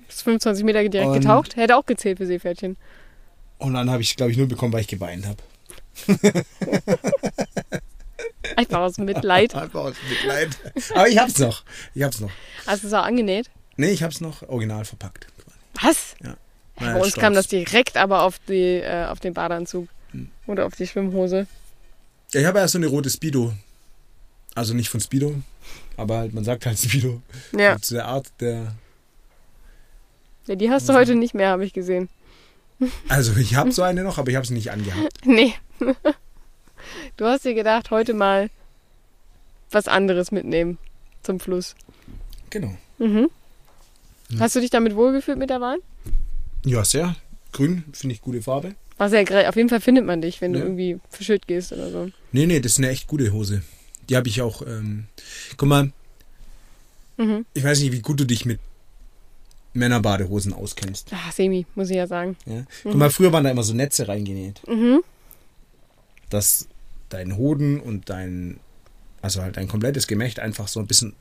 Bist 0.08 0.24
25 0.24 0.64
Meter 0.64 0.88
direkt 0.88 1.10
Und- 1.10 1.20
getaucht? 1.20 1.56
Hätte 1.56 1.76
auch 1.76 1.86
gezählt 1.86 2.18
für 2.20 2.26
Seepferdchen. 2.28 2.78
Und 3.58 3.74
dann 3.74 3.90
habe 3.90 4.02
ich 4.02 4.12
es, 4.12 4.16
glaube 4.16 4.32
ich, 4.32 4.38
nur 4.38 4.48
bekommen, 4.48 4.72
weil 4.74 4.82
ich 4.82 4.88
geweint 4.88 5.26
habe. 5.26 5.38
Einfach 8.56 8.80
aus 8.80 8.98
Mitleid. 8.98 9.54
Einfach 9.56 9.82
aus 9.86 9.96
Mitleid. 10.10 10.50
Aber 10.94 11.08
ich 11.08 11.18
hab's 11.18 11.38
noch. 11.40 11.64
Ich 11.94 12.04
hab's 12.04 12.20
noch. 12.20 12.32
Hast 12.68 12.84
du 12.84 12.88
es 12.88 12.94
auch 12.94 13.04
angenäht? 13.04 13.50
Nee, 13.78 13.90
ich 13.92 14.04
hab's 14.04 14.22
noch 14.22 14.48
original 14.50 14.86
verpackt. 14.86 15.28
Was? 15.82 16.16
Ja. 16.24 16.36
Bei 16.78 16.96
uns 16.96 17.10
stolz. 17.10 17.22
kam 17.22 17.34
das 17.34 17.48
direkt 17.48 17.98
aber 17.98 18.24
auf, 18.24 18.40
die, 18.48 18.78
äh, 18.82 19.06
auf 19.06 19.20
den 19.20 19.34
Badeanzug. 19.34 19.88
Oder 20.50 20.66
auf 20.66 20.74
die 20.74 20.88
Schwimmhose. 20.88 21.46
Ich 22.34 22.44
habe 22.44 22.58
ja 22.58 22.68
so 22.68 22.80
eine 22.80 22.88
rote 22.88 23.12
Speedo. 23.12 23.54
Also 24.56 24.74
nicht 24.74 24.90
von 24.90 25.00
Speedo, 25.00 25.36
aber 25.96 26.18
halt, 26.18 26.34
man 26.34 26.44
sagt 26.44 26.66
halt 26.66 26.80
Speedo. 26.80 27.22
Ja. 27.56 27.80
Zu 27.80 27.94
der 27.94 28.06
Art 28.06 28.26
der. 28.40 28.74
ja 30.48 30.56
die 30.56 30.72
hast 30.72 30.90
du 30.90 30.94
heute 30.94 31.14
nicht 31.14 31.36
mehr, 31.36 31.50
habe 31.50 31.66
ich 31.66 31.72
gesehen. 31.72 32.10
Also 33.08 33.36
ich 33.36 33.54
habe 33.54 33.72
so 33.72 33.84
eine 33.84 34.02
noch, 34.02 34.18
aber 34.18 34.32
ich 34.32 34.38
habe 34.38 34.48
sie 34.48 34.56
nicht 34.56 34.72
angehabt. 34.72 35.24
Nee. 35.24 35.54
du 37.18 37.26
hast 37.26 37.46
dir 37.46 37.54
gedacht, 37.54 37.92
heute 37.92 38.16
mal 38.16 38.50
was 39.70 39.88
anderes 39.88 40.32
mitnehmen 40.32 40.80
zum 41.22 41.40
Fluss. 41.40 41.76
Genau. 42.50 42.76
Mhm. 42.98 43.30
Hm. 44.30 44.40
Hast 44.40 44.56
du 44.56 44.62
dich 44.62 44.72
damit 44.72 44.96
wohlgefühlt 44.96 45.38
mit 45.38 45.52
der 45.52 45.62
Wahl? 45.62 45.78
Ja, 46.66 46.84
sehr. 46.84 47.16
Grün 47.52 47.84
finde 47.94 48.16
ich 48.16 48.22
gute 48.22 48.42
Farbe. 48.42 48.74
War 49.00 49.10
sehr 49.10 49.26
grell. 49.26 49.48
Auf 49.48 49.56
jeden 49.56 49.70
Fall 49.70 49.82
findet 49.82 50.06
man 50.06 50.22
dich, 50.22 50.40
wenn 50.42 50.54
du 50.54 50.60
Ja. 50.60 50.66
irgendwie 50.66 51.00
für 51.10 51.24
Schild 51.24 51.48
gehst 51.48 51.72
oder 51.74 51.90
so. 51.90 52.10
Nee, 52.32 52.46
nee, 52.46 52.60
das 52.60 52.74
ist 52.74 52.78
eine 52.78 52.90
echt 52.90 53.08
gute 53.08 53.32
Hose. 53.34 53.64
Die 54.10 54.16
habe 54.16 54.28
ich 54.28 54.42
auch. 54.44 54.62
Ähm, 54.62 55.06
guck 55.58 55.68
mal, 55.70 55.92
Mhm. 57.18 57.46
ich 57.54 57.64
weiß 57.64 57.80
nicht, 57.80 57.92
wie 57.92 58.02
gut 58.02 58.20
du 58.20 58.26
dich 58.26 58.46
mit 58.46 58.60
Männerbadehosen 59.74 60.54
auskennst. 60.54 61.10
Ah, 61.14 61.32
semi, 61.32 61.66
muss 61.76 61.90
ich 61.90 61.96
ja 61.98 62.08
sagen. 62.08 62.36
Ja? 62.46 62.66
Guck 62.84 62.96
mal, 62.96 63.10
früher 63.10 63.32
waren 63.32 63.44
da 63.44 63.52
immer 63.52 63.64
so 63.64 63.74
Netze 63.74 64.08
reingenäht. 64.08 64.62
Mhm. 64.68 65.02
dass 66.30 66.68
dein 67.10 67.38
Hoden 67.38 67.80
und 67.80 68.10
dein, 68.12 68.60
also 69.24 69.42
halt 69.42 69.58
dein 69.58 69.68
komplettes 69.68 70.06
Gemächt 70.06 70.40
einfach 70.40 70.68
so 70.68 70.80
ein 70.80 70.86
bisschen, 70.86 71.16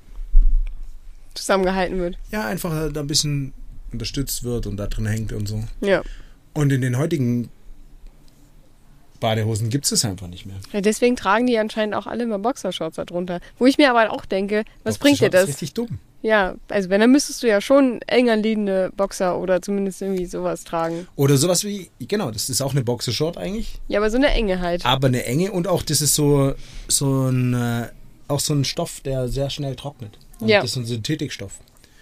Zusammengehalten 1.34 1.98
wird. 1.98 2.18
ja, 2.30 2.46
einfach 2.46 2.72
halt 2.72 2.96
ein 2.98 3.06
bisschen 3.06 3.54
unterstützt 3.92 4.44
wird 4.44 4.66
und 4.66 4.76
da 4.76 4.86
drin 4.86 5.06
hängt 5.06 5.32
und 5.32 5.46
so. 5.46 5.64
Ja. 5.80 6.02
Und 6.52 6.72
in 6.72 6.82
den 6.82 6.98
heutigen 6.98 7.48
Badehosen 9.20 9.70
gibt 9.70 9.90
es 9.90 10.04
einfach 10.04 10.26
nicht 10.28 10.46
mehr. 10.46 10.56
ja. 10.72 10.80
Deswegen 10.80 11.16
tragen 11.16 11.46
die 11.46 11.58
anscheinend 11.58 11.94
auch 11.94 12.06
alle 12.06 12.24
immer 12.24 12.38
Boxershorts 12.38 12.96
darunter. 12.96 13.40
Wo 13.58 13.66
ich 13.66 13.78
mir 13.78 13.90
aber 13.90 14.12
auch 14.12 14.24
denke, 14.24 14.64
was 14.84 14.98
bringt 14.98 15.20
dir 15.20 15.30
das? 15.30 15.42
das? 15.42 15.50
ist 15.50 15.56
richtig 15.56 15.74
dumm. 15.74 15.98
Ja, 16.20 16.56
also 16.68 16.90
wenn, 16.90 17.00
dann 17.00 17.12
müsstest 17.12 17.44
du 17.44 17.46
ja 17.46 17.60
schon 17.60 18.00
eng 18.08 18.28
anliegende 18.28 18.90
Boxer 18.96 19.38
oder 19.38 19.62
zumindest 19.62 20.02
irgendwie 20.02 20.26
sowas 20.26 20.64
tragen. 20.64 21.06
Oder 21.14 21.36
sowas 21.36 21.62
wie, 21.62 21.90
genau, 22.00 22.32
das 22.32 22.50
ist 22.50 22.60
auch 22.60 22.72
eine 22.72 22.82
Boxershort 22.82 23.36
eigentlich, 23.38 23.80
Ja, 23.86 24.00
aber 24.00 24.10
so 24.10 24.16
eine 24.16 24.28
Enge 24.32 24.58
halt. 24.60 24.84
aber 24.84 25.06
eine 25.06 25.24
enge 25.26 25.52
und 25.52 25.68
auch 25.68 25.82
das 25.82 26.00
ist 26.00 26.16
so, 26.16 26.54
so 26.88 27.28
ein, 27.28 27.54
äh, 27.54 27.88
auch 28.26 28.40
so 28.40 28.52
ein 28.52 28.64
Stoff, 28.64 29.00
der 29.00 29.28
sehr 29.28 29.48
schnell 29.48 29.76
trocknet. 29.76 30.18
Und 30.40 30.48
Ja. 30.48 30.60
Das 30.60 30.70
ist 30.72 30.76
ein 30.76 30.86
Synthetikstoff. 30.86 31.52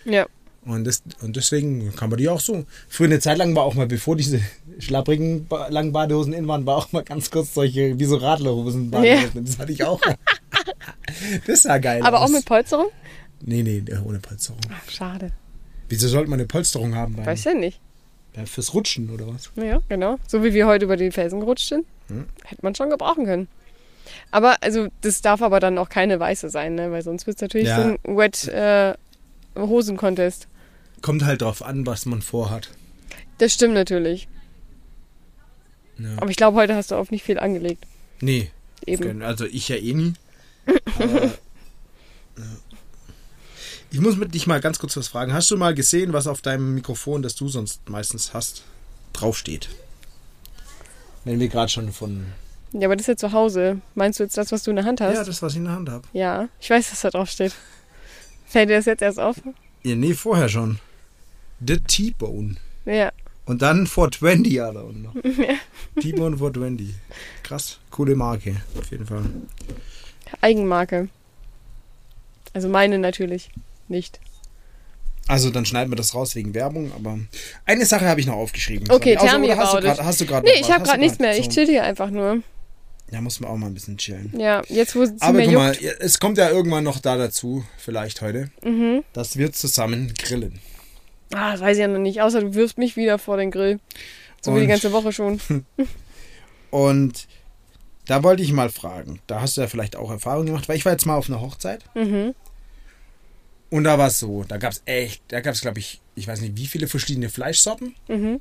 Ja. 0.06 0.26
Und, 0.66 0.84
das, 0.84 1.02
und 1.22 1.36
deswegen 1.36 1.94
kann 1.94 2.10
man 2.10 2.18
die 2.18 2.28
auch 2.28 2.40
so. 2.40 2.64
Früher 2.88 3.06
eine 3.06 3.20
Zeit 3.20 3.38
lang 3.38 3.54
war 3.54 3.62
auch 3.62 3.74
mal, 3.74 3.86
bevor 3.86 4.16
diese 4.16 4.40
schlapprigen 4.80 5.46
langen 5.70 5.92
Badehosen 5.92 6.32
in 6.32 6.48
waren, 6.48 6.66
war 6.66 6.76
auch 6.76 6.90
mal 6.92 7.04
ganz 7.04 7.30
kurz 7.30 7.54
solche, 7.54 7.98
wie 8.00 8.04
so 8.04 8.16
Radlerhosen. 8.16 8.90
Badehosen. 8.90 9.44
Das 9.44 9.58
hatte 9.58 9.70
ich 9.72 9.84
auch. 9.84 10.00
das 11.46 11.62
sah 11.62 11.78
geil 11.78 12.02
Aber 12.02 12.20
aus. 12.20 12.28
auch 12.30 12.34
mit 12.34 12.44
Polsterung? 12.44 12.86
Nee, 13.40 13.62
nee, 13.62 13.82
ohne 14.04 14.18
Polsterung. 14.18 14.60
Ach, 14.72 14.90
schade. 14.90 15.30
Wieso 15.88 16.08
sollte 16.08 16.28
man 16.28 16.40
eine 16.40 16.48
Polsterung 16.48 16.96
haben? 16.96 17.16
Weiß 17.24 17.44
ja 17.44 17.54
nicht. 17.54 17.80
fürs 18.46 18.74
Rutschen 18.74 19.10
oder 19.10 19.28
was? 19.28 19.50
Ja, 19.54 19.80
genau. 19.88 20.18
So 20.26 20.42
wie 20.42 20.52
wir 20.52 20.66
heute 20.66 20.84
über 20.86 20.96
den 20.96 21.12
Felsen 21.12 21.38
gerutscht 21.38 21.68
sind. 21.68 21.86
Hm. 22.08 22.26
Hätte 22.44 22.62
man 22.62 22.74
schon 22.74 22.90
gebrauchen 22.90 23.24
können. 23.24 23.48
Aber, 24.32 24.56
also, 24.62 24.88
das 25.02 25.20
darf 25.20 25.42
aber 25.42 25.60
dann 25.60 25.78
auch 25.78 25.88
keine 25.88 26.18
weiße 26.18 26.48
sein, 26.50 26.74
ne? 26.74 26.90
Weil 26.90 27.02
sonst 27.02 27.26
wird 27.26 27.36
es 27.36 27.42
natürlich 27.42 27.68
Ja. 27.68 27.76
so 27.82 27.82
ein 28.04 28.16
Wet 28.16 28.48
äh, 28.48 28.94
Hosen-Contest. 29.56 30.48
Kommt 31.03 31.24
halt 31.24 31.42
drauf 31.42 31.62
an, 31.62 31.86
was 31.86 32.07
man 32.07 32.22
vorhat. 32.22 32.70
Das 33.38 33.53
stimmt 33.53 33.74
natürlich. 33.74 34.28
Ja. 35.99 36.16
Aber 36.18 36.30
ich 36.30 36.36
glaube, 36.36 36.57
heute 36.57 36.74
hast 36.74 36.90
du 36.90 36.97
auf 36.97 37.11
nicht 37.11 37.22
viel 37.22 37.38
angelegt. 37.38 37.84
Nee, 38.20 38.51
Eben. 38.84 39.22
also 39.22 39.44
ich 39.44 39.68
ja 39.68 39.76
eh 39.76 39.94
nie. 39.94 40.14
Aber, 40.99 41.24
ja. 41.24 41.30
Ich 43.90 44.01
muss 44.01 44.16
mit 44.16 44.34
dich 44.34 44.47
mal 44.47 44.61
ganz 44.61 44.78
kurz 44.78 44.97
was 44.97 45.09
fragen. 45.09 45.32
Hast 45.32 45.51
du 45.51 45.57
mal 45.57 45.74
gesehen, 45.74 46.12
was 46.12 46.26
auf 46.26 46.42
deinem 46.42 46.74
Mikrofon, 46.74 47.22
das 47.22 47.34
du 47.34 47.49
sonst 47.49 47.88
meistens 47.88 48.34
hast, 48.34 48.62
draufsteht? 49.12 49.68
Wenn 51.24 51.40
wir 51.40 51.49
gerade 51.49 51.70
schon 51.70 51.92
von. 51.92 52.26
Ja, 52.72 52.88
aber 52.88 52.97
das 52.97 53.05
ist 53.05 53.09
ja 53.09 53.16
zu 53.16 53.32
Hause. 53.32 53.80
Meinst 53.94 54.18
du 54.18 54.24
jetzt 54.24 54.36
das, 54.36 54.53
was 54.53 54.64
du 54.64 54.70
in 54.70 54.76
der 54.76 54.84
Hand 54.84 55.01
hast? 55.01 55.14
Ja, 55.14 55.24
das, 55.24 55.40
was 55.40 55.53
ich 55.53 55.59
in 55.59 55.64
der 55.64 55.74
Hand 55.74 55.88
habe. 55.88 56.07
Ja, 56.12 56.49
ich 56.61 56.68
weiß, 56.68 56.90
was 56.92 57.01
da 57.01 57.11
drauf 57.11 57.30
steht. 57.30 57.55
Fällt 58.47 58.70
dir 58.70 58.76
das 58.76 58.86
jetzt 58.86 59.03
erst 59.03 59.18
auf? 59.18 59.36
Ja, 59.82 59.94
nee, 59.94 60.14
vorher 60.14 60.49
schon. 60.49 60.78
The 61.64 61.78
T-Bone. 61.80 62.57
Ja. 62.84 63.12
Und 63.44 63.62
dann 63.62 63.86
420 63.86 64.52
ja, 64.52 64.72
da 64.72 64.80
unten 64.80 65.02
noch. 65.02 65.14
T-Bone 66.00 66.36
420. 66.38 66.94
Krass, 67.42 67.78
coole 67.90 68.16
Marke, 68.16 68.57
auf 68.78 68.90
jeden 68.90 69.07
Fall. 69.07 69.24
Eigenmarke. 70.40 71.09
Also 72.52 72.68
meine 72.68 72.98
natürlich 72.98 73.50
nicht. 73.88 74.18
Also 75.28 75.50
dann 75.50 75.66
schneiden 75.66 75.90
wir 75.90 75.96
das 75.96 76.14
raus 76.14 76.34
wegen 76.36 76.54
Werbung, 76.54 76.92
aber 76.94 77.18
eine 77.64 77.84
Sache 77.84 78.07
habe 78.07 78.20
ich 78.20 78.26
noch 78.26 78.36
aufgeschrieben. 78.36 78.88
Okay, 78.90 79.16
tell 79.20 79.38
me 79.40 79.57
hast 79.57 79.74
du 79.74 79.80
grad, 79.80 80.00
hast 80.02 80.20
du 80.20 80.26
gerade 80.26 80.46
Nee, 80.46 80.61
ich 80.61 80.70
habe 80.70 80.84
gerade 80.84 81.00
nichts 81.00 81.18
mehr. 81.18 81.36
Ich 81.36 81.48
chill 81.48 81.66
hier 81.66 81.82
einfach 81.82 82.11
nur. 82.11 82.42
Ja, 83.11 83.20
muss 83.20 83.38
man 83.40 83.50
auch 83.50 83.57
mal 83.57 83.66
ein 83.66 83.74
bisschen 83.74 83.98
chillen. 83.98 84.32
Ja, 84.36 84.62
jetzt 84.68 84.94
wo 84.96 85.02
es 85.02 85.12
Aber 85.20 85.40
guck 85.42 85.52
mal, 85.54 85.74
juckt. 85.76 86.00
es 86.00 86.18
kommt 86.18 86.38
ja 86.38 86.48
irgendwann 86.50 86.84
noch 86.84 86.98
da 87.00 87.16
dazu, 87.16 87.64
vielleicht 87.76 88.20
heute, 88.20 88.50
Mhm. 88.64 89.04
dass 89.12 89.36
wir 89.36 89.52
zusammen 89.52 90.12
grillen. 90.18 90.59
Ah, 91.35 91.53
das 91.53 91.61
weiß 91.61 91.77
ich 91.77 91.81
ja 91.81 91.89
noch 91.89 91.99
nicht. 91.99 92.20
Außer 92.22 92.41
du 92.41 92.55
wirfst 92.55 92.79
mich 92.79 92.97
wieder 92.97 93.18
vor 93.18 93.37
den 93.37 93.51
Grill. 93.51 93.81
So 94.43 94.53
wie 94.55 94.59
die 94.61 94.62
Und- 94.64 94.68
ganze 94.70 94.93
Woche 94.93 95.12
schon. 95.12 95.41
Und 96.70 97.27
da 98.07 98.22
wollte 98.22 98.43
ich 98.43 98.53
mal 98.53 98.70
fragen. 98.70 99.20
Da 99.27 99.41
hast 99.41 99.57
du 99.57 99.61
ja 99.62 99.66
vielleicht 99.66 99.97
auch 99.97 100.11
Erfahrung 100.11 100.47
gemacht, 100.47 100.68
weil 100.68 100.77
ich 100.77 100.85
war 100.85 100.93
jetzt 100.93 101.07
mal 101.07 101.16
auf 101.16 101.29
einer 101.29 101.41
Hochzeit. 101.41 101.85
Mhm. 101.95 102.35
Und 103.70 103.85
da 103.85 103.99
war 103.99 104.07
es 104.09 104.20
so, 104.20 104.45
da 104.45 104.59
gab 104.59 104.72
es 104.72 104.83
echt, 104.85 105.22
da 105.29 105.41
gab 105.41 105.55
es, 105.55 105.61
glaube 105.61 105.81
ich, 105.81 106.01
ich 106.14 106.29
weiß 106.29 106.41
nicht, 106.41 106.57
wie 106.57 106.66
viele 106.66 106.87
verschiedene 106.87 107.29
Fleischsorten. 107.29 107.95
Mhm. 108.09 108.41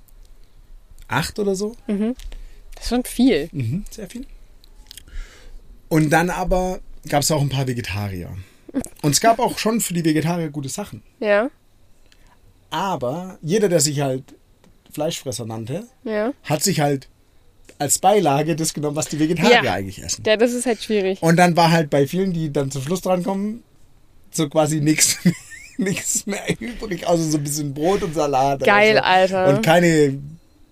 Acht 1.08 1.40
oder 1.40 1.56
so. 1.56 1.76
Das 1.88 2.84
ist 2.84 2.90
schon 2.90 3.04
viel. 3.06 3.50
Mhm, 3.52 3.86
sehr 3.90 4.08
viel. 4.10 4.26
Und 5.90 6.10
dann 6.12 6.30
aber 6.30 6.80
gab 7.10 7.22
es 7.24 7.32
auch 7.32 7.42
ein 7.42 7.50
paar 7.50 7.68
Vegetarier. 7.68 8.36
Und 9.02 9.12
es 9.12 9.22
gab 9.22 9.40
auch 9.40 9.58
schon 9.58 9.82
für 9.82 9.94
die 9.94 10.04
Vegetarier 10.06 10.50
gute 10.50 10.70
Sachen. 10.70 11.02
Ja, 11.20 11.50
Aber 12.76 13.38
jeder, 13.42 13.70
der 13.70 13.80
sich 13.80 14.02
halt 14.02 14.36
Fleischfresser 14.92 15.46
nannte, 15.46 15.86
ja. 16.04 16.34
hat 16.44 16.62
sich 16.62 16.82
halt 16.82 17.08
als 17.80 18.00
Beilage 18.00 18.58
das 18.58 18.74
genommen, 18.74 18.98
was 18.98 19.08
die 19.08 19.18
Vegetarier 19.18 19.64
Ja. 19.64 19.74
eigentlich 19.74 20.04
essen. 20.04 20.24
Ja, 20.28 20.36
das 20.36 20.52
ist 20.52 20.66
halt 20.66 20.84
schwierig. 20.84 21.22
Und 21.22 21.38
dann 21.38 21.56
war 21.56 21.72
halt 21.72 21.90
bei 21.90 22.06
vielen, 22.06 22.34
die 22.34 22.52
dann 22.52 22.72
zum 22.72 22.82
Schluss 22.82 23.00
dran 23.00 23.24
kommen, 23.24 23.64
so 24.32 24.50
quasi 24.50 24.82
nichts 24.82 25.18
nichts 25.78 26.26
mehr 26.26 26.44
übrig, 26.60 27.08
außer 27.08 27.24
so 27.24 27.38
ein 27.38 27.44
bisschen 27.46 27.74
Brot 27.74 28.04
und 28.04 28.14
Salat. 28.14 28.62
Geil, 28.64 28.96
so. 28.96 29.02
Alter. 29.04 29.48
Und 29.56 29.66
keine 29.66 30.18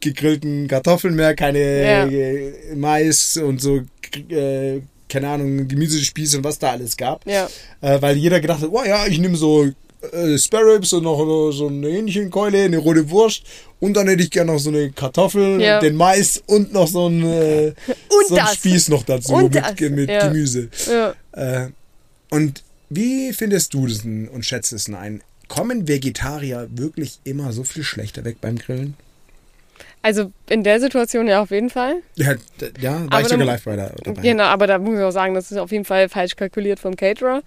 gegrillten 0.02 0.68
Kartoffeln 0.68 1.16
mehr, 1.16 1.36
keine 1.36 2.10
Ja. 2.12 2.76
Mais 2.76 3.38
und 3.38 3.62
so, 3.62 3.80
äh, 4.30 4.82
keine 5.08 5.30
Ahnung, 5.30 5.70
Gemüsespieße 5.70 6.38
und 6.38 6.44
was 6.44 6.60
da 6.60 6.72
alles 6.72 6.98
gab. 6.98 7.26
Ja. 7.26 7.48
Äh, 7.80 8.02
weil 8.02 8.18
jeder 8.18 8.42
gedacht 8.42 8.62
hat, 8.62 8.70
oh 8.70 8.84
ja, 8.86 9.06
ich 9.08 9.20
nehme 9.20 9.38
so 9.38 9.70
äh, 10.12 10.38
Spare 10.38 10.76
Ribs 10.76 10.94
und 10.94 11.04
noch 11.04 11.52
so 11.52 11.68
eine 11.68 11.88
Hähnchenkeule, 11.90 12.64
eine 12.64 12.78
rote 12.78 13.10
Wurst 13.10 13.44
und 13.80 13.94
dann 13.96 14.08
hätte 14.08 14.24
ich 14.24 14.32
gerne 14.32 14.52
noch 14.54 14.60
so 14.60 14.70
eine 14.70 14.92
Kartoffel, 14.92 15.62
Ja. 15.62 15.80
den 15.80 15.96
Mais 15.96 16.42
und 16.48 16.74
noch 16.74 16.88
so 16.88 17.08
ein, 17.08 17.24
äh, 17.24 17.74
so. 18.28 18.36
Spieß 18.54 18.90
noch 18.90 19.04
dazu 19.04 19.34
Und 19.34 19.54
mit, 19.54 19.92
mit 19.92 20.10
Ja. 20.10 20.28
Gemüse. 20.28 20.70
Ja. 20.90 21.14
Äh, 21.32 21.70
und 22.30 22.64
wie 22.90 23.34
findest 23.34 23.74
du 23.74 23.88
das 23.88 24.04
und 24.04 24.44
schätzt 24.46 24.74
es 24.74 24.90
ein? 24.90 25.22
Kommen 25.48 25.88
Vegetarier 25.88 26.68
wirklich 26.72 27.20
immer 27.24 27.52
so 27.54 27.64
viel 27.64 27.84
schlechter 27.84 28.24
weg 28.26 28.38
beim 28.42 28.58
Grillen? 28.58 28.96
Also 30.02 30.32
in 30.50 30.64
der 30.64 30.80
Situation 30.82 31.28
ja 31.28 31.42
auf 31.42 31.52
jeden 31.52 31.70
Fall. 31.70 32.02
Ja, 32.16 32.34
ja 32.82 32.92
war 32.92 33.02
Aber 33.12 33.22
ich 33.22 33.28
sogar 33.28 33.38
dann- 33.40 33.48
live 33.48 33.64
bei 33.64 33.76
der, 33.78 33.96
dabei. 34.04 34.22
Genau, 34.22 34.44
aber 34.44 34.68
da 34.68 34.78
muss 34.78 34.98
ich 34.98 35.04
auch 35.04 35.12
sagen, 35.12 35.34
das 35.34 35.50
ist 35.52 35.58
auf 35.58 35.72
jeden 35.72 35.86
Fall 35.86 36.10
falsch 36.10 36.36
kalkuliert 36.36 36.80
vom 36.80 36.96
Caterer. 36.96 37.42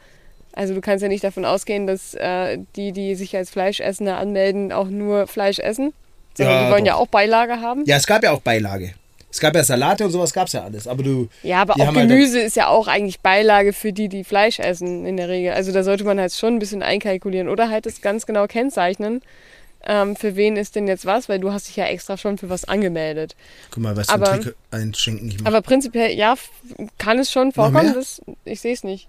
Also 0.56 0.74
du 0.74 0.80
kannst 0.80 1.02
ja 1.02 1.08
nicht 1.08 1.22
davon 1.22 1.44
ausgehen, 1.44 1.86
dass 1.86 2.14
äh, 2.14 2.58
die, 2.74 2.90
die 2.90 3.14
sich 3.14 3.36
als 3.36 3.50
Fleischessende 3.50 4.16
anmelden, 4.16 4.72
auch 4.72 4.88
nur 4.88 5.26
Fleisch 5.28 5.58
essen. 5.60 5.92
Sondern 6.34 6.54
Ja, 6.56 6.64
die 6.66 6.72
wollen 6.72 6.84
doch. 6.84 6.88
ja 6.92 6.94
auch 6.96 7.06
Beilage 7.06 7.60
haben. 7.60 7.84
Ja, 7.86 7.96
es 7.96 8.06
gab 8.06 8.22
ja 8.24 8.32
auch 8.32 8.40
Beilage. 8.40 8.94
Es 9.30 9.38
gab 9.40 9.54
ja 9.54 9.62
Salate 9.62 10.04
und 10.04 10.10
sowas 10.12 10.32
gab 10.32 10.46
es 10.46 10.54
ja 10.54 10.64
alles. 10.64 10.88
Aber 10.88 11.02
du, 11.02 11.28
Ja, 11.42 11.60
aber 11.62 11.74
auch 11.74 11.78
halt- 11.94 12.08
Gemüse 12.08 12.40
ist 12.40 12.56
ja 12.56 12.68
auch 12.68 12.88
eigentlich 12.88 13.20
Beilage 13.20 13.72
für 13.74 13.92
die, 13.92 14.08
die 14.08 14.24
Fleisch 14.24 14.58
essen 14.58 15.04
in 15.04 15.18
der 15.18 15.28
Regel. 15.28 15.52
Also 15.52 15.72
da 15.72 15.82
sollte 15.82 16.04
man 16.04 16.18
halt 16.18 16.32
schon 16.32 16.54
ein 16.54 16.58
bisschen 16.58 16.82
einkalkulieren 16.82 17.48
oder 17.48 17.68
halt 17.70 17.84
das 17.86 18.00
ganz 18.00 18.24
genau 18.24 18.46
kennzeichnen. 18.46 19.20
Ähm, 19.88 20.16
für 20.16 20.36
wen 20.36 20.56
ist 20.56 20.74
denn 20.74 20.88
jetzt 20.88 21.04
was? 21.04 21.28
Weil 21.28 21.38
du 21.38 21.52
hast 21.52 21.68
dich 21.68 21.76
ja 21.76 21.84
extra 21.84 22.16
schon 22.16 22.38
für 22.38 22.48
was 22.48 22.64
angemeldet. 22.64 23.36
guck 23.70 23.82
mal, 23.82 23.94
was 23.96 24.08
Aber- 24.08 24.26
für 24.26 24.32
ein 24.32 24.40
Trick 24.42 24.54
einschenken 24.70 25.28
ich 25.28 25.38
mache. 25.38 25.48
Aber 25.48 25.60
prinzipiell, 25.62 26.12
ja, 26.16 26.34
kann 26.98 27.18
es 27.18 27.30
schon 27.30 27.52
vorkommen. 27.52 27.92
Das, 27.94 28.22
ich 28.46 28.60
sehe 28.62 28.72
es 28.72 28.84
nicht. 28.84 29.08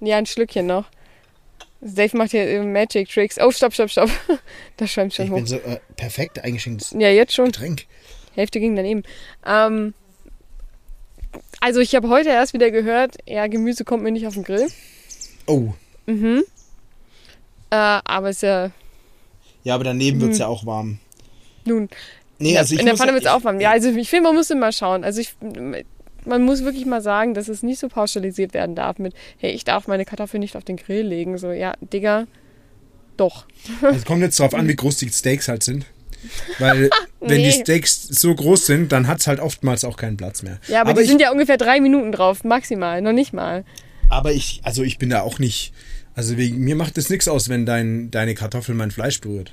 Ja, 0.00 0.16
ein 0.16 0.26
Schlückchen 0.26 0.66
noch. 0.66 0.84
Dave 1.80 2.16
macht 2.16 2.32
hier 2.32 2.62
Magic 2.64 3.08
Tricks. 3.08 3.38
Oh, 3.40 3.50
stopp, 3.50 3.72
stopp, 3.72 3.90
stopp. 3.90 4.10
Das 4.76 4.90
schäumt 4.90 5.14
schon 5.14 5.26
Ich 5.26 5.30
hoch. 5.30 5.36
bin 5.36 5.46
so 5.46 5.56
äh, 5.56 5.78
perfekt 5.96 6.42
eingeschenktes 6.42 6.94
Ja, 6.98 7.08
jetzt 7.08 7.34
schon. 7.34 7.46
Getränk. 7.46 7.86
Hälfte 8.34 8.60
ging 8.60 8.74
daneben. 8.76 9.02
Ähm, 9.46 9.94
also 11.60 11.80
ich 11.80 11.94
habe 11.94 12.08
heute 12.08 12.28
erst 12.30 12.52
wieder 12.52 12.70
gehört, 12.70 13.16
ja, 13.26 13.46
Gemüse 13.48 13.84
kommt 13.84 14.02
mir 14.02 14.10
nicht 14.12 14.26
auf 14.26 14.34
den 14.34 14.44
Grill. 14.44 14.68
Oh. 15.46 15.68
Mhm. 16.06 16.44
Äh, 17.70 17.74
aber 17.76 18.30
ist 18.30 18.42
ja 18.42 18.70
Ja, 19.64 19.74
aber 19.74 19.84
daneben 19.84 20.20
wird 20.20 20.30
es 20.32 20.36
Hm. 20.38 20.42
ja 20.42 20.46
auch 20.48 20.64
warm. 20.66 20.98
nun. 21.64 21.88
Nee, 22.40 22.56
also 22.56 22.74
ich 22.74 22.80
in 22.80 22.86
der 22.86 22.96
Pfanne 22.96 23.12
wird 23.14 23.24
es 23.24 23.30
auch 23.30 23.42
warm. 23.42 23.60
Ja, 23.60 23.72
also 23.72 23.88
ich 23.90 24.08
finde, 24.08 24.28
man 24.28 24.36
muss 24.36 24.48
immer 24.50 24.70
schauen. 24.70 25.02
Also 25.02 25.20
ich, 25.20 25.34
man 26.28 26.42
muss 26.42 26.62
wirklich 26.64 26.86
mal 26.86 27.00
sagen, 27.02 27.34
dass 27.34 27.48
es 27.48 27.62
nicht 27.62 27.78
so 27.80 27.88
pauschalisiert 27.88 28.54
werden 28.54 28.74
darf 28.76 28.98
mit, 28.98 29.14
hey, 29.38 29.50
ich 29.50 29.64
darf 29.64 29.88
meine 29.88 30.04
Kartoffeln 30.04 30.40
nicht 30.40 30.56
auf 30.56 30.64
den 30.64 30.76
Grill 30.76 31.06
legen. 31.06 31.38
So, 31.38 31.50
ja, 31.50 31.74
Digga, 31.80 32.26
doch. 33.16 33.46
Es 33.92 34.04
kommt 34.04 34.22
jetzt 34.22 34.38
drauf 34.38 34.54
an, 34.54 34.68
wie 34.68 34.76
groß 34.76 34.98
die 34.98 35.08
Steaks 35.08 35.48
halt 35.48 35.62
sind. 35.64 35.86
Weil, 36.58 36.90
wenn 37.20 37.38
die 37.38 37.44
Nee. 37.48 37.52
Steaks 37.52 38.02
so 38.02 38.34
groß 38.34 38.66
sind, 38.66 38.92
dann 38.92 39.06
hat 39.06 39.20
es 39.20 39.26
halt 39.26 39.40
oftmals 39.40 39.84
auch 39.84 39.96
keinen 39.96 40.16
Platz 40.16 40.42
mehr. 40.42 40.58
Ja, 40.68 40.82
aber, 40.82 40.94
die 40.94 41.02
ich, 41.02 41.08
sind 41.08 41.20
ja 41.20 41.30
ungefähr 41.32 41.56
drei 41.56 41.80
Minuten 41.80 42.12
drauf, 42.12 42.44
maximal, 42.44 43.00
noch 43.02 43.12
nicht 43.12 43.32
mal. 43.32 43.64
aber 44.08 44.32
ich, 44.32 44.60
also 44.64 44.82
ich 44.82 44.98
bin 44.98 45.10
da 45.10 45.22
auch 45.22 45.38
nicht. 45.38 45.72
Also 46.14 46.36
wegen, 46.36 46.58
mir 46.58 46.74
macht 46.74 46.98
es 46.98 47.10
nichts 47.10 47.28
aus, 47.28 47.48
wenn 47.48 47.64
dein, 47.66 48.10
deine 48.10 48.34
Kartoffel 48.34 48.74
mein 48.74 48.90
Fleisch 48.90 49.20
berührt. 49.20 49.52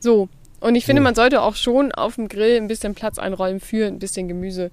So. 0.00 0.28
Und 0.60 0.76
ich 0.76 0.86
finde, 0.86 1.00
So. 1.00 1.04
man 1.04 1.14
sollte 1.14 1.42
auch 1.42 1.56
schon 1.56 1.92
auf 1.92 2.14
dem 2.14 2.28
Grill 2.28 2.56
ein 2.56 2.68
bisschen 2.68 2.94
Platz 2.94 3.18
einräumen 3.18 3.60
für 3.60 3.86
ein 3.86 3.98
bisschen 3.98 4.28
Gemüse. 4.28 4.70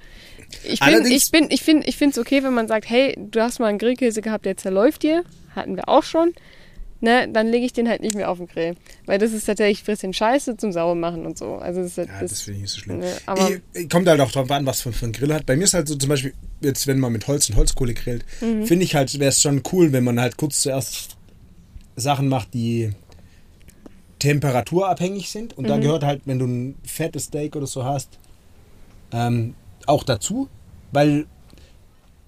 Ich 0.64 0.80
bin, 0.80 1.06
ich 1.06 1.32
bin, 1.32 1.48
ich 1.50 1.62
finde, 1.64 1.88
ich 1.88 1.98
finde 1.98 2.12
es 2.14 2.18
okay, 2.20 2.44
wenn 2.44 2.54
man 2.54 2.68
sagt, 2.68 2.90
hey, 2.90 3.16
du 3.18 3.42
hast 3.42 3.60
mal 3.60 3.68
einen 3.68 3.78
Grillkäse 3.80 4.22
gehabt, 4.22 4.46
der 4.46 4.58
zerläuft 4.58 5.04
dir, 5.04 5.24
hatten 5.56 5.76
wir 5.76 5.88
auch 5.90 6.04
schon. 6.04 6.34
Ne, 7.04 7.28
dann 7.28 7.48
lege 7.48 7.66
ich 7.66 7.74
den 7.74 7.90
halt 7.90 8.02
nicht 8.02 8.14
mehr 8.16 8.30
auf 8.30 8.38
den 8.38 8.46
Grill. 8.46 8.76
Weil 9.08 9.18
das 9.18 9.32
ist 9.34 9.46
tatsächlich 9.46 9.82
ein 9.82 9.86
bisschen 9.88 10.14
scheiße 10.14 10.56
zum 10.58 10.72
sauer 10.72 10.94
machen 10.94 11.26
und 11.26 11.36
so. 11.36 11.56
Also 11.56 11.82
das, 11.82 11.98
halt- 11.98 12.10
Ja, 12.10 12.20
das, 12.22 12.30
das 12.30 12.42
finde 12.42 12.58
ich 12.58 12.62
nicht 12.62 12.72
so 12.74 12.80
schlimm. 12.82 13.00
ne, 13.00 13.12
aber 13.26 13.50
Ich- 13.74 13.90
Kommt 13.90 14.08
halt 14.08 14.22
auch 14.22 14.32
drauf 14.32 14.52
an, 14.52 14.68
was 14.68 14.82
für, 14.82 14.94
für 14.94 15.06
einen 15.06 15.14
Grill 15.14 15.34
hat. 15.34 15.48
Bei 15.48 15.56
mir 15.58 15.64
ist 15.64 15.74
halt 15.74 15.88
so 15.88 15.96
zum 15.96 16.10
Beispiel, 16.10 16.34
jetzt 16.62 16.86
wenn 16.86 17.00
man 17.00 17.12
mit 17.12 17.26
Holz 17.28 17.50
und 17.50 17.56
Holzkohle 17.56 17.96
grillt, 17.96 18.24
Mhm. 18.40 18.68
finde 18.68 18.86
ich 18.86 18.94
halt, 18.94 19.18
wäre 19.18 19.30
es 19.30 19.42
schon 19.42 19.64
cool, 19.72 19.92
wenn 19.94 20.04
man 20.04 20.20
halt 20.20 20.38
kurz 20.38 20.62
zuerst 20.62 21.18
Sachen 21.96 22.28
macht, 22.28 22.54
die 22.54 22.92
temperaturabhängig 24.20 25.30
sind. 25.32 25.58
Und 25.58 25.68
da 25.68 25.78
Mhm. 25.78 25.82
gehört 25.82 26.04
halt, 26.04 26.22
wenn 26.26 26.40
du 26.40 26.46
ein 26.46 26.76
fettes 26.84 27.26
Steak 27.26 27.56
oder 27.56 27.68
so 27.68 27.84
hast, 27.84 28.20
ähm, 29.12 29.56
auch 29.92 30.04
dazu. 30.04 30.50
Weil 30.92 31.26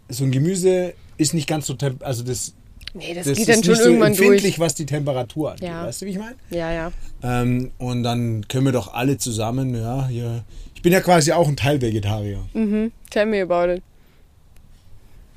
so 0.09 0.23
ein 0.23 0.31
Gemüse 0.31 0.93
ist 1.17 1.33
nicht 1.33 1.47
ganz 1.47 1.65
so, 1.65 1.75
also 2.01 2.23
das, 2.23 2.53
nee, 2.93 3.13
das, 3.13 3.27
das 3.27 3.37
geht 3.37 3.47
ist 3.47 3.49
dann 3.49 3.63
schon 3.63 3.73
nicht 3.73 3.81
so 3.81 3.89
irgendwann 3.89 4.11
empfindlich, 4.11 4.41
durch. 4.41 4.59
was 4.59 4.75
die 4.75 4.85
Temperatur 4.85 5.51
angeht. 5.51 5.67
Ja. 5.67 5.85
Weißt 5.85 6.01
du, 6.01 6.05
wie 6.05 6.11
ich 6.11 6.19
meine? 6.19 6.35
Ja, 6.49 6.71
ja. 6.71 6.91
Ähm, 7.21 7.71
und 7.77 8.03
dann 8.03 8.47
können 8.47 8.65
wir 8.65 8.71
doch 8.71 8.93
alle 8.93 9.17
zusammen, 9.17 9.75
ja, 9.75 10.07
hier. 10.07 10.43
Ich 10.75 10.81
bin 10.81 10.93
ja 10.93 11.01
quasi 11.01 11.31
auch 11.31 11.47
ein 11.47 11.55
Teil 11.55 11.81
Vegetarier. 11.81 12.45
Mhm. 12.53 12.91
Tell 13.09 13.25
me 13.25 13.41
about 13.41 13.73
it. 13.73 13.83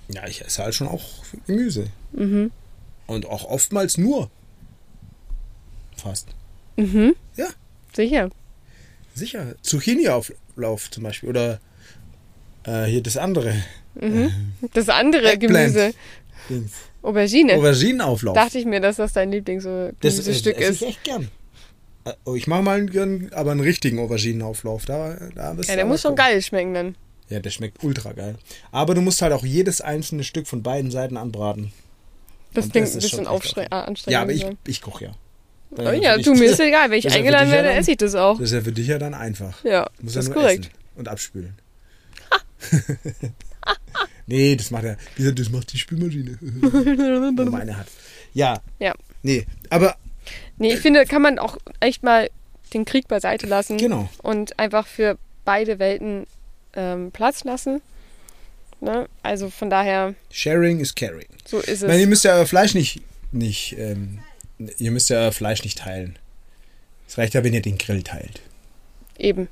Ja, 0.09 0.27
ich 0.27 0.45
esse 0.45 0.63
halt 0.63 0.75
schon 0.75 0.89
auch 0.89 1.05
Gemüse. 1.47 1.87
Mhm. 2.13 2.53
Und 3.07 3.27
auch 3.27 3.45
oftmals 3.45 3.99
nur. 3.99 4.31
Fast. 5.97 6.29
Mhm. 6.77 7.15
Ja. 7.37 7.47
Sicher. 7.95 8.31
Sicher. 9.15 9.55
Zucchini-Auflauf 9.63 10.91
zum 10.91 11.03
Beispiel. 11.03 11.29
Oder 11.29 11.61
äh, 12.67 12.85
hier 12.85 13.03
das 13.03 13.17
andere. 13.17 13.55
Mhm. 13.95 14.31
Das 14.75 14.89
andere 14.89 15.33
Eggplant. 15.33 15.75
Gemüse. 15.75 15.95
Dings. 16.51 16.73
Aubergine. 17.03 17.55
Auberginenauflauf. 17.55 18.35
Dachte 18.35 18.59
ich 18.59 18.65
mir, 18.67 18.81
dass 18.81 18.97
das 18.97 19.13
dein 19.13 19.31
das 19.31 19.35
Lieblingsgemüsestück 19.37 20.57
esse 20.61 20.71
ist. 20.71 20.83
ich 20.83 20.89
echt 20.89 21.05
gern. 21.05 21.29
Äh, 22.05 22.13
oh, 22.25 22.35
Ich 22.35 22.47
mache 22.47 22.63
mal 22.63 22.85
gern, 22.87 23.31
aber 23.33 23.53
einen 23.53 23.61
richtigen 23.61 23.99
Auberginenauflauf. 23.99 24.85
Da, 24.85 25.17
da 25.35 25.53
bist 25.55 25.69
Ja, 25.69 25.77
der 25.77 25.87
muss 25.87 26.03
schon 26.03 26.15
geil 26.17 26.41
schmecken 26.43 26.75
dann. 26.75 26.95
Ja, 27.29 27.41
der 27.41 27.51
schmeckt 27.51 27.83
ultra 27.83 28.13
geil. 28.13 28.37
Aber 28.71 28.95
du 28.95 29.01
musst 29.01 29.21
halt 29.23 29.33
auch 29.33 29.45
jedes 29.45 29.81
einzelne 29.81 30.23
Stück 30.25 30.47
von 30.47 30.63
beiden 30.63 30.91
Seiten 30.91 31.17
anbraten. 31.17 31.73
Das 32.55 32.67
Und 32.67 32.73
klingt 32.73 32.87
das 32.87 32.95
ein 32.95 32.99
ist 32.99 33.11
bisschen 33.11 33.27
aufstre- 33.27 33.63
äh, 33.71 33.75
anstrengend. 33.75 34.13
Ja, 34.13 34.23
aber 34.23 34.33
ich, 34.33 34.43
sein. 34.43 34.59
ich 34.67 34.81
koche 34.83 35.07
ja. 35.07 35.13
Oh 35.77 35.83
ja, 35.91 36.17
du, 36.17 36.35
mir 36.35 36.45
ist 36.51 36.61
egal. 36.61 36.91
Wenn 36.91 36.99
ich 36.99 37.05
Das 37.05 37.13
ist 37.13 37.17
ja 37.17 37.21
eingeladen 37.21 37.49
ja 37.49 37.55
werde, 37.57 37.69
dann- 37.69 37.79
esse 37.79 37.91
ich 37.91 37.97
das 37.99 38.15
auch. 38.15 38.39
Das 38.39 38.47
ist 38.51 38.53
ja 38.53 38.61
für 38.63 38.73
dich 38.73 38.87
ja 38.87 38.99
dann 38.99 39.15
einfach. 39.15 39.63
Ja, 39.65 39.91
das 40.01 40.15
ja 40.15 40.21
ist 40.21 40.33
korrekt. 40.33 40.71
und 40.95 41.09
abspülen. 41.09 41.55
nee, 44.27 44.57
das 44.57 44.71
macht 44.71 44.85
ja, 44.85 44.97
wie 45.15 45.23
gesagt, 45.23 45.39
das 45.39 45.51
macht 45.51 45.73
die 45.73 45.79
Spülmaschine. 45.79 46.39
Wenn 46.41 47.35
man 47.51 47.61
eine 47.63 47.77
hat. 47.77 47.87
Ja. 48.35 48.61
Ja. 48.79 48.95
Nee, 49.23 49.47
aber 49.71 49.97
Nee, 50.59 50.73
ich 50.75 50.81
finde, 50.81 51.05
kann 51.05 51.23
man 51.23 51.39
auch 51.39 51.59
echt 51.81 52.03
mal 52.03 52.31
den 52.73 52.85
Krieg 52.85 53.09
beiseite 53.09 53.47
lassen 53.47 53.79
genau. 53.79 54.09
und 54.23 54.59
einfach 54.59 54.87
für 54.87 55.19
beide 55.45 55.79
Welten 55.79 56.27
ähm, 56.75 57.11
Platz 57.13 57.45
lassen. 57.45 57.81
Ne? 58.81 59.09
Also 59.23 59.51
von 59.51 59.71
daher, 59.71 60.15
Sharing 60.31 60.81
is 60.81 60.95
caring. 60.95 61.27
so 61.47 61.59
ist 61.59 61.83
Ich 61.83 61.89
meine, 61.89 61.99
ihr 61.99 62.05
es. 62.05 62.09
müsst 62.09 62.25
ja 62.25 62.35
euer 62.35 62.47
Fleisch 62.47 62.75
nicht, 62.75 63.01
nicht 63.33 63.77
ähm, 63.79 64.19
ihr 64.79 64.91
müsst 64.91 65.11
ja 65.11 65.19
euer 65.19 65.33
Fleisch 65.33 65.63
nicht 65.63 65.79
teilen. 65.79 66.19
Es 67.09 67.17
reicht 67.19 67.35
ja, 67.35 67.45
wenn 67.45 67.55
ihr 67.55 67.63
den 67.63 67.79
Grill 67.79 68.03
teilt. 68.03 68.41
Eben. 69.19 69.49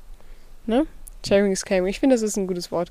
Ne? 0.66 0.86
Sharing 1.26 1.52
is 1.52 1.64
caring. 1.64 1.86
Ich 1.86 2.00
finde, 2.00 2.14
das 2.14 2.22
ist 2.22 2.36
ein 2.36 2.46
gutes 2.46 2.70
Wort. 2.70 2.90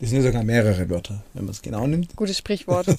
Das 0.00 0.10
sind 0.10 0.18
ja 0.18 0.24
sogar 0.24 0.42
mehrere 0.42 0.88
Wörter, 0.90 1.22
wenn 1.34 1.44
man 1.46 1.52
es 1.52 1.62
genau 1.62 1.86
nimmt. 1.86 2.14
Gutes 2.16 2.36
Sprichwort. 2.38 2.86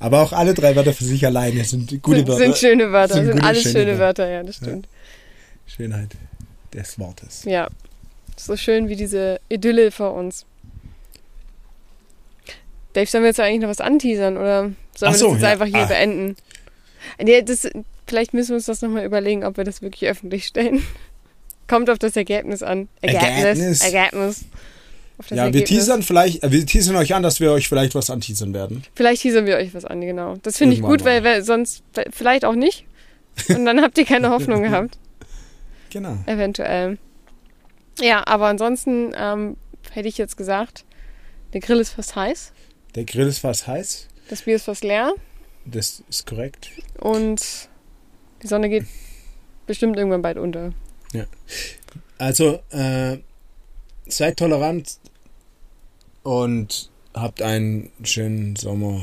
Aber 0.00 0.22
auch 0.22 0.32
alle 0.32 0.54
drei 0.54 0.74
Wörter 0.76 0.92
für 0.92 1.04
sich 1.04 1.24
alleine 1.24 1.64
sind 1.64 2.02
gute 2.02 2.18
sind, 2.18 2.28
Wörter. 2.28 2.44
sind 2.44 2.56
schöne 2.58 2.92
Wörter. 2.92 3.14
Sind 3.14 3.26
Sind, 3.26 3.40
alles 3.44 3.62
schöne 3.62 3.72
schöne 3.72 3.98
Wörter. 3.98 4.24
Wörter, 4.24 4.30
ja, 4.30 4.42
das 4.42 4.56
stimmt. 4.56 4.88
Schönheit. 5.66 6.10
des 6.74 6.98
Wortes. 6.98 7.44
Ja. 7.44 7.68
So 8.36 8.56
schön 8.56 8.88
wie 8.88 8.96
diese 8.96 9.40
Idylle 9.48 9.90
vor 9.90 10.14
uns. 10.14 10.44
Dave, 12.94 13.06
sollen 13.06 13.24
wir 13.24 13.28
jetzt 13.28 13.40
eigentlich 13.40 13.60
noch 13.62 13.68
was 13.68 13.80
anteasern 13.80 14.36
oder 14.36 14.70
sollen 14.96 15.10
Ach 15.10 15.12
wir 15.12 15.18
so, 15.18 15.26
das 15.26 15.34
jetzt 15.34 15.42
ja. 15.42 15.48
einfach 15.50 15.66
hier 15.66 15.78
Ah. 15.78 15.86
beenden? 15.86 16.36
Nee, 17.22 17.42
das, 17.42 17.68
vielleicht 18.12 18.34
müssen 18.34 18.50
wir 18.50 18.56
uns 18.56 18.66
das 18.66 18.82
nochmal 18.82 19.06
überlegen, 19.06 19.42
ob 19.42 19.56
wir 19.56 19.64
das 19.64 19.80
wirklich 19.80 20.06
öffentlich 20.10 20.44
stellen. 20.46 20.82
Kommt 21.66 21.88
auf 21.88 21.98
das 21.98 22.14
Ergebnis 22.14 22.62
an. 22.62 22.88
Ergebnis. 23.00 23.80
Ergebnis. 23.80 23.82
Ergebnis. 23.82 24.44
Ja, 25.30 25.36
wir 25.36 25.42
Ergebnis. 25.44 25.68
teasern 25.70 26.02
vielleicht, 26.02 26.42
äh, 26.44 26.52
wir 26.52 26.66
teasern 26.66 26.96
euch 26.96 27.14
an, 27.14 27.22
dass 27.22 27.40
wir 27.40 27.52
euch 27.52 27.68
vielleicht 27.68 27.94
was 27.94 28.10
anteasern 28.10 28.52
werden. 28.52 28.82
Vielleicht 28.94 29.22
teasern 29.22 29.46
wir 29.46 29.56
euch 29.56 29.72
was 29.72 29.86
an, 29.86 30.02
genau. 30.02 30.36
Das 30.42 30.58
finde 30.58 30.74
ich 30.76 30.82
gut, 30.82 31.04
weil, 31.04 31.24
weil 31.24 31.42
sonst 31.42 31.82
vielleicht 32.10 32.44
auch 32.44 32.54
nicht. 32.54 32.84
Und 33.48 33.64
dann 33.64 33.80
habt 33.80 33.96
ihr 33.96 34.04
keine 34.04 34.28
Hoffnung 34.28 34.62
gehabt, 34.68 34.98
Genau. 35.90 36.18
eventuell. 36.26 36.98
Ja, 38.00 38.26
aber 38.26 38.46
ansonsten 38.48 39.12
ähm, 39.16 39.56
hätte 39.92 40.08
ich 40.08 40.18
jetzt 40.18 40.36
gesagt, 40.36 40.84
der 41.54 41.60
Grill 41.60 41.78
ist 41.80 41.90
fast 41.90 42.14
heiß, 42.14 42.52
Der 42.94 43.04
Grill 43.04 43.26
ist 43.28 43.38
fast 43.38 43.66
heiß. 43.66 44.08
das 44.28 44.42
Bier 44.42 44.56
ist 44.56 44.64
fast 44.64 44.84
leer 44.84 45.12
Das 45.64 46.02
ist 46.10 46.26
korrekt. 46.26 46.68
und 46.98 47.40
die 48.42 48.46
Sonne 48.46 48.68
geht 48.68 48.86
bestimmt 49.66 49.96
irgendwann 49.96 50.22
bald 50.22 50.38
unter. 50.38 50.72
Also, 52.18 52.60
äh, 52.70 53.18
seid 54.06 54.36
tolerant 54.36 54.98
und 56.22 56.90
habt 57.14 57.42
einen 57.42 57.90
schönen 58.02 58.56
Sommer. 58.56 59.02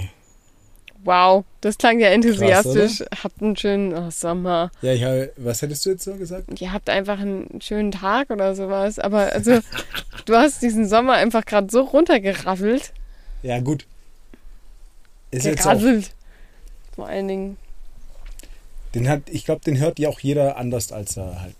Wow, 1.04 1.46
das 1.62 1.78
klang 1.78 2.00
ja 2.00 2.10
enthusiastisch. 2.10 3.04
habt 3.24 3.42
einen 3.42 3.56
schönen 3.56 3.94
oh, 3.94 4.10
Sommer. 4.10 4.70
Ja, 4.82 4.94
ich 4.94 5.04
habe, 5.04 5.32
was 5.38 5.62
hättest 5.62 5.86
du 5.86 5.92
jetzt 5.92 6.04
so 6.04 6.16
gesagt? 6.16 6.60
Ihr 6.60 6.74
habt 6.74 6.90
einfach 6.90 7.20
einen 7.20 7.62
schönen 7.62 7.92
Tag 7.92 8.30
oder 8.30 8.54
sowas. 8.54 9.00
Aber 9.00 9.32
also, 9.32 9.60
du 10.26 10.36
hast 10.36 10.62
diesen 10.62 10.88
Sommer 10.88 11.14
einfach 11.14 11.46
gerade 11.46 11.68
so 11.72 11.82
runtergeraffelt. 11.84 12.94
Ja, 13.44 13.60
gut. 13.60 13.86
Ist 15.32 15.46
jetzt 15.46 15.66
auch. 15.66 15.80
Vor 16.96 17.08
allen 17.08 17.28
Dingen. 17.28 17.58
Den 18.96 19.08
hat, 19.08 19.30
ich 19.30 19.46
glaube, 19.46 19.62
den 19.64 19.78
hört 19.78 20.00
ja 20.00 20.10
auch 20.10 20.20
jeder 20.20 20.58
anders 20.58 20.92
als 20.92 21.18
er 21.18 21.42
halt 21.42 21.56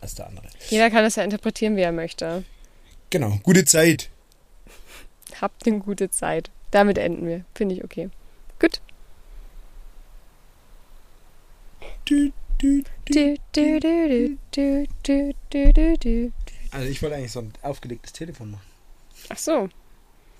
als 0.00 0.14
der 0.14 0.26
andere. 0.26 0.46
Jeder 0.68 0.90
kann 0.90 1.04
das 1.04 1.16
ja 1.16 1.22
interpretieren, 1.22 1.76
wie 1.76 1.82
er 1.82 1.92
möchte. 1.92 2.44
Genau. 3.10 3.38
Gute 3.42 3.64
Zeit. 3.64 4.10
Habt 5.40 5.66
eine 5.66 5.78
gute 5.78 6.10
Zeit. 6.10 6.50
Damit 6.70 6.98
enden 6.98 7.26
wir. 7.26 7.44
Finde 7.54 7.76
ich 7.76 7.84
okay. 7.84 8.10
Gut. 8.58 8.80
Also 16.70 16.88
ich 16.88 17.02
wollte 17.02 17.16
eigentlich 17.16 17.32
so 17.32 17.40
ein 17.40 17.52
aufgelegtes 17.62 18.12
Telefon 18.12 18.52
machen. 18.52 18.66
Ach 19.28 19.38
so. 19.38 19.68